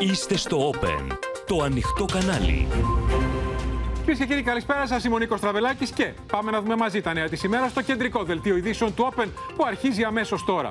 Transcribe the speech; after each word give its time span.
Είστε 0.00 0.36
στο 0.36 0.70
Open, 0.72 1.16
το 1.46 1.62
ανοιχτό 1.62 2.04
κανάλι. 2.04 2.68
Κυρίες 3.98 4.18
και 4.18 4.26
κύριοι, 4.26 4.42
καλησπέρα 4.42 4.86
σας. 4.86 5.04
Είμαι 5.04 5.14
ο 5.14 5.18
Νίκος 5.18 5.40
Τραβελάκης 5.40 5.90
και 5.90 6.12
πάμε 6.32 6.50
να 6.50 6.60
δούμε 6.60 6.76
μαζί 6.76 7.00
τα 7.00 7.12
νέα 7.12 7.28
της 7.28 7.42
ημέρας 7.42 7.70
στο 7.70 7.82
κεντρικό 7.82 8.24
δελτίο 8.24 8.56
ειδήσεων 8.56 8.94
του 8.94 9.08
Open 9.12 9.26
που 9.56 9.64
αρχίζει 9.66 10.04
αμέσως 10.04 10.44
τώρα. 10.44 10.68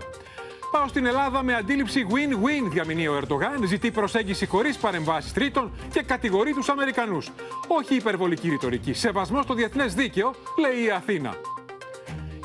Πάω 0.72 0.88
στην 0.88 1.06
Ελλάδα 1.06 1.44
με 1.44 1.56
αντίληψη 1.56 2.08
win-win, 2.10 2.70
διαμηνεί 2.72 3.08
ο 3.08 3.16
Ερντογάν, 3.16 3.68
ζητεί 3.68 3.92
προσέγγιση 3.92 4.46
χωρίς 4.46 4.78
παρεμβάσεις 4.78 5.34
τρίτων 5.34 5.72
και 5.92 6.02
κατηγορεί 6.02 6.54
τους 6.54 6.70
Αμερικανούς. 6.70 7.32
Όχι 7.68 7.96
υπερβολική 7.96 8.50
ρητορική. 8.50 8.94
Σεβασμό 8.94 9.42
στο 9.42 9.54
διεθνές 9.54 9.94
δίκαιο, 9.94 10.34
λέει 10.60 10.84
η 10.86 10.92
Αθήνα. 10.92 11.36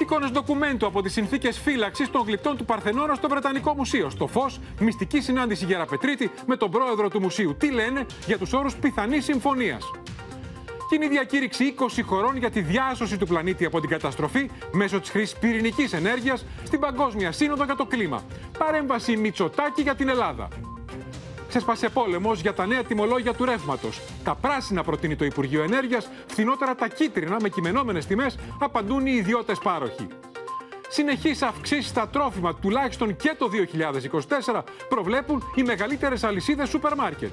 Εικόνες 0.03 0.30
ντοκουμέντου 0.30 0.87
από 0.87 1.03
τις 1.03 1.12
συνθήκες 1.12 1.59
φύλαξης 1.59 2.11
των 2.11 2.23
γλυπτών 2.27 2.57
του 2.57 2.64
Παρθενώνα 2.64 3.14
στο 3.14 3.29
Βρετανικό 3.29 3.75
Μουσείο. 3.75 4.11
Στο 4.11 4.27
φως, 4.27 4.61
μυστική 4.79 5.21
συνάντηση 5.21 5.64
Γεραπετρίτη 5.64 6.30
με 6.46 6.57
τον 6.57 6.71
πρόεδρο 6.71 7.09
του 7.09 7.21
μουσείου. 7.21 7.57
Τι 7.59 7.71
λένε 7.71 8.07
για 8.27 8.38
τους 8.38 8.52
όρους 8.52 8.74
πιθανής 8.74 9.24
συμφωνίας; 9.24 9.91
Κοινή 10.88 11.09
διακήρυξη 11.09 11.74
20 11.79 12.02
χωρών 12.02 12.37
για 12.37 12.51
τη 12.51 12.60
διάσωση 12.60 13.19
του 13.19 13.27
πλανήτη 13.27 13.65
από 13.65 13.80
την 13.80 13.88
καταστροφή 13.88 14.51
μέσω 14.73 15.01
της 15.01 15.10
χρήσης 15.10 15.38
πυρηνικής 15.38 15.93
ενέργειας 15.93 16.45
στην 16.65 16.80
Παγκόσμια 16.80 17.32
Σύνοδο 17.32 17.65
για 17.65 17.77
το 17.77 17.87
Κλίμα. 17.87 18.23
Παρέμβαση 18.59 19.16
Μητσοτάκη 19.16 19.82
για 19.82 19.95
την 19.95 20.09
Ελλάδα. 20.09 20.48
Ξέσπασε 21.52 21.88
πόλεμος 21.88 22.41
για 22.41 22.55
τα 22.55 22.66
νέα 22.66 22.84
τιμολόγια 22.84 23.34
του 23.34 23.45
ρεύματος. 23.45 24.01
Τα 24.24 24.34
πράσινα 24.34 24.83
προτείνει 24.83 25.16
το 25.16 25.24
Υπουργείο 25.24 25.62
Ενέργειας, 25.62 26.09
φθηνότερα 26.27 26.74
τα 26.74 26.88
κίτρινα 26.88 27.37
με 27.41 27.48
κειμενόμενες 27.48 28.06
τιμές 28.06 28.38
απαντούν 28.59 29.06
οι 29.06 29.12
ιδιώτες 29.15 29.59
πάροχοι. 29.59 30.07
Συνεχείς 30.88 31.43
αυξήσεις 31.43 31.88
στα 31.88 32.09
τρόφιμα, 32.09 32.55
τουλάχιστον 32.55 33.16
και 33.16 33.34
το 33.38 33.48
2024, 33.48 34.65
προβλέπουν 34.88 35.52
οι 35.55 35.62
μεγαλύτερες 35.62 36.24
αλυσίδες 36.24 36.69
σούπερ 36.69 36.95
μάρκετ. 36.95 37.33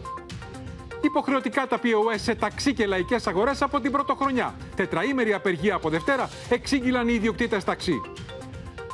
Υποχρεωτικά 1.01 1.67
τα 1.67 1.79
POS 1.83 2.15
σε 2.15 2.35
ταξί 2.35 2.73
και 2.73 2.85
λαϊκές 2.85 3.27
αγορές 3.27 3.61
από 3.61 3.79
την 3.79 3.91
πρωτοχρονιά. 3.91 4.55
Τετραήμερη 4.75 5.33
απεργία 5.33 5.75
από 5.75 5.89
Δευτέρα 5.89 6.29
εξήγηλαν 6.49 7.07
οι 7.07 7.13
ιδιοκτήτες 7.13 7.63
ταξί. 7.63 8.01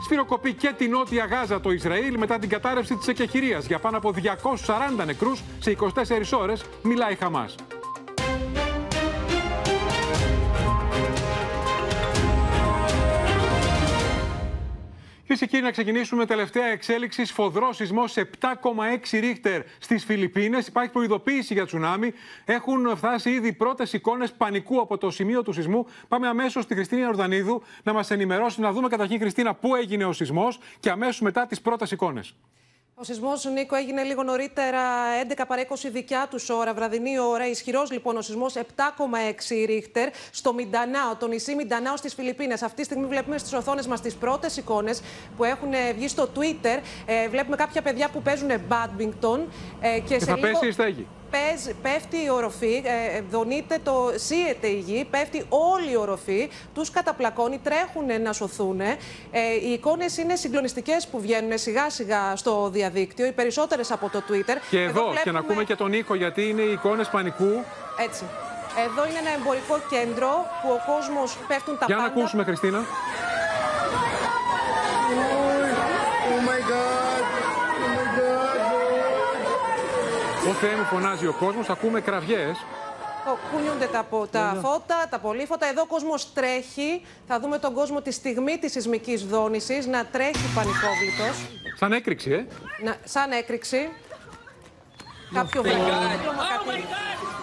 Σφυροκοπεί 0.05 0.53
και 0.53 0.73
την 0.77 0.91
Νότια 0.91 1.25
Γάζα 1.25 1.59
το 1.59 1.71
Ισραήλ 1.71 2.17
μετά 2.17 2.39
την 2.39 2.49
κατάρρευση 2.49 2.95
της 2.95 3.07
εκεχηρίας 3.07 3.65
για 3.65 3.79
πάνω 3.79 3.97
από 3.97 4.13
240 5.01 5.05
νεκρούς 5.05 5.43
σε 5.59 5.71
24 5.71 6.37
ώρες, 6.39 6.65
μιλάει 6.81 7.15
Χαμάς. 7.15 7.55
Κυρίε 15.27 15.41
και 15.41 15.45
κύριοι, 15.45 15.63
να 15.63 15.71
ξεκινήσουμε 15.71 16.25
τελευταία 16.25 16.65
εξέλιξη. 16.65 17.25
Σφοδρό 17.25 17.73
σεισμό 17.73 18.03
7,6 18.15 19.19
ρίχτερ 19.19 19.61
στις 19.79 20.03
Φιλιππίνες. 20.03 20.67
Υπάρχει 20.67 20.91
προειδοποίηση 20.91 21.53
για 21.53 21.65
τσουνάμι. 21.65 22.13
Έχουν 22.45 22.97
φτάσει 22.97 23.29
ήδη 23.29 23.53
πρώτες 23.53 23.93
εικόνες 23.93 24.31
πανικού 24.31 24.81
από 24.81 24.97
το 24.97 25.11
σημείο 25.11 25.43
του 25.43 25.53
σεισμού. 25.53 25.85
Πάμε 26.07 26.27
αμέσως 26.27 26.63
στη 26.63 26.73
Χριστίνα 26.73 27.07
Ορδανίδου 27.07 27.63
να 27.83 27.93
μας 27.93 28.11
ενημερώσει, 28.11 28.61
να 28.61 28.71
δούμε 28.71 28.87
καταρχήν, 28.87 29.19
Χριστίνα, 29.19 29.53
πού 29.53 29.75
έγινε 29.75 30.05
ο 30.05 30.13
σεισμός 30.13 30.59
και 30.79 30.89
αμέσως 30.89 31.21
μετά 31.21 31.45
τις 31.45 31.61
πρώτες 31.61 31.91
εικόνες. 31.91 32.35
Ο 32.97 33.03
σεισμός 33.03 33.45
Νίκο 33.45 33.75
έγινε 33.75 34.03
λίγο 34.03 34.23
νωρίτερα, 34.23 34.81
11 35.29 35.41
παρά 35.47 35.61
20 35.69 35.75
δικιά 35.91 36.27
τους 36.29 36.49
ώρα, 36.49 36.73
βραδινή 36.73 37.19
ώρα. 37.19 37.47
Ισχυρός 37.47 37.91
λοιπόν 37.91 38.17
ο 38.17 38.21
σεισμός, 38.21 38.53
7,6 38.55 39.65
ρίχτερ 39.65 40.09
στο 40.31 40.53
Μιντανάο, 40.53 41.15
το 41.15 41.27
νησί 41.27 41.55
Μιντανάο 41.55 41.97
στις 41.97 42.13
Φιλιππίνες. 42.13 42.61
Αυτή 42.61 42.75
τη 42.75 42.83
στιγμή 42.83 43.05
βλέπουμε 43.05 43.37
στις 43.37 43.53
οθόνες 43.53 43.87
μας 43.87 44.01
τις 44.01 44.13
πρώτες 44.13 44.57
εικόνες 44.57 45.01
που 45.37 45.43
έχουν 45.43 45.69
βγει 45.95 46.07
στο 46.07 46.29
Twitter. 46.35 46.79
Ε, 47.05 47.29
βλέπουμε 47.29 47.55
κάποια 47.55 47.81
παιδιά 47.81 48.09
που 48.09 48.21
παίζουν 48.21 48.49
badminton. 48.69 49.39
Ε, 49.81 49.99
και, 49.99 50.01
και 50.07 50.19
σε 50.19 50.25
θα 50.25 50.35
λίγο... 50.35 50.47
πέσει 50.47 50.67
η 50.67 50.71
στέγη 50.71 51.07
πέφτει 51.81 52.23
η 52.23 52.29
οροφή, 52.29 52.83
ε, 52.85 53.21
δονείται 53.29 53.79
το, 53.83 54.11
σύεται 54.15 54.67
η 54.67 54.79
γη, 54.79 55.07
πέφτει 55.09 55.45
όλη 55.49 55.91
η 55.91 55.95
οροφή, 55.95 56.49
τους 56.73 56.89
καταπλακώνει, 56.89 57.59
τρέχουν 57.63 58.21
να 58.21 58.33
σωθούν. 58.33 58.81
Ε, 58.81 58.95
οι 59.63 59.71
εικόνες 59.71 60.17
είναι 60.17 60.35
συγκλονιστικές 60.35 61.07
που 61.07 61.19
βγαίνουν 61.21 61.57
σιγά 61.57 61.89
σιγά 61.89 62.35
στο 62.35 62.69
διαδίκτυο, 62.69 63.25
οι 63.25 63.31
περισσότερες 63.31 63.91
από 63.91 64.09
το 64.09 64.23
Twitter. 64.29 64.57
Και 64.69 64.81
εδώ, 64.81 65.01
εδώ 65.01 65.21
και 65.23 65.31
να 65.31 65.39
ακούμε 65.39 65.63
και 65.63 65.75
τον 65.75 65.93
ήχο, 65.93 66.15
γιατί 66.15 66.49
είναι 66.49 66.61
οι 66.61 66.71
εικόνες 66.71 67.07
πανικού. 67.07 67.63
Έτσι. 68.05 68.23
Εδώ 68.87 69.07
είναι 69.07 69.19
ένα 69.19 69.31
εμπορικό 69.39 69.79
κέντρο 69.89 70.45
που 70.61 70.69
ο 70.71 70.93
κόσμος 70.93 71.37
πέφτουν 71.47 71.77
τα 71.77 71.85
Για 71.85 71.95
πάντα. 71.95 72.07
Για 72.07 72.15
να 72.15 72.21
ακούσουμε, 72.21 72.43
Χριστίνα. 72.43 72.79
Ω 80.49 80.53
Θεέ 80.53 80.75
μου 80.75 80.83
φωνάζει 80.83 81.27
ο 81.27 81.33
κόσμος, 81.39 81.69
ακούμε 81.69 82.01
κραυγές. 82.01 82.57
Κούνιονται 83.51 83.85
τα, 83.85 84.05
τα 84.31 84.57
φώτα, 84.61 85.07
τα 85.09 85.19
πολύφωτα. 85.19 85.67
Εδώ 85.67 85.81
ο 85.81 85.85
κόσμος 85.85 86.33
τρέχει. 86.33 87.05
Θα 87.27 87.39
δούμε 87.39 87.57
τον 87.57 87.73
κόσμο 87.73 88.01
τη 88.01 88.11
στιγμή 88.11 88.57
της 88.57 88.71
σεισμικής 88.71 89.25
δόνησης 89.25 89.85
να 89.85 90.05
τρέχει 90.05 90.53
πανικόβλητος. 90.55 91.35
Σαν 91.79 91.91
έκρηξη, 91.91 92.31
ε. 92.31 92.45
Να, 92.83 92.95
σαν 93.03 93.31
έκρηξη. 93.31 93.89
Κάποιο 95.33 95.61
βρέφο. 95.61 95.77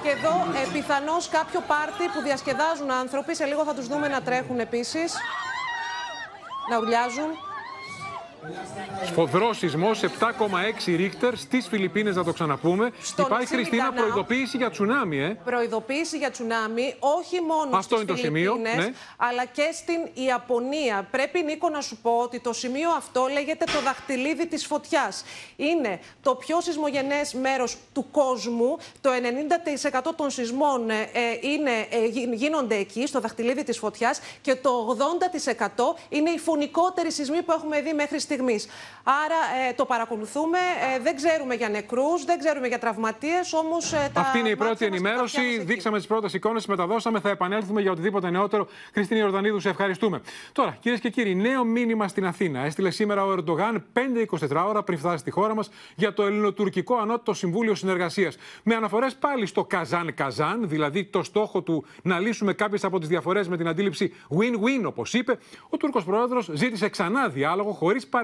Και 0.02 0.08
εδώ 0.08 0.30
ε, 0.30 0.66
πιθανώς 0.72 1.28
κάποιο 1.28 1.60
πάρτι 1.66 2.04
που 2.14 2.20
διασκεδάζουν 2.22 2.90
άνθρωποι. 2.90 3.34
Σε 3.34 3.44
λίγο 3.44 3.64
θα 3.64 3.74
τους 3.74 3.86
δούμε 3.86 4.08
να 4.08 4.22
τρέχουν 4.22 4.58
επίσης. 4.60 5.14
Να 6.70 6.78
ουρλιάζουν. 6.78 7.30
Σφοδρός 9.06 9.58
σεισμός 9.58 10.02
7,6 10.02 10.96
ρίχτερ 10.96 11.36
στις 11.36 11.66
Φιλιππίνες, 11.66 12.16
να 12.16 12.24
το 12.24 12.32
ξαναπούμε. 12.32 12.92
Στον 13.02 13.24
Υπάρχει, 13.24 13.46
Χριστίνα, 13.46 13.92
προειδοποίηση 13.92 14.56
για 14.56 14.70
τσουνάμι, 14.70 15.18
ε. 15.18 15.38
Προειδοποίηση 15.44 16.16
για 16.16 16.30
τσουνάμι, 16.30 16.94
όχι 16.98 17.40
μόνο 17.40 17.76
Αυτό 17.76 17.96
είναι 17.96 18.04
το 18.04 18.16
σημείο. 18.16 18.54
Ναι. 18.54 18.92
αλλά 19.16 19.44
και 19.44 19.68
στην 19.72 20.24
Ιαπωνία. 20.24 21.08
Πρέπει, 21.10 21.42
Νίκο, 21.42 21.68
να 21.68 21.80
σου 21.80 21.96
πω 21.96 22.10
ότι 22.10 22.40
το 22.40 22.52
σημείο 22.52 22.90
αυτό 22.90 23.26
λέγεται 23.32 23.64
το 23.64 23.80
δαχτυλίδι 23.84 24.46
της 24.46 24.66
φωτιάς. 24.66 25.24
Είναι 25.56 26.00
το 26.22 26.34
πιο 26.34 26.60
σεισμογενές 26.60 27.34
μέρος 27.34 27.76
του 27.92 28.10
κόσμου. 28.10 28.76
Το 29.00 29.10
90% 30.00 30.00
των 30.16 30.30
σεισμών 30.30 30.90
ε, 30.90 31.04
είναι, 31.40 31.70
ε, 31.90 32.34
γίνονται 32.34 32.74
εκεί, 32.74 33.06
στο 33.06 33.20
δαχτυλίδι 33.20 33.64
της 33.64 33.78
φωτιάς. 33.78 34.20
Και 34.40 34.54
το 34.54 34.96
80% 35.68 35.96
είναι 36.08 36.30
οι 36.30 36.38
φωνικότεροι 36.38 37.12
σεισμοί 37.12 37.42
που 37.42 37.52
έχουμε 37.52 37.80
δει 37.80 37.92
μέχρι 37.92 38.18
στιγμή. 38.18 38.30
Άρα 39.04 39.68
ε, 39.68 39.72
το 39.72 39.84
παρακολουθούμε. 39.84 40.58
Ε, 40.94 41.02
δεν 41.02 41.16
ξέρουμε 41.16 41.54
για 41.54 41.68
νεκρούς, 41.68 42.24
δεν 42.24 42.38
ξέρουμε 42.38 42.66
για 42.66 42.78
τραυματίες, 42.78 43.52
όμως. 43.52 43.92
Ε, 43.92 44.10
Αυτή 44.14 44.38
είναι 44.38 44.48
η 44.48 44.56
πρώτη 44.56 44.84
ενημέρωση. 44.84 45.58
Δείξαμε 45.64 45.96
τις 45.96 46.06
πρώτες 46.06 46.32
εικόνες, 46.34 46.66
μεταδώσαμε. 46.66 47.20
Θα 47.20 47.28
επανέλθουμε 47.28 47.80
για 47.80 47.90
οτιδήποτε 47.90 48.30
νεότερο. 48.30 48.68
Χριστίνη 48.92 49.20
Ιορδανίδου, 49.20 49.60
σε 49.60 49.68
ευχαριστούμε. 49.68 50.20
Τώρα, 50.52 50.76
κυρίες 50.80 51.00
και 51.00 51.10
κύριοι, 51.10 51.34
νέο 51.34 51.64
μήνυμα 51.64 52.08
στην 52.08 52.26
Αθήνα. 52.26 52.60
Έστειλε 52.60 52.90
σήμερα 52.90 53.24
ο 53.24 53.32
Ερντογάν 53.32 53.84
5-24 53.92 54.64
ώρα 54.68 54.82
πριν 54.82 54.98
φτάσει 54.98 55.16
στη 55.18 55.30
χώρα 55.30 55.54
μας 55.54 55.70
για 55.94 56.12
το 56.12 56.22
Ελληνοτουρκικό 56.22 56.96
Ανώτατο 56.96 57.34
Συμβούλιο 57.34 57.74
Συνεργασίας. 57.74 58.36
Με 58.62 58.74
αναφορές 58.74 59.14
πάλι 59.14 59.46
στο 59.46 59.64
Καζάν-Καζάν, 59.64 60.68
δηλαδή 60.68 61.04
το 61.04 61.22
στόχο 61.22 61.62
του 61.62 61.84
να 62.02 62.18
λύσουμε 62.18 62.52
κάποιες 62.52 62.84
από 62.84 62.98
τις 62.98 63.08
διαφορές 63.08 63.48
με 63.48 63.56
την 63.56 63.68
αντίληψη 63.68 64.14
win-win, 64.38 64.84
όπως 64.84 65.14
είπε, 65.14 65.38
ο 65.68 65.76
Τούρκος 65.76 66.04
Πρόεδρος 66.04 66.50
ζήτησε 66.52 66.88
ξανά 66.88 67.28
διάλογο 67.28 67.72
χωρίς 67.72 68.06
παρεμβάσεις 68.06 68.21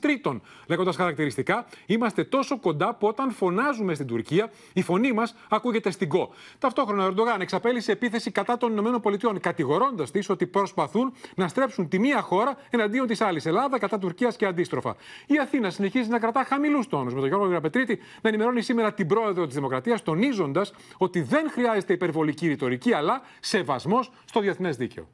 τρίτων. 0.00 0.42
Λέγοντας 0.68 0.96
χαρακτηριστικά, 0.96 1.66
είμαστε 1.86 2.24
τόσο 2.24 2.58
κοντά 2.58 2.94
που 2.94 3.06
όταν 3.06 3.30
φωνάζουμε 3.30 3.94
στην 3.94 4.06
Τουρκία, 4.06 4.50
η 4.72 4.82
φωνή 4.82 5.12
μας 5.12 5.34
ακούγεται 5.48 5.90
στην 5.90 6.08
ΚΟ. 6.08 6.30
Ταυτόχρονα, 6.58 7.04
ο 7.04 7.06
Ερντογάν 7.06 7.40
εξαπέλυσε 7.40 7.92
επίθεση 7.92 8.30
κατά 8.30 8.56
των 8.56 8.76
ΗΠΑ, 8.76 9.38
κατηγορώντας 9.40 10.10
της 10.10 10.28
ότι 10.28 10.46
προσπαθούν 10.46 11.12
να 11.36 11.48
στρέψουν 11.48 11.88
τη 11.88 11.98
μία 11.98 12.20
χώρα 12.20 12.56
εναντίον 12.70 13.06
της 13.06 13.20
άλλης, 13.20 13.46
Ελλάδα 13.46 13.78
κατά 13.78 13.98
Τουρκίας 13.98 14.36
και 14.36 14.46
αντίστροφα. 14.46 14.96
Η 15.26 15.38
Αθήνα 15.38 15.70
συνεχίζει 15.70 16.08
να 16.08 16.18
κρατά 16.18 16.44
χαμηλούς 16.44 16.88
τόνους, 16.88 17.14
με 17.14 17.20
τον 17.20 17.28
Γιώργο 17.28 17.46
Γραπετρίτη 17.46 17.98
να 18.22 18.28
ενημερώνει 18.28 18.62
σήμερα 18.62 18.92
την 18.92 19.06
πρόεδρο 19.06 19.46
της 19.46 19.54
Δημοκρατίας, 19.54 20.02
τονίζοντας 20.02 20.72
ότι 20.96 21.22
δεν 21.22 21.50
χρειάζεται 21.50 21.92
υπερβολική 21.92 22.48
ρητορική, 22.48 22.92
αλλά 22.92 23.20
σεβασμός 23.40 24.10
στο 24.24 24.40
διεθνές 24.40 24.76
δίκαιο. 24.76 25.08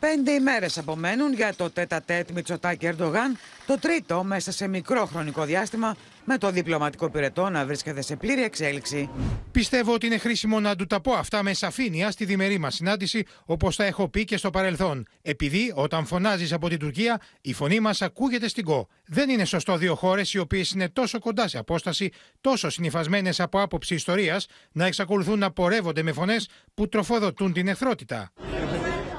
Πέντε 0.00 0.32
ημέρες 0.32 0.78
απομένουν 0.78 1.32
για 1.32 1.54
το 1.56 1.70
τέτα 1.70 2.02
τέτ 2.02 2.30
Μητσοτάκη 2.30 2.86
Ερντογάν, 2.86 3.38
το 3.66 3.78
τρίτο 3.78 4.24
μέσα 4.24 4.52
σε 4.52 4.68
μικρό 4.68 5.06
χρονικό 5.06 5.44
διάστημα, 5.44 5.96
με 6.24 6.38
το 6.38 6.50
διπλωματικό 6.50 7.10
πυρετό 7.10 7.48
να 7.48 7.64
βρίσκεται 7.64 8.02
σε 8.02 8.16
πλήρη 8.16 8.42
εξέλιξη. 8.42 9.10
Πιστεύω 9.50 9.94
ότι 9.94 10.06
είναι 10.06 10.18
χρήσιμο 10.18 10.60
να 10.60 10.76
του 10.76 10.86
τα 10.86 11.00
πω 11.00 11.12
αυτά 11.12 11.42
με 11.42 11.54
σαφήνεια 11.54 12.10
στη 12.10 12.24
διμερή 12.24 12.58
μας 12.58 12.74
συνάντηση, 12.74 13.24
όπως 13.44 13.76
τα 13.76 13.84
έχω 13.84 14.08
πει 14.08 14.24
και 14.24 14.36
στο 14.36 14.50
παρελθόν. 14.50 15.06
Επειδή 15.22 15.72
όταν 15.74 16.06
φωνάζεις 16.06 16.52
από 16.52 16.68
την 16.68 16.78
Τουρκία, 16.78 17.20
η 17.40 17.52
φωνή 17.52 17.80
μας 17.80 18.02
ακούγεται 18.02 18.48
στην 18.48 18.64
ΚΟ. 18.64 18.88
Δεν 19.06 19.28
είναι 19.30 19.44
σωστό 19.44 19.76
δύο 19.76 19.94
χώρες 19.94 20.32
οι 20.32 20.38
οποίες 20.38 20.70
είναι 20.70 20.88
τόσο 20.88 21.18
κοντά 21.18 21.48
σε 21.48 21.58
απόσταση, 21.58 22.10
τόσο 22.40 22.70
συνυφασμένες 22.70 23.40
από 23.40 23.60
άποψη 23.60 23.94
ιστορίας, 23.94 24.46
να 24.72 24.86
εξακολουθούν 24.86 25.38
να 25.38 25.50
πορεύονται 25.50 26.02
με 26.02 26.12
φωνές 26.12 26.48
που 26.74 26.88
τροφοδοτούν 26.88 27.52
την 27.52 27.68
εχθρότητα. 27.68 28.32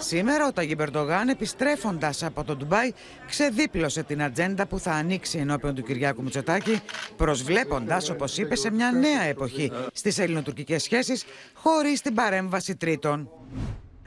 Σήμερα 0.04 0.48
ο 0.48 0.52
Ταγί 0.52 0.74
Μπερντογάν 0.78 1.30
επιστρέφοντας 1.30 2.24
από 2.24 2.44
το 2.44 2.56
Ντουμπάι 2.56 2.92
ξεδίπλωσε 3.28 4.04
την 4.04 4.24
ατζέντα 4.24 4.66
που 4.66 4.80
θα 4.80 4.92
ανοίξει 4.92 5.38
ενώπιον 5.38 5.76
του 5.76 5.84
Κυριάκου 5.84 6.24
Μητσοτάκη 6.24 6.82
προσβλέποντας, 7.18 8.10
όπως 8.10 8.38
είπε, 8.38 8.56
σε 8.56 8.72
μια 8.72 8.92
νέα 8.92 9.22
εποχή 9.22 9.72
στις 9.94 10.20
ελληνοτουρκικές 10.20 10.84
σχέσεις 10.84 11.26
χωρίς 11.54 12.02
την 12.02 12.14
παρέμβαση 12.14 12.76
τρίτων. 12.76 13.30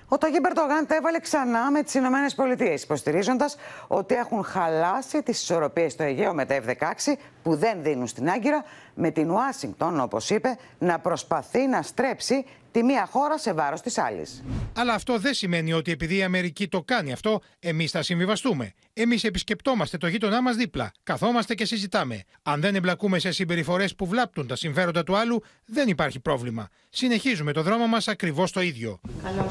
Ο 0.08 0.18
Ταγί 0.18 0.38
Μπερντογάν 0.42 0.86
τα 0.86 0.94
έβαλε 0.94 1.18
ξανά 1.18 1.70
με 1.70 1.82
τις 1.82 1.94
Ηνωμένες 1.94 2.34
Πολιτείες, 2.34 2.82
υποστηρίζοντας 2.82 3.56
ότι 3.86 4.14
έχουν 4.14 4.44
χαλάσει 4.44 5.22
τις 5.22 5.42
ισορροπίες 5.42 5.92
στο 5.92 6.02
Αιγαίο 6.02 6.34
με 6.34 6.44
τα 6.44 6.60
F-16 6.66 7.12
που 7.42 7.56
δεν 7.56 7.82
δίνουν 7.82 8.06
στην 8.06 8.30
Άγκυρα, 8.30 8.64
με 8.94 9.10
την 9.10 9.30
Ουάσιγκτον, 9.30 10.00
όπως 10.00 10.30
είπε, 10.30 10.56
να 10.78 10.98
προσπαθεί 10.98 11.66
να 11.66 11.82
στρέψει 11.82 12.44
τη 12.74 12.82
μία 12.82 13.08
χώρα 13.10 13.38
σε 13.38 13.52
βάρος 13.52 13.80
της 13.80 13.98
άλλης. 13.98 14.42
Αλλά 14.76 14.92
αυτό 14.92 15.18
δεν 15.18 15.34
σημαίνει 15.34 15.72
ότι 15.72 15.90
επειδή 15.90 16.16
η 16.16 16.22
Αμερική 16.22 16.68
το 16.68 16.82
κάνει 16.82 17.12
αυτό, 17.12 17.40
εμείς 17.58 17.90
θα 17.90 18.02
συμβιβαστούμε. 18.02 18.72
Εμείς 18.92 19.24
επισκεπτόμαστε 19.24 19.96
το 19.96 20.06
γείτονά 20.06 20.42
μας 20.42 20.56
δίπλα, 20.56 20.92
καθόμαστε 21.02 21.54
και 21.54 21.64
συζητάμε. 21.64 22.22
Αν 22.42 22.60
δεν 22.60 22.74
εμπλακούμε 22.74 23.18
σε 23.18 23.32
συμπεριφορές 23.32 23.94
που 23.94 24.06
βλάπτουν 24.06 24.46
τα 24.46 24.56
συμφέροντα 24.56 25.04
του 25.04 25.16
άλλου, 25.16 25.42
δεν 25.66 25.88
υπάρχει 25.88 26.20
πρόβλημα. 26.20 26.68
Συνεχίζουμε 26.90 27.52
το 27.52 27.62
δρόμο 27.62 27.86
μας 27.86 28.08
ακριβώς 28.08 28.52
το 28.52 28.60
ίδιο. 28.60 29.00
Καλώ 29.22 29.50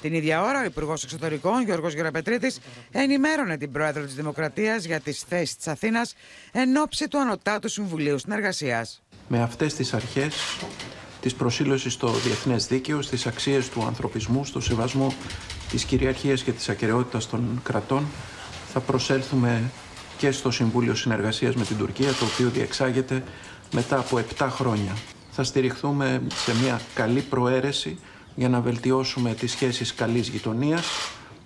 Την 0.00 0.14
ίδια 0.14 0.42
ώρα, 0.42 0.60
ο 0.60 0.64
Υπουργός 0.64 1.04
Εξωτερικών, 1.04 1.62
Γιώργος 1.62 1.94
Γεραπετρίτης, 1.94 2.58
ενημέρωνε 2.90 3.56
την 3.56 3.72
πρόεδρο 3.72 4.04
της 4.04 4.14
Δημοκρατίας 4.14 4.84
για 4.84 5.00
τις 5.00 5.20
θέσεις 5.28 5.56
της 5.56 5.68
Αθήνας 5.68 6.14
εν 6.52 6.76
ώψη 6.76 7.08
του 7.08 7.20
Ανωτάτου 7.20 7.68
Συμβουλίου 7.68 8.18
Συνεργασίας. 8.18 9.02
Με 9.28 9.42
αυτές 9.42 9.74
τις 9.74 9.94
αρχές 9.94 10.34
της 11.20 11.34
προσήλωσης 11.34 11.92
στο 11.92 12.08
διεθνές 12.08 12.66
δίκαιο, 12.66 13.02
στις 13.02 13.26
αξίες 13.26 13.68
του 13.68 13.84
ανθρωπισμού, 13.86 14.44
στο 14.44 14.60
σεβασμό 14.60 15.12
της 15.70 15.84
κυριαρχίας 15.84 16.42
και 16.42 16.52
της 16.52 16.68
ακαιρεότητας 16.68 17.28
των 17.28 17.60
κρατών, 17.62 18.06
θα 18.72 18.80
προσέλθουμε 18.80 19.70
και 20.18 20.30
στο 20.30 20.50
Συμβούλιο 20.50 20.94
Συνεργασίας 20.94 21.54
με 21.54 21.64
την 21.64 21.76
Τουρκία, 21.76 22.12
το 22.12 22.24
οποίο 22.24 22.48
διεξάγεται 22.48 23.22
μετά 23.72 23.98
από 23.98 24.18
7 24.38 24.48
χρόνια. 24.50 24.96
Θα 25.30 25.44
στηριχθούμε 25.44 26.22
σε 26.34 26.54
μια 26.62 26.80
καλή 26.94 27.20
προαίρεση 27.20 27.98
για 28.34 28.48
να 28.48 28.60
βελτιώσουμε 28.60 29.34
τις 29.34 29.50
σχέσεις 29.50 29.94
καλής 29.94 30.28
γειτονίας, 30.28 30.86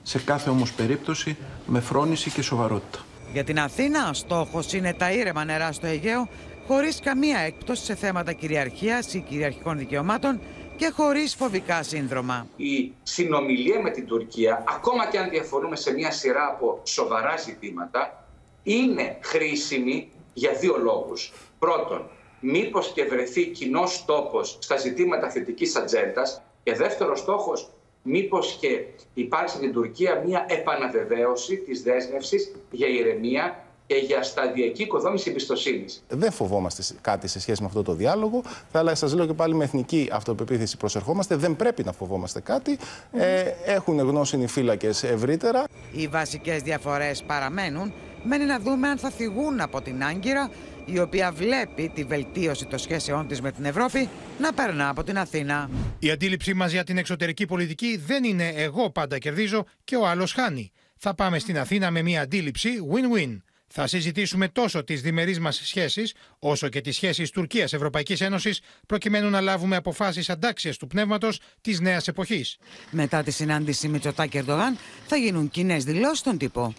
σε 0.03 0.19
κάθε 0.19 0.51
όμως 0.51 0.73
περίπτωση 0.73 1.37
με 1.67 1.81
φρόνηση 1.81 2.31
και 2.31 2.43
σοβαρότητα. 2.43 2.99
Για 3.33 3.45
την 3.45 3.59
Αθήνα, 3.59 4.11
στόχος 4.13 4.73
είναι 4.73 4.93
τα 4.93 5.13
ήρεμα 5.13 5.45
νερά 5.45 5.73
στο 5.73 5.87
Αιγαίο 5.87 6.29
χωρίς 6.67 7.01
καμία 7.01 7.39
έκπτωση 7.39 7.85
σε 7.85 7.95
θέματα 7.95 8.33
κυριαρχίας 8.33 9.15
ή 9.15 9.21
κυριαρχικών 9.21 9.79
δικαιωμάτων 9.79 10.41
και 10.77 10.93
χωρίς 10.97 11.35
φοβικά 11.35 11.83
σύνδρομα. 11.83 12.47
Η 12.57 12.93
συνομιλία 13.03 13.81
με 13.81 13.91
την 13.91 14.07
Τουρκία, 14.07 14.65
ακόμα 14.69 15.07
και 15.07 15.19
αν 15.19 15.31
διαφωνούμε 15.31 15.77
σε 15.77 15.93
μια 15.93 16.11
σειρά 16.11 16.47
από 16.47 16.81
σοβαρά 16.85 17.37
ζητήματα, 17.37 18.27
είναι 18.63 19.19
χρήσιμη 19.21 20.11
για 20.33 20.53
δύο 20.53 20.77
λόγους. 20.79 21.33
Πρώτον, 21.59 22.11
μήπως 22.41 22.93
και 22.93 23.05
βρεθεί 23.05 23.47
κοινός 23.47 24.05
τόπος 24.05 24.59
στα 24.61 24.77
ζητήματα 24.77 25.31
θετικής 25.31 25.77
ατζέντας 25.77 26.43
και 26.63 26.75
δεύτερος 26.75 27.19
στόχος, 27.19 27.71
μήπως 28.03 28.57
και 28.61 28.85
υπάρξει 29.15 29.57
στην 29.57 29.73
Τουρκία 29.73 30.23
μια 30.27 30.47
επαναβεβαίωση 30.49 31.57
της 31.57 31.83
δέσμευσης 31.83 32.55
για 32.71 32.89
ηρεμία 32.89 33.64
και 33.87 33.95
για 33.95 34.23
σταδιακή 34.23 34.83
οικοδόμηση 34.83 35.31
εμπιστοσύνης. 35.31 36.03
Δεν 36.09 36.33
φοβόμαστε 36.33 36.83
κάτι 37.01 37.29
σε 37.29 37.41
σχέση 37.41 37.61
με 37.61 37.67
αυτό 37.67 37.83
το 37.83 37.95
διάλογο. 37.95 38.43
Θα 38.73 38.95
σας 38.95 39.15
λέω 39.15 39.27
και 39.27 39.33
πάλι 39.33 39.55
με 39.55 39.65
εθνική 39.65 40.09
αυτοπεποίθηση 40.13 40.77
προσερχόμαστε. 40.77 41.37
Δεν 41.37 41.57
πρέπει 41.57 41.85
να 41.85 41.93
φοβόμαστε 41.93 42.41
κάτι. 42.41 42.79
Ε, 43.13 43.45
έχουν 43.65 43.99
γνώσιμοι 43.99 44.47
φύλακες 44.47 45.03
ευρύτερα. 45.03 45.65
Οι 45.93 46.09
βασικές 46.09 46.63
διαφορές 46.63 47.23
παραμένουν. 47.23 47.93
Μένει 48.23 48.45
να 48.45 48.59
δούμε 48.61 48.89
αν 48.89 48.99
θα 48.99 49.11
θυγούν 49.11 49.61
από 49.61 49.81
την 49.81 50.05
Άγκυρα, 50.05 50.51
η 50.85 50.99
οποία 50.99 51.33
βλέπει 51.33 51.91
τη 51.95 52.05
βελτίωση 52.05 52.67
των 52.67 52.79
σχέσεών 52.79 53.29
της 53.29 53.41
με 53.41 53.53
την 53.53 53.65
Ευρώπη 53.65 54.09
να 54.41 54.53
περνά 54.53 54.89
από 54.89 55.05
την 55.05 55.19
Αθήνα. 55.19 55.71
Η 55.99 56.11
αντίληψή 56.11 56.55
μας 56.55 56.73
για 56.73 56.85
την 56.85 56.99
εξωτερική 56.99 57.47
πολιτική 57.47 57.97
δεν 58.07 58.25
είναι 58.25 58.49
εγώ 58.49 58.91
πάντα 58.91 59.19
κερδίζω 59.19 59.65
και 59.85 59.97
ο 59.97 60.07
άλλος 60.07 60.33
χάνει. 60.33 60.73
Θα 60.97 61.15
πάμε 61.15 61.39
στην 61.39 61.59
Αθήνα 61.59 61.91
με 61.91 62.03
μια 62.03 62.21
αντίληψη 62.21 62.71
win-win. 62.93 63.37
Θα 63.77 63.87
συζητήσουμε 63.87 64.49
τόσο 64.49 64.85
τις 64.85 65.03
διμερείς 65.03 65.41
μας 65.41 65.61
σχέσεις, 65.65 66.15
όσο 66.39 66.69
και 66.69 66.81
τις 66.81 66.95
σχέσεις 66.95 67.31
Τουρκία-Ευρωπαϊκή 67.31 68.25
Ένωσης, 68.25 68.61
προκειμένου 68.87 69.31
να 69.31 69.41
λάβουμε 69.41 69.77
αποφάσεις 69.77 70.31
αντάξια 70.31 70.75
του 70.75 70.87
πνεύματος 70.87 71.41
της 71.61 71.81
νέας 71.81 72.09
εποχής. 72.09 72.57
Μετά 72.91 73.23
τη 73.23 73.31
συνάντηση 73.31 73.89
Μητσοτάκη 73.89 74.37
Ερντογάν, 74.39 74.79
θα 75.07 75.17
γίνουν 75.17 75.51
κοινές 75.51 75.85
δηλώσεις 75.85 76.19
στον 76.19 76.39
τύπο. 76.39 76.75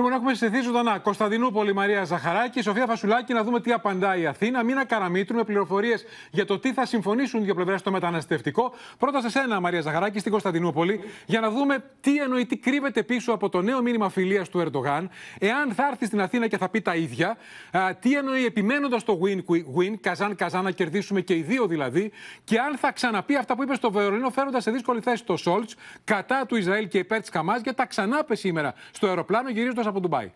Λοιπόν, 0.00 0.12
έχουμε 0.12 0.34
συζητήσει 0.34 0.62
ζωντανά 0.62 0.98
Κωνσταντινούπολη 0.98 1.74
Μαρία 1.74 2.04
Ζαχαράκη, 2.04 2.62
Σοφία 2.62 2.86
Φασουλάκη, 2.86 3.32
να 3.32 3.44
δούμε 3.44 3.60
τι 3.60 3.72
απαντάει 3.72 4.20
η 4.20 4.26
Αθήνα. 4.26 4.62
Μήνα 4.62 4.84
Καραμίτρου 4.84 5.36
με 5.36 5.44
πληροφορίες 5.44 6.04
για 6.30 6.44
το 6.44 6.58
τι 6.58 6.72
θα 6.72 6.86
συμφωνήσουν 6.86 7.44
δύο 7.44 7.54
πλευρές 7.54 7.80
στο 7.80 7.90
μεταναστευτικό. 7.90 8.74
Πρώτα 8.98 9.20
σε 9.20 9.30
σένα, 9.30 9.60
Μαρία 9.60 9.80
Ζαχαράκη, 9.80 10.18
στην 10.18 10.30
Κωνσταντινούπολη, 10.30 11.00
για 11.26 11.40
να 11.40 11.50
δούμε 11.50 11.84
τι 12.00 12.16
εννοεί, 12.16 12.46
τι 12.46 12.56
κρύβεται 12.56 13.02
πίσω 13.02 13.32
από 13.32 13.48
το 13.48 13.60
νέο 13.62 13.82
μήνυμα 13.82 14.08
φιλίας 14.08 14.48
του 14.48 14.58
Ερντογάν. 14.58 15.10
Εάν 15.38 15.72
θα 15.72 15.86
έρθει 15.90 16.06
στην 16.06 16.20
Αθήνα 16.20 16.46
και 16.46 16.58
θα 16.58 16.68
πει 16.68 16.80
τα 16.80 16.94
ίδια, 16.94 17.36
τι 18.00 18.14
εννοεί 18.14 18.44
επιμένοντας 18.44 19.04
το 19.04 19.18
win-win, 19.24 19.94
καζάν 20.00 20.34
καζάν 20.34 20.64
να 20.64 20.70
κερδίσουμε 20.70 21.20
και 21.20 21.34
οι 21.34 21.42
δύο 21.42 21.66
δηλαδή, 21.66 22.12
και 22.44 22.58
αν 22.58 22.76
θα 22.76 22.92
ξαναπεί 22.92 23.36
αυτά 23.36 23.56
που 23.56 23.62
είπε 23.62 23.74
στο 23.74 23.90
Βερολίνο, 23.90 24.30
φέροντας 24.30 24.62
σε 24.62 24.70
δύσκολη 24.70 25.00
θέση 25.00 25.24
το 25.24 25.36
Σόλτς 25.36 25.74
κατά 26.04 26.46
του 26.46 26.56
Ισραήλ 26.56 26.88
και 26.88 26.98
υπέρ 26.98 27.20
της 27.20 27.30
Καμά, 27.30 27.52
γιατί 27.52 27.74
τα 27.74 27.86
ξανάπε 27.86 28.34
σήμερα 28.36 28.74
στο 28.90 29.06
αεροπλάνο 29.06 29.50
γυρίζοντας 29.50 29.86
από 29.88 30.00
Ντουμπάι. 30.00 30.32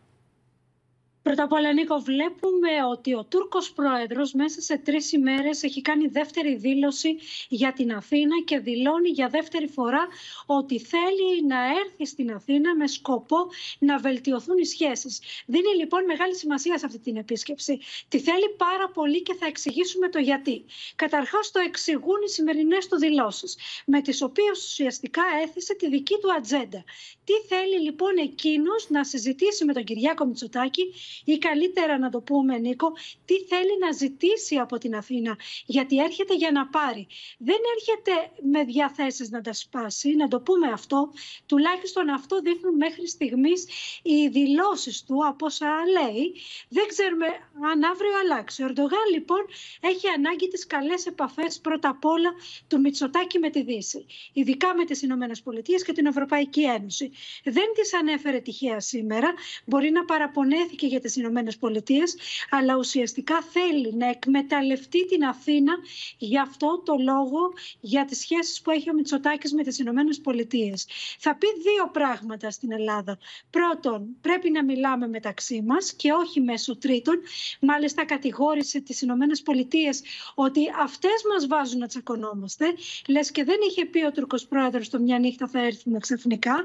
Πρώτα 1.22 1.42
απ' 1.42 1.52
όλα, 1.52 1.72
Νίκο, 1.72 1.98
βλέπουμε 1.98 2.69
ότι 2.90 3.14
ο 3.14 3.24
Τούρκος 3.24 3.72
πρόεδρος 3.72 4.32
μέσα 4.32 4.60
σε 4.60 4.78
τρεις 4.78 5.12
ημέρες 5.12 5.62
έχει 5.62 5.82
κάνει 5.82 6.06
δεύτερη 6.06 6.54
δήλωση 6.54 7.16
για 7.48 7.72
την 7.72 7.92
Αθήνα 7.92 8.36
και 8.44 8.58
δηλώνει 8.58 9.08
για 9.08 9.28
δεύτερη 9.28 9.69
φορά 9.69 10.06
ότι 10.46 10.78
θέλει 10.80 11.46
να 11.46 11.56
έρθει 11.64 12.06
στην 12.06 12.32
Αθήνα 12.32 12.76
με 12.76 12.86
σκοπό 12.86 13.36
να 13.78 13.98
βελτιωθούν 13.98 14.58
οι 14.58 14.64
σχέσεις. 14.64 15.20
Δίνει 15.46 15.76
λοιπόν 15.78 16.04
μεγάλη 16.04 16.34
σημασία 16.34 16.78
σε 16.78 16.86
αυτή 16.86 16.98
την 16.98 17.16
επίσκεψη. 17.16 17.80
Τη 18.08 18.20
θέλει 18.20 18.54
πάρα 18.56 18.88
πολύ 18.88 19.22
και 19.22 19.34
θα 19.34 19.46
εξηγήσουμε 19.46 20.08
το 20.08 20.19
γιατί. 20.19 20.64
Καταρχάς 20.96 21.50
το 21.50 21.60
εξηγούν 21.60 22.22
οι 22.26 22.30
σημερινές 22.30 22.88
του 22.88 22.98
δηλώσεις, 22.98 23.56
με 23.86 24.00
τις 24.00 24.22
οποίες 24.22 24.58
ουσιαστικά 24.66 25.22
έθεσε 25.42 25.74
τη 25.74 25.88
δική 25.88 26.14
του 26.20 26.32
ατζέντα. 26.32 26.84
Τι 27.24 27.32
θέλει 27.48 27.80
λοιπόν 27.80 28.16
εκείνος 28.16 28.86
να 28.88 29.04
συζητήσει 29.04 29.64
με 29.64 29.72
τον 29.72 29.84
Κυριάκο 29.84 30.24
Μητσοτάκη 30.24 30.94
ή 31.25 31.38
καλύτερα 31.38 31.99
να 31.99 32.11
το 32.11 32.20
πούμε 32.20 32.59
Νίκο, 32.59 32.93
τι 33.25 33.35
θέλει 33.44 33.79
να 33.81 33.93
ζητήσει 33.93 34.56
από 34.56 34.79
την 34.79 34.94
Αθήνα. 34.97 35.37
Γιατί 35.67 35.99
έρχεται 36.03 36.34
για 36.34 36.51
να 36.51 36.67
πάρει. 36.67 37.06
Δεν 37.39 37.58
έρχεται 37.77 38.31
με 38.51 38.65
διαθέσεις 38.65 39.31
να 39.31 39.41
τα 39.41 39.53
σπάσει, 39.53 40.15
να 40.15 40.29
το 40.29 40.41
πούμε 40.41 40.69
αυτό. 40.72 41.10
Τουλάχιστον 41.46 42.08
αυτό 42.08 42.41
δείχνουν 42.41 42.77
μέχρι 42.77 43.08
στιγμής 43.08 43.67
οι 44.03 44.29
δηλώσεις 44.29 45.05
του 45.05 45.27
από 45.27 45.46
όσα 45.46 45.67
λέει. 45.93 46.34
Δεν 46.69 46.86
ξέρουμε 46.89 47.27
αν 47.72 47.84
αύριο 47.84 48.10
αλλάξει. 48.22 48.63
Ο 48.63 48.67
Ερντογάν 48.67 49.06
λοιπόν 49.13 49.41
έχει 49.81 50.08
ανάγκη 50.17 50.48
τις 50.48 50.67
καλές 50.67 51.06
επαφές 51.06 51.60
πρώτα 51.60 51.89
απ' 51.89 52.05
όλα 52.05 52.31
του 52.69 52.81
Μητσοτάκη 52.81 53.39
με 53.39 53.51
τη 53.51 53.63
Δύση. 53.63 54.06
Ειδικά 54.32 54.75
με 54.75 54.84
τις 54.84 55.03
Ηνωμένες 55.03 55.43
Πολιτείες 55.43 55.82
και 55.84 55.93
την 55.93 56.06
Ευρωπαϊκή 56.06 56.63
Ένωση. 56.63 57.10
Δεν 57.44 57.67
τις 57.75 57.94
ανέφερε 57.94 58.39
τυχαία 58.41 58.81
σήμερα. 58.81 59.34
Μπορεί 59.65 59.91
να 59.91 60.05
παραπονέθηκε 60.05 60.86
για 60.86 61.01
τις 61.03 61.17
Ηνωμένες 61.17 61.56
Πολιτείες, 61.56 62.17
αλλά 62.51 62.77
ουσιαστικά 62.77 63.43
θέλει 63.43 63.94
να 63.94 64.09
εκμεταλλευτεί 64.09 65.06
την 65.06 65.25
Αθήνα 65.25 65.73
για 66.19 66.43
αυτό 66.43 66.82
το 66.85 66.94
λόγο, 66.99 67.53
για 67.81 68.05
τις 68.05 68.19
σχέσεις 68.19 68.61
που 68.61 68.71
έχει 68.71 68.91
ο 68.91 68.94
Μητσοτάκης 68.94 69.53
με 69.53 69.63
τις 69.63 69.79
Ηνωμένες 69.79 70.21
Πολιτείες. 70.21 70.87
Θα 71.19 71.37
πει 71.37 71.47
δύο 71.47 71.91
πράγματα 71.93 72.51
στην 72.51 72.73
Ελλάδα. 72.73 73.19
Πρώτον, 73.51 74.17
πρέπει 74.21 74.51
να 74.51 74.65
μιλάμε 74.65 75.09
μεταξύ 75.09 75.63
μας 75.67 75.93
και 75.93 76.13
όχι 76.13 76.41
μέσω 76.41 76.79
τρίτων. 76.79 77.21
Μάλιστα 77.61 78.05
κατηγόρησε 78.05 78.81
τις 78.81 79.01
Ηνωμένες 79.01 79.43
Πολιτείες 79.43 80.03
ότι 80.35 80.61
αυτές 80.82 81.23
μας 81.32 81.47
βάζουν 81.47 81.79
να 81.79 81.87
τσακωνόμαστε. 81.87 82.67
Λες 83.09 83.31
και 83.31 83.44
δεν 83.44 83.56
είχε 83.69 83.85
πει 83.85 84.05
ο 84.05 84.11
Τουρκος 84.11 84.47
Πρόεδρος 84.47 84.89
το 84.89 84.99
μια 84.99 85.19
νύχτα 85.19 85.49
θα 85.49 85.61
έρθουμε 85.67 85.99
ξαφνικά. 85.99 86.65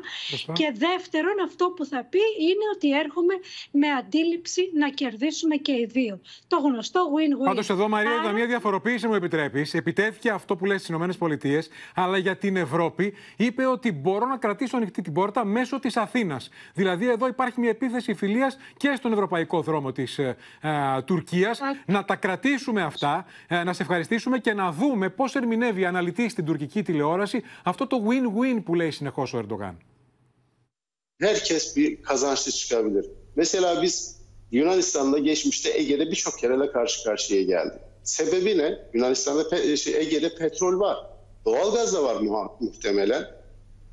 Και 0.53 0.73
δεύτερον, 0.75 1.39
αυτό 1.45 1.65
που 1.75 1.85
θα 1.85 2.03
πει 2.03 2.19
είναι 2.39 2.65
ότι 2.75 2.91
έρχομαι 2.91 3.33
με 3.71 3.87
αντίληψη 3.89 4.26
αντίληψη 4.27 4.61
να 4.73 4.89
κερδίσουμε 4.89 5.55
και 5.55 5.71
οι 5.71 5.85
δύο. 5.91 6.19
Το 6.47 6.57
γνωστό 6.57 7.09
win-win. 7.15 7.45
Πάντως 7.45 7.69
εδώ, 7.69 7.87
Μαρία, 7.87 8.19
Άρα... 8.19 8.31
μια 8.31 8.45
διαφοροποίηση 8.45 9.07
μου 9.07 9.13
επιτρέπεις. 9.13 9.73
Επιτέθηκε 9.73 10.29
αυτό 10.29 10.55
που 10.55 10.65
λέει 10.65 10.77
στις 10.77 10.95
ΗΠΑ, 10.95 11.63
αλλά 11.95 12.17
για 12.17 12.37
την 12.37 12.55
Ευρώπη 12.55 13.13
είπε 13.37 13.65
ότι 13.65 13.91
μπορώ 13.91 14.25
να 14.25 14.37
κρατήσω 14.37 14.77
ανοιχτή 14.77 15.01
την 15.01 15.13
πόρτα 15.13 15.45
μέσω 15.45 15.79
της 15.79 15.97
Αθήνας. 15.97 16.49
Δηλαδή, 16.73 17.09
εδώ 17.09 17.27
υπάρχει 17.27 17.59
μια 17.59 17.69
επίθεση 17.69 18.13
φιλίας 18.13 18.57
και 18.77 18.93
στον 18.95 19.13
ευρωπαϊκό 19.13 19.61
δρόμο 19.61 19.91
της 19.91 20.17
ε, 20.17 20.37
ε, 20.61 21.01
Τουρκίας. 21.05 21.59
Να 21.85 22.05
τα 22.05 22.15
κρατήσουμε 22.15 22.81
αυτά, 22.81 23.25
ε, 23.47 23.63
να 23.63 23.73
σε 23.73 23.81
ευχαριστήσουμε 23.81 24.37
και 24.37 24.53
να 24.53 24.71
δούμε 24.71 25.09
πώς 25.09 25.35
ερμηνεύει 25.35 25.85
αναλυτής 25.85 26.31
στην 26.31 26.45
τουρκική 26.45 26.83
τηλεόραση 26.83 27.43
αυτό 27.63 27.87
το 27.87 28.03
win-win 28.07 28.63
που 28.63 28.75
λέει 28.75 28.91
συνεχώς 28.91 29.33
ο 29.33 29.37
Ερντογάν. 29.37 29.77
herkes 31.19 31.75
bir 31.75 32.01
kazançlı 32.01 32.51
çıkabilir. 32.51 33.05
Mesela 33.35 33.81
biz 33.81 34.16
Yunanistan'da 34.51 35.19
geçmişte 35.19 35.77
Ege'de 35.77 36.11
birçok 36.11 36.39
kereyle 36.39 36.71
karşı 36.71 37.03
karşıya 37.03 37.41
geldik. 37.43 37.81
Sebebi 38.03 38.57
ne? 38.57 38.79
Yunanistan'da 38.93 39.41
pe- 39.41 39.77
şey, 39.77 39.95
Ege'de 39.95 40.35
petrol 40.35 40.79
var. 40.79 40.97
Doğalgaz 41.45 41.93
da 41.93 42.03
var 42.03 42.15
muhtemelen. 42.59 43.27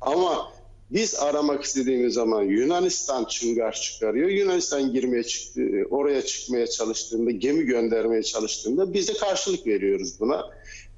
Ama 0.01 0.51
biz 0.91 1.15
aramak 1.15 1.63
istediğimiz 1.63 2.13
zaman 2.13 2.43
Yunanistan 2.43 3.25
çıngar 3.25 3.71
çıkarıyor. 3.71 4.29
Yunanistan 4.29 4.93
girmeye 4.93 5.23
çıktı, 5.23 5.61
oraya 5.89 6.21
çıkmaya 6.21 6.67
çalıştığında, 6.67 7.31
gemi 7.31 7.63
göndermeye 7.63 8.23
çalıştığında 8.23 8.93
biz 8.93 9.07
de 9.07 9.13
karşılık 9.13 9.67
veriyoruz 9.67 10.19
buna. 10.19 10.49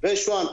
Ve 0.04 0.16
şu 0.16 0.34
an 0.34 0.48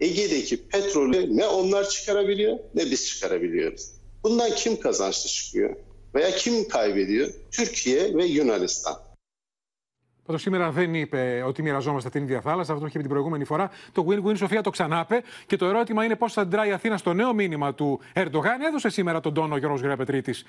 Ege'deki 0.00 0.68
petrolü 0.68 1.36
ne 1.36 1.46
onlar 1.46 1.88
çıkarabiliyor 1.88 2.58
ne 2.74 2.90
biz 2.90 3.06
çıkarabiliyoruz. 3.06 3.88
Bundan 4.24 4.50
kim 4.54 4.80
kazançlı 4.80 5.30
çıkıyor 5.30 5.76
veya 6.18 6.30
kim 6.40 6.68
kaybediyor? 6.68 7.28
Türkiye 7.56 8.00
ve 8.16 8.24
Yunanistan. 8.24 8.96
Πάντως 10.24 10.42
σήμερα 10.42 10.70
δεν 10.70 10.94
είπε 10.94 11.42
ότι 11.46 11.62
μοιραζόμαστε 11.62 12.08
την 12.08 12.22
ίδια 12.22 12.40
θάλασσα. 12.40 12.72
Αυτό 12.72 12.86
είχε 12.86 12.96
πει 12.96 13.02
την 13.02 13.10
προηγούμενη 13.10 13.44
φορά. 13.44 13.70
Το 13.92 14.06
win-win 14.08 14.36
Σοφία 14.36 14.62
το 14.62 14.70
ξανάπε. 14.70 15.22
Και 15.46 15.56
το 15.56 15.66
ερώτημα 15.66 16.04
είναι 16.04 16.16
πώς 16.16 16.32
θα 16.32 16.40
αντιδράει 16.40 16.68
η 16.68 16.72
Αθήνα 16.72 16.96
στο 16.96 17.12
νέο 17.12 17.34
μήνυμα 17.34 17.74
του 17.74 18.00
Ερντογάν. 18.12 18.60
Έδωσε 18.60 18.88
σήμερα 18.88 19.20
τον 19.20 19.34
τόνο 19.34 19.54
ο 19.54 19.58
Γιώργος 19.58 19.80
Γραπετρίτης, 19.80 20.44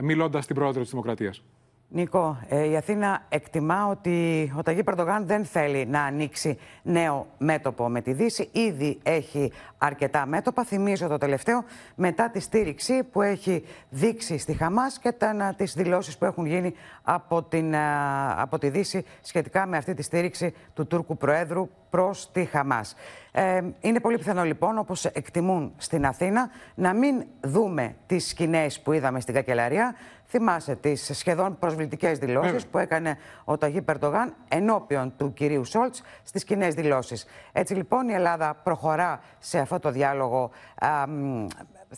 μιλώντας 0.00 0.44
στην 0.44 0.56
πρόεδρο 0.56 0.82
της 0.82 0.90
Δημοκρατίας. 0.90 1.42
Νίκο, 1.90 2.38
ε, 2.48 2.68
η 2.68 2.76
Αθήνα 2.76 3.22
εκτιμά 3.28 3.86
ότι 3.86 4.52
ο 4.56 4.62
Ταγί 4.62 4.82
Περντογάν 4.82 5.26
δεν 5.26 5.44
θέλει 5.44 5.86
να 5.86 6.02
ανοίξει 6.02 6.58
νέο 6.82 7.26
μέτωπο 7.38 7.88
με 7.88 8.00
τη 8.00 8.12
Δύση. 8.12 8.48
Ήδη 8.52 8.98
έχει 9.02 9.52
αρκετά 9.78 10.26
μέτωπα. 10.26 10.64
Θυμίζω 10.64 11.08
το 11.08 11.18
τελευταίο 11.18 11.64
μετά 11.94 12.30
τη 12.30 12.40
στήριξη 12.40 13.02
που 13.02 13.22
έχει 13.22 13.64
δείξει 13.90 14.38
στη 14.38 14.52
Χαμάς 14.52 14.98
και 14.98 15.12
τα, 15.12 15.54
τις 15.56 15.74
δηλώσεις 15.74 16.18
που 16.18 16.24
έχουν 16.24 16.46
γίνει 16.46 16.74
από, 17.02 17.42
την, 17.42 17.74
από 18.36 18.58
τη 18.58 18.68
Δύση 18.68 19.04
σχετικά 19.20 19.66
με 19.66 19.76
αυτή 19.76 19.94
τη 19.94 20.02
στήριξη 20.02 20.54
του 20.74 20.86
Τούρκου 20.86 21.16
Προέδρου 21.16 21.68
προς 21.90 22.30
τη 22.32 22.44
Χαμάς. 22.44 22.94
Ε, 23.32 23.60
είναι 23.80 24.00
πολύ 24.00 24.18
πιθανό 24.18 24.44
λοιπόν, 24.44 24.78
όπως 24.78 25.04
εκτιμούν 25.04 25.72
στην 25.76 26.06
Αθήνα, 26.06 26.50
να 26.74 26.92
μην 26.92 27.24
δούμε 27.40 27.94
τις 28.06 28.28
σκηνές 28.28 28.80
που 28.80 28.92
είδαμε 28.92 29.20
στην 29.20 29.34
Κακελαρία. 29.34 29.94
Θυμάσαι 30.30 30.76
τις 30.76 31.10
σχεδόν 31.14 31.58
προσβλητικές 31.58 32.18
δηλώσεις 32.18 32.66
που 32.66 32.78
έκανε 32.78 33.18
ο 33.44 33.58
Ταγί 33.58 33.82
Περτογάν 33.82 34.34
ενώπιον 34.48 35.12
του 35.16 35.32
κυρίου 35.32 35.64
Σόλτς 35.64 36.02
στις 36.22 36.44
κοινές 36.44 36.74
δηλώσεις. 36.74 37.26
Έτσι 37.52 37.74
λοιπόν 37.74 38.08
η 38.08 38.12
Ελλάδα 38.12 38.54
προχωρά 38.62 39.20
σε 39.38 39.58
αυτό 39.58 39.78
το 39.78 39.90
διάλογο, 39.90 40.50
α, 40.74 40.88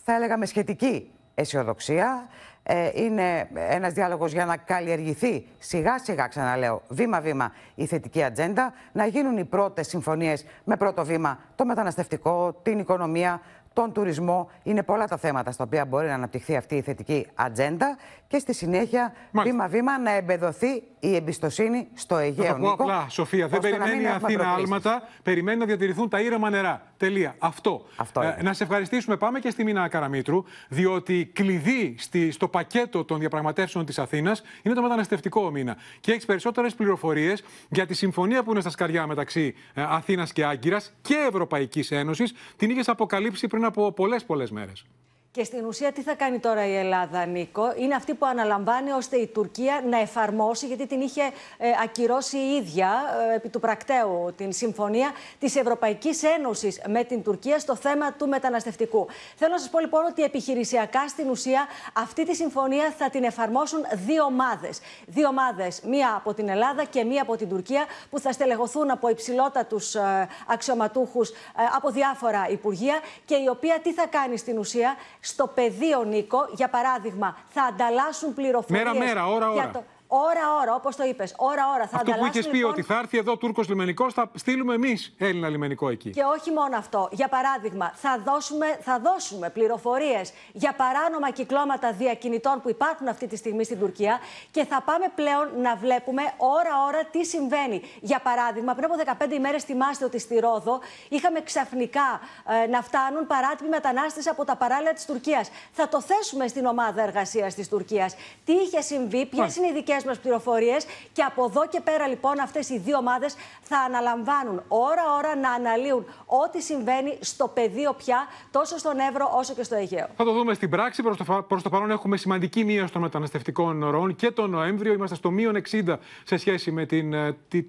θα 0.03 0.15
έλεγα 0.15 0.37
με 0.37 0.45
σχετική 0.45 1.11
αισιοδοξία. 1.35 2.27
Ε, 2.63 2.89
είναι 2.93 3.49
ένας 3.53 3.93
διάλογος 3.93 4.31
για 4.31 4.45
να 4.45 4.57
καλλιεργηθεί 4.57 5.47
σιγά 5.59 5.99
σιγά, 5.99 6.27
ξαναλέω, 6.27 6.81
βήμα-βήμα 6.87 7.51
η 7.75 7.85
θετική 7.85 8.23
ατζέντα, 8.23 8.73
να 8.91 9.05
γίνουν 9.05 9.37
οι 9.37 9.45
πρώτες 9.45 9.87
συμφωνίες 9.87 10.45
με 10.63 10.77
πρώτο 10.77 11.05
βήμα 11.05 11.39
το 11.55 11.65
μεταναστευτικό, 11.65 12.59
την 12.63 12.79
οικονομία, 12.79 13.41
τον 13.73 13.93
τουρισμό. 13.93 14.49
Είναι 14.63 14.83
πολλά 14.83 15.07
τα 15.07 15.17
θέματα 15.17 15.51
στα 15.51 15.63
οποία 15.63 15.85
μπορεί 15.85 16.07
να 16.07 16.13
αναπτυχθεί 16.13 16.55
αυτή 16.55 16.75
η 16.75 16.81
θετική 16.81 17.27
ατζέντα 17.35 17.97
και 18.31 18.39
στη 18.39 18.53
συνέχεια 18.53 19.13
βήμα-βήμα 19.31 19.99
να 19.99 20.11
εμπεδοθεί 20.11 20.83
η 20.99 21.15
εμπιστοσύνη 21.15 21.87
στο 21.93 22.17
Αιγαίο. 22.17 22.45
Θα 22.45 22.53
το 22.53 22.59
πω 22.59 22.71
απλά, 22.71 23.05
Σοφία, 23.09 23.47
δεν 23.47 23.59
περιμένει 23.59 24.03
η 24.03 24.07
Αθήνα 24.07 24.53
άλματα, 24.53 25.07
περιμένει 25.23 25.57
να 25.57 25.65
διατηρηθούν 25.65 26.09
τα 26.09 26.21
ήρεμα 26.21 26.49
νερά. 26.49 26.93
Τελεία. 26.97 27.35
Αυτό. 27.39 27.85
Αυτό 27.95 28.21
ε, 28.21 28.37
να 28.41 28.53
σε 28.53 28.63
ευχαριστήσουμε. 28.63 29.17
Πάμε 29.17 29.39
και 29.39 29.49
στη 29.49 29.63
Μίνα 29.63 29.87
Καραμίτρου, 29.87 30.43
διότι 30.69 31.25
κλειδί 31.33 31.95
στη, 31.97 32.31
στο 32.31 32.47
πακέτο 32.47 33.03
των 33.03 33.19
διαπραγματεύσεων 33.19 33.85
της 33.85 33.99
Αθήνας 33.99 34.41
είναι 34.61 34.75
το 34.75 34.81
μεταναστευτικό 34.81 35.51
μήνα. 35.51 35.77
Και 35.99 36.11
έχεις 36.11 36.25
περισσότερες 36.25 36.75
πληροφορίες 36.75 37.43
για 37.69 37.85
τη 37.85 37.93
συμφωνία 37.93 38.43
που 38.43 38.51
είναι 38.51 38.61
στα 38.61 38.69
σκαριά 38.69 39.07
μεταξύ 39.07 39.53
ε, 39.73 39.81
Αθήνας 39.87 40.33
και 40.33 40.45
Άγκυρας 40.45 40.93
και 41.01 41.15
Ευρωπαϊκής 41.27 41.91
Ένωσης. 41.91 42.33
Την 42.55 42.69
είχες 42.69 42.89
αποκαλύψει 42.89 43.47
πριν 43.47 43.65
από 43.65 43.91
πολλές 43.91 44.23
πολλές 44.23 44.51
μέρες. 44.51 44.85
Και 45.33 45.43
στην 45.43 45.65
ουσία 45.65 45.91
τι 45.91 46.01
θα 46.01 46.13
κάνει 46.13 46.39
τώρα 46.39 46.65
η 46.65 46.75
Ελλάδα, 46.75 47.25
Νίκο, 47.25 47.73
είναι 47.77 47.95
αυτή 47.95 48.13
που 48.13 48.25
αναλαμβάνει 48.25 48.91
ώστε 48.91 49.17
η 49.17 49.27
Τουρκία 49.27 49.83
να 49.89 49.99
εφαρμόσει, 49.99 50.67
γιατί 50.67 50.87
την 50.87 51.01
είχε 51.01 51.21
ε, 51.57 51.69
ακυρώσει 51.83 52.37
η 52.37 52.55
ίδια 52.55 52.91
ε, 53.31 53.35
επί 53.35 53.49
του 53.49 53.59
πρακτέου 53.59 54.33
την 54.37 54.51
συμφωνία 54.53 55.11
της 55.39 55.55
Ευρωπαϊκής 55.55 56.23
Ένωσης 56.23 56.81
με 56.87 57.03
την 57.03 57.23
Τουρκία 57.23 57.59
στο 57.59 57.75
θέμα 57.75 58.13
του 58.13 58.27
μεταναστευτικού. 58.27 59.07
Θέλω 59.35 59.51
να 59.51 59.59
σας 59.59 59.69
πω 59.69 59.79
λοιπόν 59.79 60.05
ότι 60.05 60.23
επιχειρησιακά 60.23 61.07
στην 61.07 61.29
ουσία 61.29 61.67
αυτή 61.93 62.25
τη 62.25 62.35
συμφωνία 62.35 62.93
θα 62.97 63.09
την 63.09 63.23
εφαρμόσουν 63.23 63.85
δύο 63.93 64.23
ομάδες. 64.23 64.79
Δύο 65.05 65.27
ομάδες, 65.27 65.81
μία 65.81 66.13
από 66.15 66.33
την 66.33 66.49
Ελλάδα 66.49 66.83
και 66.83 67.03
μία 67.03 67.21
από 67.21 67.35
την 67.35 67.49
Τουρκία, 67.49 67.85
που 68.09 68.19
θα 68.19 68.31
στελεχωθούν 68.31 68.91
από 68.91 69.09
υψηλότατους 69.09 69.95
ε, 69.95 70.27
αξιωματούχους 70.47 71.29
ε, 71.29 71.33
από 71.75 71.89
διάφορα 71.89 72.47
υπουργεία 72.49 72.99
και 73.25 73.35
η 73.35 73.47
οποία 73.47 73.79
τι 73.83 73.93
θα 73.93 74.07
κάνει 74.07 74.37
στην 74.37 74.57
ουσία; 74.57 74.95
Στο 75.21 75.47
πεδίο, 75.47 76.03
Νίκο, 76.03 76.49
για 76.51 76.69
παράδειγμα, 76.69 77.37
θα 77.49 77.63
ανταλλάσσουν 77.63 78.33
πληροφορίες... 78.33 78.83
Μέρα-μέρα, 78.83 79.27
ώρα-ώρα. 79.27 79.69
Το... 79.73 79.83
Ώρα-ώρα, 80.13 80.73
όπως 80.75 80.95
το 80.95 81.03
είπες. 81.03 81.33
Ώρα-ώρα. 81.37 81.87
Θα 81.87 81.97
αυτό 81.97 82.11
που 82.11 82.25
είχες 82.25 82.47
πει 82.47 82.55
λοιπόν... 82.55 82.71
ότι 82.71 82.81
θα 82.81 82.97
έρθει 82.97 83.17
εδώ 83.17 83.37
Τούρκος 83.37 83.67
λιμενικός, 83.69 84.13
θα 84.13 84.31
στείλουμε 84.35 84.73
εμείς 84.73 85.13
Έλληνα 85.17 85.49
λιμενικό 85.49 85.89
εκεί. 85.89 86.09
Και 86.09 86.23
όχι 86.37 86.51
μόνο 86.51 86.77
αυτό. 86.77 87.09
Για 87.11 87.27
παράδειγμα, 87.27 87.91
θα 87.95 88.21
δώσουμε, 88.25 88.65
θα 88.81 88.99
δώσουμε 88.99 89.49
πληροφορίες 89.49 90.33
για 90.53 90.73
παράνομα 90.73 91.31
κυκλώματα 91.31 91.91
διακινητών 91.91 92.61
που 92.61 92.69
υπάρχουν 92.69 93.07
αυτή 93.07 93.27
τη 93.27 93.35
στιγμή 93.35 93.63
στην 93.63 93.79
Τουρκία 93.79 94.19
και 94.51 94.65
θα 94.65 94.81
πάμε 94.81 95.05
πλέον 95.15 95.61
να 95.61 95.75
βλέπουμε 95.75 96.21
ώρα-ώρα 96.37 97.03
τι 97.11 97.25
συμβαίνει. 97.25 97.81
Για 98.01 98.19
παράδειγμα, 98.19 98.73
πριν 98.73 98.91
από 98.91 99.25
15 99.27 99.31
ημέρες, 99.31 99.63
θυμάστε 99.63 100.05
ότι 100.05 100.19
στη 100.19 100.39
Ρόδο 100.39 100.79
είχαμε 101.09 101.41
ξαφνικά 101.41 102.19
ε, 102.63 102.67
να 102.67 102.81
φτάνουν 102.81 103.27
παράτυποι 103.27 103.69
μετανάστες 103.69 104.27
από 104.27 104.45
τα 104.45 104.55
παράλια 104.55 104.93
της 104.93 105.05
Τουρκίας. 105.05 105.49
Θα 105.71 105.87
το 105.87 106.01
θέσουμε 106.01 106.47
στην 106.47 106.65
ομάδα 106.65 107.01
εργασίας 107.01 107.55
της 107.55 107.67
Τουρκίας. 107.69 108.15
Τι 108.45 108.53
είχε 108.53 108.81
συμβεί, 108.81 109.25
ποιες 109.25 109.55
είναι 109.55 109.67
οι 109.67 109.73
δικές 109.73 110.00
μας 110.03 110.19
πληροφορίες 110.19 110.85
και 111.13 111.21
από 111.21 111.43
εδώ 111.43 111.67
και 111.67 111.81
πέρα 111.81 112.07
λοιπόν 112.07 112.39
αυτές 112.39 112.69
οι 112.69 112.77
δύο 112.79 112.97
ομάδες 112.97 113.35
θα 113.61 113.77
αναλαμβάνουν 113.77 114.63
ώρα-ώρα 114.67 115.35
να 115.35 115.51
αναλύουν 115.51 116.05
ό,τι 116.25 116.61
συμβαίνει 116.61 117.17
στο 117.19 117.47
πεδίο 117.47 117.93
πια, 117.93 118.27
τόσο 118.51 118.77
στον 118.77 118.99
Εύρο 118.99 119.31
όσο 119.33 119.53
και 119.53 119.63
στο 119.63 119.75
Αιγαίο. 119.75 120.07
Θα 120.15 120.23
το 120.23 120.33
δούμε 120.33 120.53
στην 120.53 120.69
πράξη. 120.69 121.03
Προς 121.03 121.17
το, 121.17 121.45
προς 121.47 121.61
το 121.61 121.69
παρόν 121.69 121.91
έχουμε 121.91 122.17
σημαντική 122.17 122.63
μείωση 122.63 122.91
των 122.93 123.01
μεταναστευτικών 123.01 123.89
ροών 123.89 124.15
και 124.15 124.31
τον 124.31 124.49
Νοέμβριο. 124.49 124.93
Είμαστε 124.93 125.15
στο 125.15 125.31
μείον 125.31 125.61
60 125.71 125.97
σε 126.23 126.37
σχέση 126.37 126.71
με 126.71 126.85
την, 126.85 127.13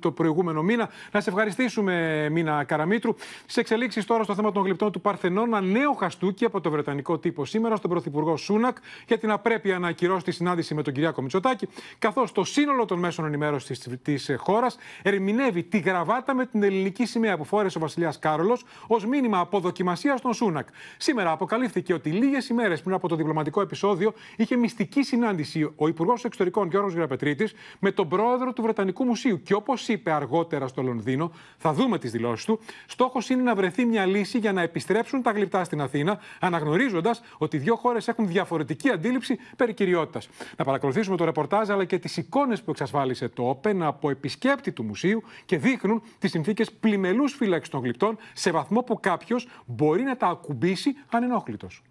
το 0.01 0.11
προηγούμενο 0.11 0.63
μήνα. 0.63 0.89
Να 1.13 1.21
σε 1.21 1.31
ευχαριστήσουμε, 1.31 2.29
Μίνα 2.31 2.65
Καραμίτρου. 2.65 3.15
Σε 3.47 3.61
εξελίξεις 3.61 4.05
τώρα 4.05 4.23
στο 4.23 4.35
θέμα 4.35 4.53
των 4.53 4.63
γλυπτών 4.63 4.93
του 4.93 5.01
Παρθενών, 5.01 5.47
ένα 5.47 5.61
νέο 5.61 5.93
χαστούκι 5.93 6.45
από 6.45 6.61
το 6.61 6.71
Βρετανικό 6.71 7.19
τύπο 7.19 7.45
σήμερα 7.45 7.77
στον 7.77 7.91
Πρωθυπουργό 7.91 8.37
Σούνακ 8.37 8.77
για 9.07 9.19
την 9.19 9.31
απρέπεια 9.31 9.79
να 9.79 9.89
ακυρώσει 9.89 10.25
τη 10.25 10.31
συνάντηση 10.31 10.75
με 10.75 10.83
τον 10.83 10.93
Κυριάκο 10.93 11.23
Μητσοτάκη, 11.23 11.69
καθώς 11.99 12.22
το 12.31 12.45
σύνολο 12.45 12.85
των 12.85 12.99
μέσων 12.99 13.25
ενημέρωσης 13.25 13.89
της 14.03 14.31
χώρας 14.37 14.77
ερμηνεύει 15.03 15.63
τη 15.63 15.79
γραβάτα 15.79 16.35
με 16.35 16.47
την 16.47 16.63
ελληνική 16.63 17.07
σημαία 17.07 17.37
που 17.37 17.45
φόρεσε 17.45 17.79
ο 17.79 17.81
Βασιλιάς 17.81 18.19
Κάρολος 18.19 18.65
ως 18.87 19.07
μήνυμα 19.07 19.39
αποδοκιμασίας 19.39 20.19
στον 20.19 20.35
Σούνακ. 20.35 20.69
Σήμερα 20.97 21.31
αποκαλύφθηκε 21.31 21.93
ότι 21.93 22.11
λίγες 22.11 22.49
ημέρες 22.49 22.83
πριν 22.83 22.95
από 22.95 23.09
το 23.09 23.17
διπλωματικό 23.17 23.61
επεισόδιο 23.61 24.13
είχε 24.37 24.57
μυστική 24.57 25.03
συνάντηση 25.03 25.73
ο 25.77 25.89
Υπουργός 25.89 26.25
Εξωτερικών 26.25 26.69
Γιώργος 26.69 26.95
Γραπετρίτης 26.95 27.55
με 27.79 27.91
τον 27.91 28.09
πρόεδρο 28.09 28.53
του 28.53 28.63
Βρετανικού 28.63 29.05
Μουσείου. 29.05 29.43
Και 29.43 29.55
όπως 29.55 29.89
είπε 29.89 30.11
αργότερα 30.11 30.67
στο 30.67 30.83
Λονδίνο, 30.83 31.33
θα 31.57 31.73
δούμε 31.73 31.99
τις 31.99 32.11
δηλώσεις 32.11 32.45
του, 32.45 32.61
στόχος 32.87 33.31
είναι 33.31 33.43
να 33.43 33.55
βρεθεί 33.55 33.85
μια 33.85 34.07
λύση 34.07 34.39
για 34.39 34.53
να 34.53 34.63
επιστρέψουν 34.63 35.23
τα 35.23 35.31
γλυπτά 35.31 35.65
στην 35.65 35.81
Αθήνα, 35.81 36.19
αναγνωρίζοντας 36.41 37.23
ότι 37.39 37.57
οι 37.57 37.61
δύο 37.61 37.77
χώρες 37.77 38.09
έχουν 38.09 38.27
διαφορετική 38.27 38.91
αντίληψη 38.91 39.39
περί 39.57 39.75
κυριότητας. 39.75 40.29
Να 40.57 40.65
παρακολουθήσουμε 40.65 41.17
το 41.17 41.25
ρεπορτάζ 41.25 41.71
αλλά 41.71 41.85
και 41.85 41.99
τις 41.99 42.12
εικόνες 42.17 42.63
που 42.63 42.71
εξασφάλισε 42.71 43.29
το 43.29 43.61
Open 43.63 43.77
από 43.81 44.11
επισκέπτη 44.11 44.73
του 44.73 44.85
μουσείου 44.85 45.23
και 45.45 45.59
δείχνουν 45.59 46.03
τις 46.19 46.31
συνθήκες 46.31 46.73
πλημελούς 46.73 47.33
φύλαξης 47.33 47.69
των 47.69 47.83
γλυπτών 47.83 48.19
σε 48.33 48.51
βαθμό 48.51 48.81
που 48.81 49.01
κάποιος 49.01 49.47
μπορεί 49.67 50.03
να 50.03 50.17
τα 50.17 50.27
ακουμπήσει 50.27 50.95
ανενόχλητος. 51.11 51.83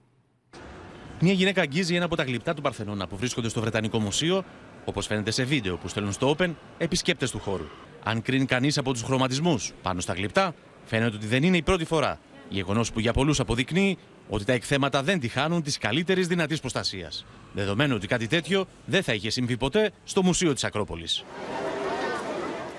Μια 1.20 1.34
γυναίκα 1.34 1.62
αγγίζει 1.62 1.96
ένα 1.96 2.06
από 2.06 2.16
τα 2.16 2.24
γλυπτά 2.24 2.54
του 2.54 2.62
Παρθενώνα 2.62 3.08
που 3.08 3.18
βρίσκονται 3.18 3.50
στο 3.50 3.62
Βρετανικό 3.62 4.00
Μουσείο 4.00 4.44
όπως 4.86 5.08
φαίνεται 5.08 5.32
σε 5.32 5.44
βίντεο 5.44 5.78
που 5.78 5.88
στέλνουν 5.88 6.12
στο 6.12 6.36
Open 6.38 6.54
επισκέπτες 6.78 7.32
του 7.32 7.40
χώρου. 7.40 7.66
Αν 8.04 8.22
κρίνει 8.22 8.46
κανείς 8.46 8.78
από 8.78 8.92
τους 8.92 9.02
χρωματισμούς 9.02 9.74
πάνω 9.82 10.00
στα 10.00 10.14
γλυπτά, 10.14 10.54
φαίνεται 10.84 11.16
ότι 11.16 11.26
δεν 11.26 11.44
είναι 11.44 11.58
η 11.58 11.62
πρώτη 11.62 11.86
φορά. 11.86 12.20
Γεγονός 12.50 12.92
που 12.92 13.00
για 13.00 13.14
πολλούς 13.14 13.40
αποδεικνύει 13.40 13.98
ότι 14.30 14.46
τα 14.46 14.54
εκθέματα 14.54 15.04
δεν 15.04 15.20
τη 15.20 15.28
χάνουν 15.28 15.64
της 15.64 15.78
καλύτερης 15.78 16.28
δυνατής 16.28 16.60
προστασίας. 16.60 17.26
Δεδομένου 17.54 17.96
ότι 17.96 18.08
κάτι 18.08 18.28
τέτοιο 18.28 18.68
δεν 18.86 19.04
θα 19.04 19.14
είχε 19.14 19.30
συμβεί 19.30 19.58
ποτέ 19.58 19.92
στο 20.04 20.24
Μουσείο 20.24 20.54
της 20.54 20.64
Ακρόπολης. 20.64 21.24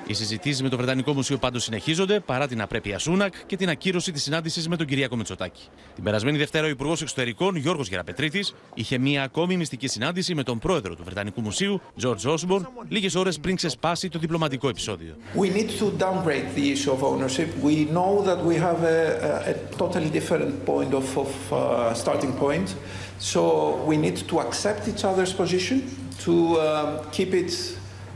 Οι 0.06 0.14
συζητήσεις 0.14 0.62
με 0.62 0.68
το 0.68 0.76
Βρετανικό 0.76 1.12
Μουσείο 1.12 1.36
πάντως 1.38 1.62
συνεχίζονται 1.62 2.20
παρά 2.20 2.46
την 2.46 2.60
απρέπεια 2.60 2.98
Σούνακ 2.98 3.34
και 3.46 3.56
την 3.56 3.68
ακύρωση 3.68 4.12
της 4.12 4.22
συνάντησης 4.22 4.68
με 4.68 4.76
τον 4.76 4.86
Κυριάκο 4.86 5.16
Μητσοτάκη. 5.16 5.62
Την 5.94 6.04
περασμένη 6.04 6.38
Δευτέρα, 6.38 6.66
ο 6.66 6.68
Υπουργός 6.68 7.02
Εξωτερικών 7.02 7.56
Γιώργος 7.56 7.88
Γεραπετρίτης 7.88 8.54
είχε 8.74 8.98
μία 8.98 9.22
ακόμη 9.22 9.56
μυστική 9.56 9.88
συνάντηση 9.88 10.34
με 10.34 10.42
τον 10.42 10.58
πρόεδρο 10.58 10.94
του 10.94 11.04
Βρετανικού 11.04 11.40
Μουσείου, 11.40 11.80
George 12.02 12.34
Osborne, 12.34 12.62
λίγες 12.88 13.14
ώρες 13.14 13.38
πριν 13.38 13.56
ξεσπάσει 13.56 14.08
το 14.08 14.18
διπλωματικό 14.18 14.68
επεισόδιο. 14.68 15.16
We 15.36 15.46
need 15.56 15.68
to 15.80 16.04
downgrade 16.04 16.54
the 16.56 16.72
issue 16.74 16.92
of 16.92 17.02
ownership. 17.02 17.48
We 17.62 17.76
know 17.96 18.22
that 18.28 18.44
we 18.44 18.56
have 18.56 18.80
a, 18.82 19.52
a 19.52 19.54
totally 19.76 20.10
different 20.18 20.64
point 20.64 20.92
of, 21.00 21.16
of 21.24 21.52
uh, 21.52 21.94
starting 21.94 22.32
point. 22.44 22.68
So 23.18 23.40
we 23.90 23.96
need 23.96 24.16
to 24.30 24.40
accept 24.46 24.80
each 24.88 25.04
other's 25.10 25.32
position, 25.42 25.78
to 26.24 26.34
um, 26.60 26.88
keep 27.16 27.32
it 27.42 27.50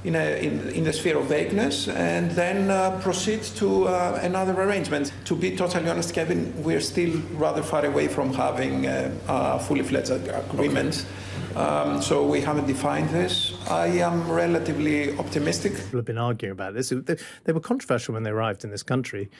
in, 0.04 0.14
a, 0.14 0.40
in, 0.40 0.68
in 0.70 0.84
the 0.84 0.92
sphere 0.92 1.18
of 1.18 1.26
vagueness 1.26 1.88
and 1.88 2.30
then 2.32 2.70
uh, 2.70 2.98
proceed 3.00 3.42
to 3.42 3.88
uh, 3.88 4.20
another 4.22 4.52
arrangement. 4.60 5.12
To 5.24 5.34
be 5.34 5.56
totally 5.56 5.88
honest, 5.88 6.14
Kevin, 6.14 6.52
we're 6.62 6.80
still 6.80 7.20
rather 7.32 7.62
far 7.62 7.84
away 7.84 8.08
from 8.08 8.32
having 8.32 8.86
uh, 8.86 9.10
a 9.28 9.58
fully 9.58 9.82
fledged 9.82 10.10
agreement. 10.10 11.04
Um, 11.56 12.02
so 12.02 12.26
we 12.26 12.42
haven't 12.42 12.66
defined 12.66 13.08
this. 13.10 13.54
I 13.70 13.86
am 13.86 14.30
relatively 14.30 15.16
optimistic. 15.18 15.74
People 15.74 16.00
have 16.00 16.04
been 16.04 16.18
arguing 16.18 16.52
about 16.52 16.74
this. 16.74 16.90
They, 16.90 17.16
they 17.44 17.52
were 17.52 17.60
controversial 17.60 18.12
when 18.14 18.24
they 18.24 18.30
arrived 18.30 18.62
in 18.62 18.70
this 18.70 18.82
country 18.82 19.30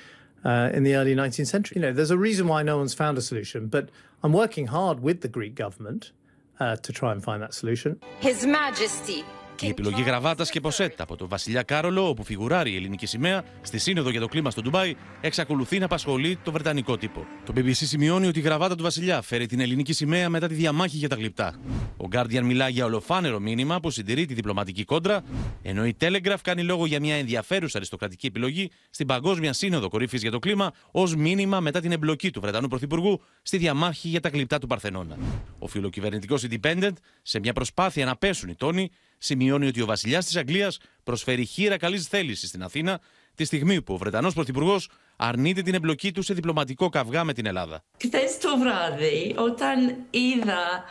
uh, 0.45 0.71
in 0.73 0.83
the 0.83 0.95
early 0.95 1.15
19th 1.15 1.47
century. 1.47 1.77
You 1.77 1.83
know, 1.83 1.93
there's 1.93 2.11
a 2.11 2.17
reason 2.17 2.49
why 2.49 2.63
no 2.63 2.79
one's 2.79 2.95
found 2.95 3.19
a 3.19 3.23
solution, 3.23 3.67
but 3.67 3.91
I'm 4.23 4.33
working 4.33 4.69
hard 4.69 5.01
with 5.01 5.21
the 5.21 5.29
Greek 5.29 5.55
government 5.55 6.13
uh, 6.59 6.77
to 6.77 6.93
try 6.93 7.13
and 7.13 7.23
find 7.23 7.43
that 7.43 7.53
solution. 7.53 8.01
His 8.21 8.47
Majesty 8.47 9.25
Η 9.61 9.69
επιλογή 9.69 10.03
γραβάτας 10.03 10.51
και 10.51 10.61
ποσέτα 10.61 11.03
από 11.03 11.17
τον 11.17 11.29
Βασιλιά 11.29 11.63
Κάρολο, 11.63 12.09
όπου 12.09 12.25
φιγουράρει 12.25 12.73
η 12.73 12.77
ελληνική 12.77 13.07
σημαία, 13.07 13.45
στη 13.63 13.79
Σύνοδο 13.79 14.11
για 14.11 14.21
το 14.21 14.27
κλίμα 14.29 14.51
στο 14.51 14.63
Ντουμπάι, 14.63 14.95
εξακολουθεί 15.21 15.79
να 15.79 15.85
απασχολεί 15.85 16.39
το 16.43 16.53
βρετανικό 16.53 16.97
τύπο. 16.97 17.27
Το 17.45 17.53
BBC 17.57 17.73
σημειώνει 17.73 18.27
ότι 18.27 18.39
η 18.39 18.43
γραβάτα 18.43 18.75
του 18.75 18.83
Βασιλιά 18.83 19.23
φέρει 19.23 19.47
την 19.47 19.61
ελληνική 19.61 19.93
σημαία 19.93 20.29
μετά 20.29 20.49
τη 20.49 20.55
διαμάχη 20.55 20.97
για 20.97 21.09
τα 21.09 21.17
γλυπτά. 21.17 21.55
Ο 21.97 22.09
Guardian 22.13 22.43
μιλά 22.43 22.69
για 22.69 22.85
ολοφάνερο 22.85 23.39
μήνυμα 23.39 23.81
που 23.81 23.91
συντηρεί 23.91 24.27
τη 24.27 24.35
διπλωματική 24.35 24.85
κόντρα, 24.85 25.23
ενώ 25.63 25.87
η 25.87 25.97
Telegraph 26.01 26.41
κάνει 26.43 26.63
λόγο 26.63 26.87
για 26.87 27.01
μια 27.01 27.15
ενδιαφέρουσα 27.15 27.77
αριστοκρατική 27.77 28.27
επιλογή 28.27 28.71
στην 28.91 29.07
Παγκόσμια 29.07 29.53
Σύνοδο 29.53 29.89
Κορύφης 29.89 30.23
για 30.23 30.31
το 30.31 30.39
Κλίμα 30.39 30.73
ως 30.91 31.17
μήνυμα 31.17 31.61
μετά 31.61 31.81
την 31.81 31.93
εμπλοκή 31.93 32.31
του 32.31 32.41
Βρετανού 32.41 32.69
Πρωθυπουργού 32.69 33.21
στη 33.43 33.57
διαμάχη 33.57 34.09
για 34.09 34.21
τα 34.21 34.29
γλυπτά 34.29 34.59
του 34.59 34.67
Παρθενώνα. 34.67 35.17
Ο 35.59 35.67
φιλοκυβερνητικός 35.67 36.45
Independent, 36.51 36.93
σε 37.23 37.39
μια 37.39 37.53
προσπάθεια 37.53 38.05
να 38.05 38.17
πέσουν 38.17 38.49
οι 38.49 38.55
τόνοι, 38.55 38.91
σημειώνει 39.19 39.67
ότι 39.67 39.83
ο 39.83 39.87
βασιλιάς 39.87 40.25
της 40.25 40.37
Αγγλίας 40.37 40.79
προσφέρει 41.03 41.45
χείρα 41.45 41.77
καλής 41.77 42.07
θέλησης 42.07 42.49
στην 42.49 42.63
Αθήνα 42.63 43.01
τη 43.35 43.45
στιγμή 43.45 43.83
που 43.83 43.95
ο 43.95 43.97
Βρετανός 43.97 44.35
Πρωθυπουργός 44.35 44.89
αρνείται 45.17 45.63
την 45.63 45.75
εμπλοκή 45.75 46.13
του 46.13 46.23
σε 46.23 46.35
διπλωματικό 46.35 46.89
καυγά 46.89 47.25
με 47.25 47.33
την 47.33 47.47
Ελλάδα. 47.47 47.83
Χθες 48.03 48.39
το 48.39 48.59
βράδυ, 48.59 49.35
όταν 49.39 49.97
είδα 50.11 50.85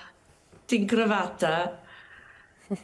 την 0.65 0.87
κρεβάτα, 0.87 1.79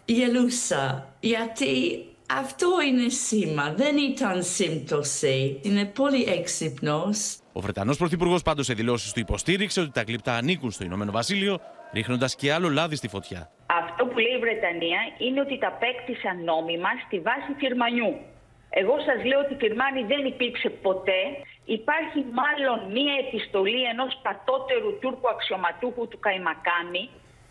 γελούσα. 0.05 1.13
Γιατί 1.19 2.05
αυτό 2.37 2.67
είναι 2.87 3.09
σήμα, 3.09 3.73
δεν 3.73 3.97
ήταν 3.97 4.43
σύμπτωση. 4.43 5.59
Είναι 5.61 5.85
πολύ 5.85 6.23
έξυπνος. 6.23 7.37
Ο 7.53 7.61
Βρετανός 7.61 7.97
Πρωθυπουργός 7.97 8.41
πάντως 8.41 8.65
σε 8.65 8.73
δηλώσεις 8.73 9.11
του 9.11 9.19
υποστήριξε 9.19 9.81
ότι 9.81 9.91
τα 9.91 10.01
γλυπτά 10.01 10.35
ανήκουν 10.35 10.71
στο 10.71 10.83
Ηνωμένο 10.83 11.11
Βασίλειο, 11.11 11.59
ρίχνοντας 11.93 12.35
και 12.35 12.53
άλλο 12.53 12.69
λάδι 12.69 12.95
στη 12.95 13.07
φωτιά. 13.07 13.51
Βρετανία 14.61 15.01
είναι 15.25 15.39
ότι 15.45 15.55
τα 15.63 15.69
απέκτησαν 15.73 16.35
νόμιμα 16.51 16.89
στη 17.05 17.17
βάση 17.27 17.51
φυρμανιού. 17.61 18.11
Εγώ 18.79 18.95
σας 19.07 19.19
λέω 19.29 19.39
ότι 19.45 19.55
φυρμάνι 19.61 20.01
δεν 20.11 20.21
υπήρξε 20.33 20.69
ποτέ. 20.85 21.21
Υπάρχει 21.77 22.19
μάλλον 22.39 22.77
μία 22.95 23.15
επιστολή 23.25 23.81
ενός 23.93 24.11
πατότερου 24.25 24.91
Τούρκου 25.01 25.29
αξιωματούχου 25.35 26.03
του 26.07 26.19
Καϊμακάμι, 26.25 27.03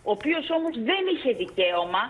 ο 0.08 0.10
οποίος 0.16 0.44
όμως 0.58 0.74
δεν 0.90 1.02
είχε 1.12 1.30
δικαίωμα 1.42 2.02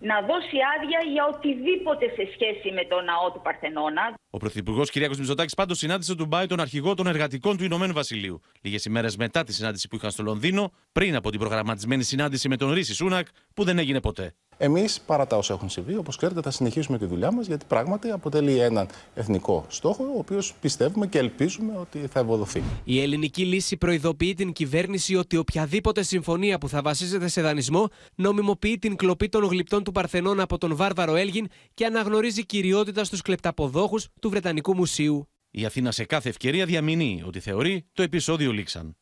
να 0.00 0.16
δώσει 0.20 0.56
άδεια 0.74 1.00
για 1.12 1.24
οτιδήποτε 1.32 2.04
σε 2.16 2.24
σχέση 2.34 2.68
με 2.78 2.84
το 2.84 3.00
ναό 3.00 3.26
του 3.32 3.40
Παρθενώνα. 3.42 4.14
Ο 4.30 4.38
Πρωθυπουργός 4.38 4.90
Κυριάκος 4.90 5.18
Μητσοτάκης 5.18 5.54
πάντως 5.54 5.78
συνάντησε 5.78 6.14
τον 6.14 6.18
Ντουμπάι 6.18 6.46
τον 6.46 6.60
αρχηγό 6.60 6.94
των 6.94 7.06
εργατικών 7.06 7.56
του 7.56 7.64
Ηνωμένου 7.64 7.92
Βασιλείου. 7.92 8.40
Λίγες 8.62 8.84
ημέρες 8.84 9.16
μετά 9.16 9.44
τη 9.44 9.52
συνάντηση 9.52 9.88
που 9.88 9.96
είχαν 9.96 10.10
στο 10.10 10.22
Λονδίνο, 10.22 10.72
πριν 10.98 11.16
από 11.16 11.30
την 11.30 11.40
προγραμματισμένη 11.40 12.02
συνάντηση 12.02 12.48
με 12.48 12.56
τον 12.56 12.72
Ρίση 12.72 12.94
Σούνακ, 12.94 13.26
που 13.54 13.64
δεν 13.64 13.78
έγινε 13.78 14.00
ποτέ. 14.00 14.34
Εμείς, 14.56 15.00
παρά 15.00 15.26
τα 15.26 15.36
όσα 15.36 15.54
έχουν 15.54 15.68
συμβεί, 15.68 15.96
όπως 15.96 16.16
ξέρετε, 16.16 16.40
θα 16.40 16.50
συνεχίσουμε 16.50 16.98
τη 16.98 17.04
δουλειά 17.04 17.30
μας, 17.32 17.46
γιατί 17.46 17.64
πράγματι 17.68 18.10
αποτελεί 18.10 18.58
έναν 18.58 18.88
εθνικό 19.14 19.66
στόχο, 19.68 20.04
ο 20.04 20.18
οποίος 20.18 20.54
πιστεύουμε 20.60 21.06
και 21.06 21.18
ελπίζουμε 21.18 21.76
ότι 21.80 21.98
θα 21.98 22.20
ευοδοθεί. 22.20 22.62
Η 22.84 23.00
ελληνική 23.02 23.44
λύση 23.44 23.76
προειδοποιεί 23.76 24.34
την 24.34 24.52
κυβέρνηση 24.52 25.16
ότι 25.16 25.36
οποιαδήποτε 25.36 26.02
συμφωνία 26.02 26.58
που 26.58 26.68
θα 26.68 26.82
βασίζεται 26.82 27.28
σε 27.28 27.42
δανεισμό 27.42 27.88
νομιμοποιεί 28.14 28.78
την 28.78 28.96
κλοπή 28.96 29.28
των 29.28 29.44
γλυπτών 29.44 29.84
του 29.84 29.92
Παρθενών 29.92 30.40
από 30.40 30.58
τον 30.58 30.76
βάρβαρο 30.76 31.14
Έλγιν 31.14 31.46
και 31.74 31.84
αναγνωρίζει 31.84 32.46
κυριότητα 32.46 33.04
στους 33.04 33.22
κλεπταποδόχους 33.22 34.08
του 34.20 34.30
Βρετανικού 34.30 34.74
Μουσείου. 34.74 35.28
Η 35.50 35.64
Αθήνα 35.64 35.92
σε 35.92 36.04
κάθε 36.04 36.28
ευκαιρία 36.28 36.64
διαμηνύει 36.64 37.22
ότι 37.26 37.40
θεωρεί 37.40 37.86
το 37.92 38.02
επεισόδιο 38.02 38.52
λήξαν. 38.52 38.96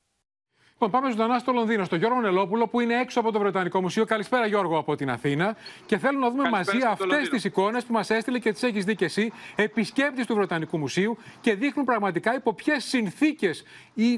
Λοιπόν, 0.78 1.00
πάμε 1.00 1.10
ζωντανά 1.10 1.38
στο 1.38 1.52
Λονδίνο, 1.52 1.84
στο 1.84 1.96
Γιώργο 1.96 2.20
Νελόπουλο 2.20 2.66
που 2.66 2.80
είναι 2.80 3.00
έξω 3.00 3.20
από 3.20 3.32
το 3.32 3.38
Βρετανικό 3.38 3.80
Μουσείο. 3.80 4.04
Καλησπέρα, 4.04 4.46
Γιώργο, 4.46 4.78
από 4.78 4.96
την 4.96 5.10
Αθήνα. 5.10 5.56
Και 5.86 5.98
θέλω 5.98 6.18
να 6.18 6.30
δούμε 6.30 6.48
μαζί 6.48 6.78
αυτές 6.88 7.28
τις 7.28 7.44
εικόνες 7.44 7.84
που 7.84 7.92
μας 7.92 8.10
έστειλε 8.10 8.38
και 8.38 8.52
τις 8.52 8.62
έχεις 8.62 8.84
δει 8.84 8.94
και 8.94 9.04
εσύ, 9.04 9.32
επισκέπτη 9.54 10.26
του 10.26 10.34
Βρετανικού 10.34 10.78
Μουσείου 10.78 11.18
και 11.40 11.54
δείχνουν 11.54 11.84
πραγματικά 11.84 12.34
υπό 12.34 12.54
ποιες 12.54 12.84
συνθήκες 12.84 13.64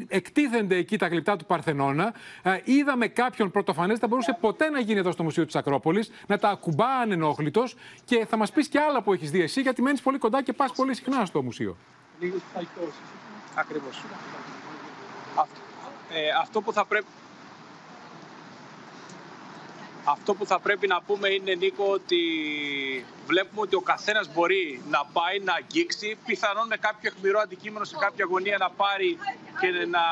εκτίθενται 0.09 0.77
εκεί 0.77 0.99
τα 0.99 1.07
γλυπτά 1.07 1.37
του 1.37 1.44
Παρθενώνα. 1.44 2.14
Ε, 2.42 2.61
είδαμε 2.64 3.07
κάποιον 3.07 3.51
πρωτοφανές, 3.51 3.99
δεν 3.99 4.09
μπορούσε 4.09 4.37
ποτέ 4.40 4.71
να 4.71 4.81
γίνει 4.81 4.99
εδώ 4.99 5.11
στο 5.11 5.23
Μουσείο 5.23 5.44
της 5.47 5.57
Ακρόπολης, 5.57 6.11
να 6.27 6.38
τα 6.38 6.49
ακουμπά 6.49 6.99
ανενόχλητο 7.03 7.64
και 8.05 8.27
θα 8.27 8.37
μας 8.37 8.53
πεις 8.53 8.68
και 8.68 8.79
άλλα 8.79 9.03
που 9.03 9.12
έχεις 9.12 9.31
δει 9.31 9.42
εσύ, 9.42 9.61
γιατί 9.61 9.83
μένεις 9.83 10.01
πολύ 10.01 10.18
κοντά 10.18 10.42
και 10.42 10.53
πας 10.53 10.73
πολύ 10.73 10.94
συχνά 10.94 11.25
στο 11.25 11.42
μουσείο. 11.42 11.77
Ακριβώς. 13.55 14.03
Ε, 16.12 16.31
αυτό 16.40 16.61
που 16.61 16.73
θα 16.73 16.85
πρέπει 16.85 17.07
αυτό 20.05 20.35
που 20.35 20.47
θα 20.47 20.61
πρέπει 20.61 20.87
να 20.87 21.03
πούμε 21.03 21.29
είναι, 21.29 21.55
Νίκο, 21.55 21.85
ότι 21.90 22.21
βλέπουμε 23.27 23.61
ότι 23.61 23.75
ο 23.75 23.81
καθένας 23.81 24.33
μπορεί 24.35 24.83
να 24.88 25.05
πάει 25.12 25.38
να 25.38 25.55
αγγίξει, 25.55 26.18
πιθανόν 26.27 26.66
με 26.66 26.77
κάποιο 26.77 27.11
αιχμηρό 27.14 27.40
αντικείμενο 27.40 27.85
σε 27.85 27.97
κάποια 28.01 28.25
γωνία 28.29 28.57
να 28.59 28.71
πάρει 28.71 29.18
και 29.61 29.66
να, 29.87 30.05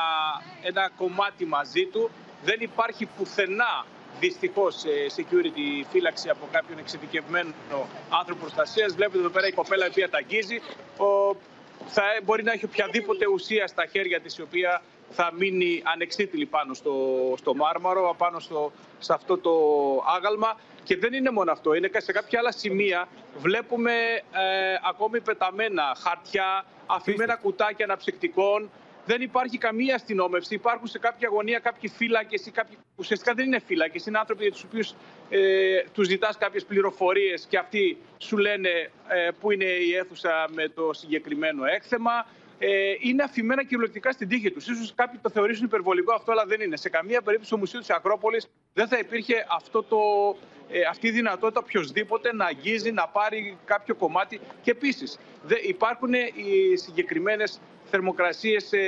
ένα 0.61 0.89
κομμάτι 0.97 1.45
μαζί 1.45 1.85
του. 1.85 2.09
Δεν 2.43 2.57
υπάρχει 2.59 3.05
πουθενά 3.17 3.85
δυστυχώς 4.19 4.83
security 5.17 5.85
φύλαξη 5.91 6.29
από 6.29 6.47
κάποιον 6.51 6.79
εξειδικευμένο 6.79 7.53
άνθρωπο 8.09 8.41
προστασίας. 8.41 8.93
Βλέπετε 8.93 9.17
εδώ 9.17 9.29
πέρα 9.29 9.47
η 9.47 9.51
κοπέλα 9.51 9.85
η 9.85 9.89
οποία 9.89 10.09
τα 10.09 10.17
αγγίζει. 10.17 10.61
Ο, 10.97 11.35
θα 11.87 12.03
μπορεί 12.23 12.43
να 12.43 12.51
έχει 12.51 12.65
οποιαδήποτε 12.65 13.27
ουσία 13.27 13.67
στα 13.67 13.85
χέρια 13.85 14.19
της 14.21 14.37
η 14.37 14.41
οποία 14.41 14.81
θα 15.09 15.31
μείνει 15.37 15.81
ανεξίτηλη 15.85 16.45
πάνω 16.45 16.73
στο, 16.73 16.93
στο 17.37 17.55
μάρμαρο, 17.55 18.15
πάνω 18.17 18.39
στο, 18.39 18.71
σε 18.99 19.13
αυτό 19.13 19.37
το 19.37 19.51
άγαλμα. 20.17 20.59
Και 20.83 20.97
δεν 20.97 21.13
είναι 21.13 21.31
μόνο 21.31 21.51
αυτό, 21.51 21.73
είναι 21.73 21.87
και 21.87 21.99
σε 21.99 22.11
κάποια 22.11 22.39
άλλα 22.39 22.51
σημεία 22.51 23.07
βλέπουμε 23.37 23.91
ε, 23.91 24.75
ακόμη 24.89 25.21
πεταμένα 25.21 25.95
χαρτιά, 26.03 26.65
αφημένα 26.85 27.35
κουτάκια 27.35 27.85
αναψυκτικών. 27.85 28.69
Δεν 29.05 29.21
υπάρχει 29.21 29.57
καμία 29.57 29.95
αστυνόμευση. 29.95 30.53
Υπάρχουν 30.53 30.87
σε 30.87 30.99
κάποια 30.99 31.29
γωνία 31.31 31.59
κάποιοι 31.59 31.89
φύλακες 31.89 32.45
ή 32.45 32.51
κάποιοι. 32.51 32.77
Ουσιαστικά 32.95 33.33
δεν 33.33 33.45
είναι 33.45 33.59
φύλακες, 33.59 34.05
είναι 34.05 34.17
άνθρωποι 34.17 34.43
για 34.43 34.51
τους 34.51 34.63
οποίους 34.63 34.93
ε, 35.29 35.83
τους 35.93 36.07
ζητάς 36.07 36.37
κάποιες 36.37 36.65
πληροφορίες 36.65 37.45
και 37.49 37.57
αυτοί 37.57 37.97
σου 38.17 38.37
λένε 38.37 38.69
ε, 39.07 39.29
πού 39.39 39.51
είναι 39.51 39.65
η 39.65 39.95
αίθουσα 39.95 40.47
με 40.53 40.67
το 40.69 40.93
συγκεκριμένο 40.93 41.65
έκθεμα 41.65 42.25
ε, 42.59 42.93
είναι 42.99 43.23
αφημένα 43.23 43.63
κυριολεκτικά 43.63 44.11
στην 44.11 44.27
τύχη 44.27 44.51
τους. 44.51 44.63
σω 44.63 44.71
κάποιοι 44.95 45.19
το 45.21 45.29
θεωρήσουν 45.29 45.65
υπερβολικό 45.65 46.13
αυτό, 46.13 46.31
αλλά 46.31 46.45
δεν 46.45 46.61
είναι. 46.61 46.77
Σε 46.77 46.89
καμία 46.89 47.21
περίπτωση 47.21 47.49
στο 47.49 47.57
Μουσείο 47.57 47.79
της 47.79 47.89
Ακρόπολης 47.89 48.47
δεν 48.73 48.87
θα 48.87 48.97
υπήρχε 48.97 49.45
αυτό 49.49 49.83
το, 49.83 49.97
ε, 50.69 50.81
αυτή 50.89 51.07
η 51.07 51.11
δυνατότητα 51.11 51.59
οποιοδήποτε 51.63 52.33
να 52.33 52.45
αγγίζει, 52.45 52.91
να 52.91 53.07
πάρει 53.07 53.57
κάποιο 53.65 53.95
κομμάτι. 53.95 54.39
Και 54.61 54.71
επίσης 54.71 55.19
υπάρχουν 55.67 56.13
οι 56.13 56.75
συγκεκριμένες 56.75 57.59
θερμοκρασίες 57.89 58.73
ε, 58.73 58.79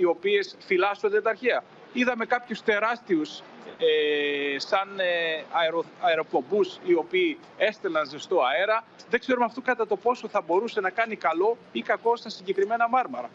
οι 0.00 0.04
οποίες 0.04 0.56
φυλάσσονται 0.60 1.20
τα 1.20 1.30
αρχαία. 1.30 1.64
Είδαμε 1.92 2.26
κάποιους 2.26 2.62
τεράστιους 2.62 3.42
ε, 3.78 4.58
σαν 4.58 5.00
ε, 5.00 5.44
αερο, 5.52 5.84
αεροπομπούς 6.00 6.78
οι 6.84 6.94
οποίοι 6.94 7.38
έστελναν 7.56 8.08
ζεστό 8.08 8.40
αέρα. 8.42 8.84
Δεν 9.10 9.20
ξέρουμε 9.20 9.44
αυτό 9.44 9.60
κατά 9.60 9.86
το 9.86 9.96
πόσο 9.96 10.28
θα 10.28 10.40
μπορούσε 10.40 10.80
να 10.80 10.90
κάνει 10.90 11.16
καλό 11.16 11.56
ή 11.72 11.82
κακό 11.82 12.16
στα 12.16 12.28
συγκεκριμένα 12.28 12.88
μάρμαρα. 12.88 13.30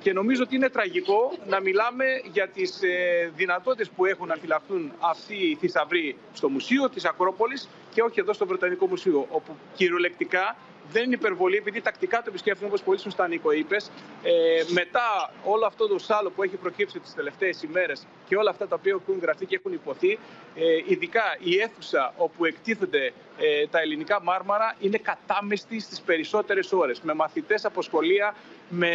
Και 0.00 0.12
νομίζω 0.12 0.42
ότι 0.42 0.56
είναι 0.56 0.68
τραγικό 0.68 1.32
να 1.46 1.60
μιλάμε 1.60 2.04
για 2.32 2.48
τις 2.48 2.82
ε, 2.82 3.30
δυνατότητες 3.34 3.88
που 3.88 4.04
έχουν 4.04 4.26
να 4.26 4.34
φυλαχθούν 4.34 4.92
αυτοί 4.98 5.34
οι 5.34 5.54
θησαυροί 5.60 6.16
στο 6.32 6.48
Μουσείο 6.48 6.88
της 6.88 7.04
Ακρόπολης 7.04 7.68
και 7.90 8.02
όχι 8.02 8.20
εδώ 8.20 8.32
στο 8.32 8.46
Βρετανικό 8.46 8.86
Μουσείο, 8.86 9.26
όπου 9.30 9.56
κυριολεκτικά 9.74 10.56
δεν 10.90 11.04
είναι 11.04 11.14
υπερβολή, 11.14 11.56
επειδή 11.56 11.80
τακτικά 11.80 12.18
το 12.18 12.24
επισκέφτομαι, 12.28 12.68
όπως 12.68 12.82
πολύ 12.82 12.98
σωστά 12.98 13.28
Νίκο 13.28 13.52
είπες. 13.52 13.90
Ε, 14.22 14.62
μετά 14.68 15.32
όλο 15.44 15.66
αυτό 15.66 15.86
το 15.86 15.98
σάλο 15.98 16.30
που 16.30 16.42
έχει 16.42 16.56
προκύψει 16.56 16.98
τις 16.98 17.14
τελευταίες 17.14 17.62
ημέρες 17.62 18.06
και 18.28 18.36
όλα 18.36 18.50
αυτά 18.50 18.68
τα 18.68 18.76
οποία 18.78 18.98
έχουν 19.00 19.18
γραφτεί 19.22 19.46
και 19.46 19.54
έχουν 19.54 19.72
υποθεί, 19.72 20.18
ε, 20.54 20.64
ειδικά 20.86 21.22
η 21.38 21.58
αίθουσα 21.58 22.14
όπου 22.16 22.44
εκτίθενται 22.44 23.12
ε, 23.38 23.66
τα 23.66 23.80
ελληνικά 23.80 24.22
μάρμαρα 24.22 24.76
είναι 24.80 24.98
κατάμεστη 24.98 25.80
στις 25.80 26.00
περισσότερες 26.00 26.72
ώρες. 26.72 27.00
Με 27.00 27.14
μαθητές 27.14 27.64
από 27.64 27.82
σχολεία, 27.82 28.34
με 28.68 28.88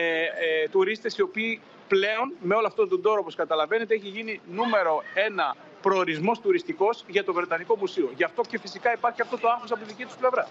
ε, 0.64 0.68
τουρίστες 0.72 1.18
οι 1.18 1.22
οποίοι 1.22 1.62
πλέον 1.88 2.34
με 2.42 2.56
όλο 2.56 2.68
αυτόν 2.68 2.90
τον 2.90 3.02
τόρο, 3.02 3.20
όπως 3.20 3.36
καταλαβαίνετε, 3.36 3.94
έχει 3.94 4.08
γίνει 4.08 4.42
νούμερο 4.52 5.04
ένα 5.14 5.56
προορισμός 5.82 6.40
τουριστικός 6.40 7.04
για 7.08 7.24
το 7.24 7.34
Βρετανικό 7.34 7.76
Μουσείο. 7.78 8.12
Γι' 8.16 8.24
αυτό 8.24 8.42
και 8.42 8.60
φυσικά 8.60 8.94
υπάρχει 8.94 9.22
αυτό 9.22 9.38
το 9.38 9.50
άγχος 9.50 9.72
από 9.72 9.80
τη 9.80 9.86
δική 9.86 10.06
τους 10.06 10.16
πλευρά. 10.16 10.48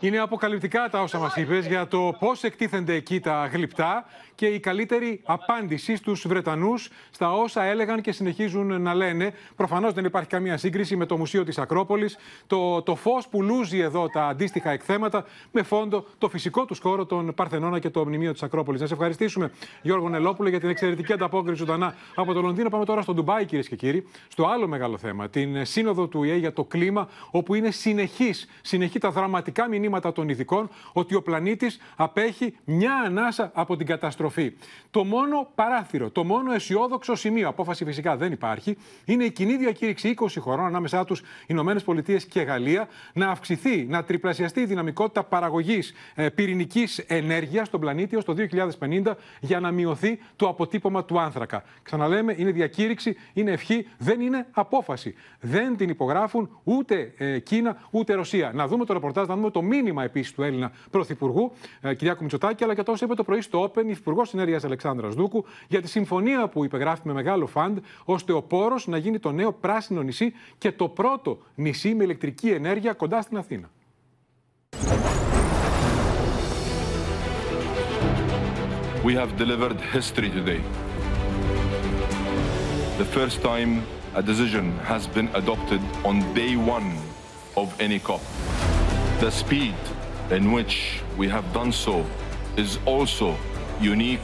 Είναι 0.00 0.18
αποκαλυπτικά 0.18 0.88
τα 0.90 1.02
όσα 1.02 1.18
μας 1.18 1.36
είπες 1.36 1.66
για 1.66 1.86
το 1.88 2.16
πώς 2.18 2.42
εκτίθενται 2.42 2.94
εκεί 2.94 3.20
τα 3.20 3.46
γλυπτά 3.52 4.04
και 4.34 4.46
η 4.46 4.60
καλύτερη 4.60 5.20
απάντηση 5.24 5.96
στους 5.96 6.26
Βρετανούς 6.26 6.88
στα 7.10 7.32
όσα 7.32 7.62
έλεγαν 7.62 8.00
και 8.00 8.12
συνεχίζουν 8.12 8.82
να 8.82 8.94
λένε. 8.94 9.32
Προφανώς 9.56 9.92
δεν 9.92 10.04
υπάρχει 10.04 10.28
καμία 10.28 10.56
σύγκριση 10.56 10.96
με 10.96 11.06
το 11.06 11.16
Μουσείο 11.16 11.44
της 11.44 11.58
Ακρόπολης, 11.58 12.16
το, 12.46 12.82
το 12.82 12.94
φως 12.94 13.28
που 13.28 13.42
λούζει 13.42 13.78
εδώ 13.78 14.08
τα 14.08 14.26
αντίστοιχα 14.26 14.70
εκθέματα, 14.70 15.24
με 15.52 15.62
φόντο 15.62 16.04
το 16.18 16.28
φυσικό 16.28 16.64
τους 16.64 16.78
χώρο 16.78 17.06
των 17.06 17.34
Παρθενώνα 17.34 17.78
και 17.78 17.90
το 17.90 18.04
μνημείο 18.04 18.32
της 18.32 18.42
Ακρόπολης. 18.42 18.80
Να 18.80 18.86
σε 18.86 18.92
ευχαριστήσουμε, 18.92 19.50
Γιώργο 19.82 20.08
Νελόπουλο, 20.08 20.48
για 20.48 20.60
την 20.60 20.68
εξαιρετική 20.68 21.12
ανταπόκριση 21.12 21.58
ζωντανά 21.58 21.94
από 22.14 22.32
το 22.32 22.40
Λονδίνο. 22.40 22.68
Πάμε 22.68 22.84
τώρα 22.84 23.02
στο 23.02 23.14
Ντουμπάι, 23.14 23.44
κυρίες 23.44 23.68
και 23.68 23.76
κύριοι, 23.76 24.06
στο 24.28 24.46
άλλο 24.46 24.66
μεγάλο 24.66 24.98
θέμα, 24.98 25.28
την 25.28 25.64
σύνοδο 25.64 26.06
του 26.06 26.22
ΙΕ 26.22 26.36
για 26.36 26.52
το 26.52 26.64
κλίμα, 26.64 27.08
όπου 27.30 27.54
είναι 27.54 27.70
συνεχής, 27.70 28.48
συνεχή 28.62 28.98
τα 28.98 29.10
δραματικά 29.10 29.68
μηνύματα 29.68 29.84
των 30.12 30.28
ειδικών 30.28 30.68
ότι 30.92 31.14
ο 31.14 31.22
πλανήτης 31.22 31.78
απέχει 31.96 32.56
μια 32.64 32.94
ανάσα 32.94 33.50
από 33.54 33.76
την 33.76 33.86
καταστροφή. 33.86 34.52
Το 34.90 35.04
μόνο 35.04 35.48
παράθυρο, 35.54 36.10
το 36.10 36.24
μόνο 36.24 36.52
αισιόδοξο 36.52 37.14
σημείο, 37.14 37.48
απόφαση 37.48 37.84
φυσικά 37.84 38.16
δεν 38.16 38.32
υπάρχει, 38.32 38.76
είναι 39.04 39.24
η 39.24 39.30
κοινή 39.30 39.56
διακήρυξη 39.56 40.14
20 40.20 40.26
χωρών 40.38 40.66
ανάμεσά 40.66 41.04
τους 41.04 41.22
Ηνωμένες 41.46 41.82
Πολιτείες 41.82 42.24
και 42.24 42.40
Γαλλία 42.40 42.88
να 43.12 43.28
αυξηθεί, 43.28 43.84
να 43.84 44.04
τριπλασιαστεί 44.04 44.60
η 44.60 44.64
δυναμικότητα 44.64 45.24
παραγωγής 45.24 45.94
ε, 46.14 46.28
πυρηνικής 46.28 46.98
ενέργειας 46.98 47.66
στον 47.66 47.80
πλανήτη 47.80 48.16
ως 48.16 48.24
το 48.24 48.34
2050 48.80 49.12
για 49.40 49.60
να 49.60 49.70
μειωθεί 49.70 50.18
το 50.36 50.48
αποτύπωμα 50.48 51.04
του 51.04 51.20
άνθρακα. 51.20 51.62
Ξαναλέμε, 51.82 52.34
είναι 52.38 52.50
διακήρυξη, 52.50 53.16
είναι 53.32 53.50
ευχή, 53.50 53.88
δεν 53.98 54.20
είναι 54.20 54.46
απόφαση. 54.50 55.14
Δεν 55.40 55.76
την 55.76 55.88
υπογράφουν 55.88 56.60
ούτε 56.64 57.12
ε, 57.16 57.38
Κίνα 57.38 57.76
ούτε 57.90 58.14
Ρωσία. 58.14 58.50
Να 58.54 58.66
δούμε 58.66 58.84
το 58.84 58.92
ρεπορτάζ, 58.92 59.26
να 59.26 59.34
δούμε 59.34 59.50
το 59.50 59.62
μήνυμα 59.76 60.04
επίσης 60.04 60.32
του 60.32 60.42
Έλληνα 60.42 60.72
Πρωθυπουργού 60.90 61.52
ε, 61.80 61.94
Κυριάκου 61.94 62.22
Μητσοτάκη, 62.22 62.64
αλλά 62.64 62.74
και 62.74 62.82
τόσο 62.82 63.04
είπε 63.04 63.14
το 63.14 63.24
πρωί 63.24 63.40
στο 63.40 63.62
Open 63.64 63.84
η 63.86 63.90
Υπουργό 63.90 64.22
Ενέργειας 64.32 64.64
Αλεξάνδρας 64.64 65.14
Δούκου 65.14 65.44
για 65.68 65.82
τη 65.82 65.88
συμφωνία 65.88 66.48
που 66.48 66.64
υπεγράφει 66.64 67.00
με 67.04 67.12
μεγάλο 67.12 67.46
φαντ, 67.46 67.78
ώστε 68.04 68.32
ο 68.32 68.42
Πόρος 68.42 68.86
να 68.86 68.96
γίνει 68.96 69.18
το 69.18 69.32
νέο 69.32 69.52
πράσινο 69.52 70.02
νησί 70.02 70.32
και 70.58 70.72
το 70.72 70.88
πρώτο 70.88 71.38
νησί 71.54 71.94
με 71.94 72.04
ηλεκτρική 72.04 72.48
ενέργεια 72.48 72.92
κοντά 72.92 73.22
στην 73.22 73.36
Αθήνα. 73.36 73.70
We 79.04 79.14
have 79.14 79.32
delivered 79.44 79.78
history 79.96 80.30
today. 80.38 80.60
The 83.02 83.08
first 83.18 83.36
time 83.52 83.72
a 84.20 84.22
decision 84.22 84.66
has 84.92 85.06
been 85.16 85.28
adopted 85.40 85.80
on 86.08 86.14
day 86.34 86.56
one 86.56 86.88
of 87.56 87.68
any 87.86 87.98
COP. 87.98 88.22
The 89.20 89.30
speed 89.30 89.74
in 90.30 90.52
which 90.52 91.00
we 91.16 91.26
have 91.28 91.50
done 91.54 91.72
so 91.72 92.04
is 92.58 92.78
also 92.84 93.34
unique 93.80 94.20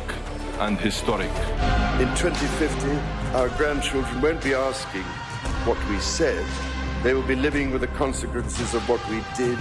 and 0.60 0.78
historic. 0.78 1.30
In 1.98 2.14
2050, 2.14 2.90
our 3.34 3.48
grandchildren 3.56 4.20
won't 4.20 4.44
be 4.44 4.52
asking 4.52 5.04
what 5.64 5.78
we 5.88 5.98
said. 5.98 6.44
They 7.02 7.14
will 7.14 7.26
be 7.26 7.36
living 7.36 7.70
with 7.70 7.80
the 7.80 7.86
consequences 7.96 8.74
of 8.74 8.86
what 8.86 9.00
we 9.08 9.24
did 9.34 9.58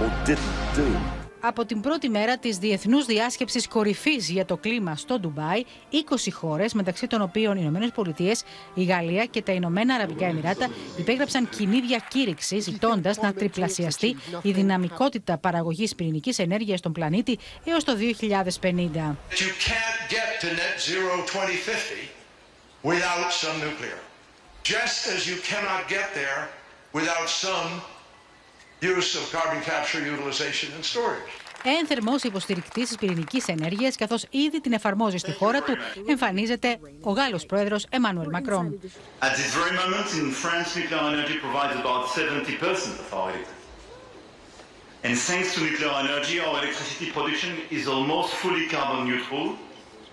or 0.00 0.12
didn't 0.26 0.74
do. 0.74 1.25
Από 1.48 1.64
την 1.64 1.80
πρώτη 1.80 2.08
μέρα 2.08 2.38
της 2.38 2.58
Διεθνούς 2.58 3.04
Διάσκεψης 3.06 3.68
Κορυφής 3.68 4.28
για 4.28 4.44
το 4.44 4.56
Κλίμα 4.56 4.96
στο 4.96 5.18
Ντουμπάι, 5.18 5.62
20 5.90 6.30
χώρες, 6.32 6.72
μεταξύ 6.72 7.06
των 7.06 7.22
οποίων 7.22 7.56
οι 7.56 7.58
Ηνωμένες 7.62 7.90
Πολιτείες, 7.90 8.42
η 8.74 8.84
Γαλλία 8.84 9.24
και 9.24 9.42
τα 9.42 9.52
Ηνωμένα 9.52 9.94
Αραβικά 9.94 10.26
Εμμυράτα, 10.26 10.68
υπέγραψαν 10.98 11.48
κοινή 11.48 11.80
διακήρυξη, 11.80 12.58
ζητώντας 12.60 13.16
να 13.16 13.32
τριπλασιαστεί 13.32 14.16
η 14.42 14.50
δυναμικότητα 14.52 15.38
παραγωγής 15.38 15.94
πυρηνικής 15.94 16.38
ενέργειας 16.38 16.78
στον 16.78 16.92
πλανήτη 16.92 17.38
έως 17.64 17.84
το 17.84 17.96
2050. 17.96 19.16
Ένθερμο 31.80 32.14
υποστηρικτής 32.22 32.88
της 32.88 32.96
πυρηνικής 32.96 33.48
ενέργειας, 33.48 33.96
καθώς 33.96 34.26
ήδη 34.30 34.60
την 34.60 34.72
εφαρμόζει 34.72 35.16
στη 35.16 35.32
χώρα 35.32 35.62
του, 35.62 35.76
εμφανίζεται 36.08 36.78
ο 37.00 37.10
γάλλος 37.10 37.46
πρόεδρος 37.46 37.86
Εμμανουέλ 37.90 38.28
Μακρόν. 38.32 38.80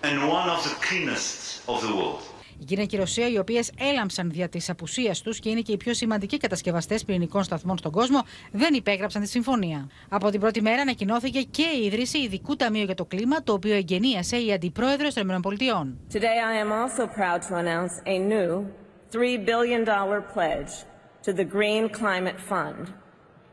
And 0.06 0.28
one 0.28 0.50
of 0.50 0.62
the 0.62 0.74
cleanest 0.86 1.62
of 1.66 1.80
the 1.80 1.94
world. 1.96 2.33
Η 2.58 2.64
Κίνα 2.64 2.84
και 2.84 2.96
η 2.96 2.98
Ρωσία, 2.98 3.28
οι 3.28 3.38
οποίες 3.38 3.70
έλαμψαν 3.78 4.30
δια 4.30 4.48
της 4.48 4.70
απουσίας 4.70 5.20
τους 5.20 5.38
και 5.38 5.48
είναι 5.48 5.60
και 5.60 5.72
οι 5.72 5.76
πιο 5.76 5.94
σημαντικοί 5.94 6.36
κατασκευαστές 6.36 7.04
πυρηνικών 7.04 7.42
σταθμών 7.44 7.78
στον 7.78 7.92
κόσμο, 7.92 8.22
δεν 8.52 8.74
υπέγραψαν 8.74 9.22
τη 9.22 9.28
συμφωνία. 9.28 9.88
Από 10.08 10.30
την 10.30 10.40
πρώτη 10.40 10.62
μέρα 10.62 10.82
ανακοινώθηκε 10.82 11.40
και 11.40 11.66
η 11.80 11.84
ίδρυση 11.84 12.18
ειδικού 12.18 12.56
ταμείου 12.56 12.84
για 12.84 12.94
το 12.94 13.04
κλίμα, 13.04 13.42
το 13.42 13.52
οποίο 13.52 13.74
εγκαινίασε 13.74 14.36
η 14.36 14.52
αντιπρόεδρος 14.52 15.14
των 15.14 15.28
ΗΠΑ. 15.28 15.86
Today 16.12 16.38
I 16.52 16.54
am 16.64 16.72
also 16.72 17.06
proud 17.06 17.42
to 17.48 17.54
announce 17.56 17.94
a 18.06 18.18
new 18.18 18.66
$3 19.12 19.44
billion 19.44 19.84
pledge 20.34 20.72
to 21.22 21.32
the 21.32 21.44
Green 21.44 21.88
Climate 21.88 22.38
Fund, 22.50 22.92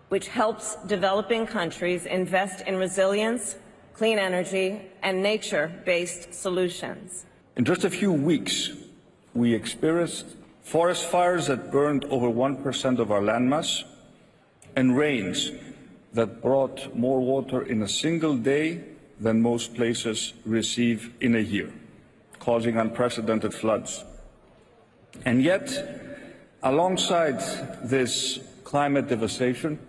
which 0.09 0.27
helps 0.27 0.65
developing 0.87 1.45
countries 1.59 2.01
invest 2.05 2.57
in 2.67 2.75
resilience, 2.85 3.43
clean 3.99 4.17
energy, 4.29 4.67
and 5.03 5.21
nature-based 5.21 6.33
solutions. 6.33 7.25
In 7.57 7.65
just 7.71 7.83
a 7.83 7.89
few 7.89 8.11
weeks, 8.11 8.53
we 9.33 9.53
experienced 9.53 10.25
forest 10.61 11.05
fires 11.05 11.47
that 11.47 11.71
burned 11.71 12.05
over 12.05 12.27
1% 12.27 12.99
of 12.99 13.11
our 13.11 13.21
landmass 13.21 13.83
and 14.75 14.97
rains 14.97 15.51
that 16.13 16.41
brought 16.41 16.95
more 16.95 17.19
water 17.19 17.61
in 17.61 17.81
a 17.81 17.87
single 17.87 18.35
day 18.35 18.83
than 19.19 19.41
most 19.41 19.75
places 19.75 20.33
receive 20.45 21.13
in 21.21 21.35
a 21.35 21.39
year, 21.39 21.71
causing 22.39 22.77
unprecedented 22.77 23.53
floods. 23.53 24.03
And 25.25 25.41
yet, 25.41 25.69
alongside 26.63 27.39
this 27.83 28.39
climate 28.63 29.07
devastation, 29.07 29.79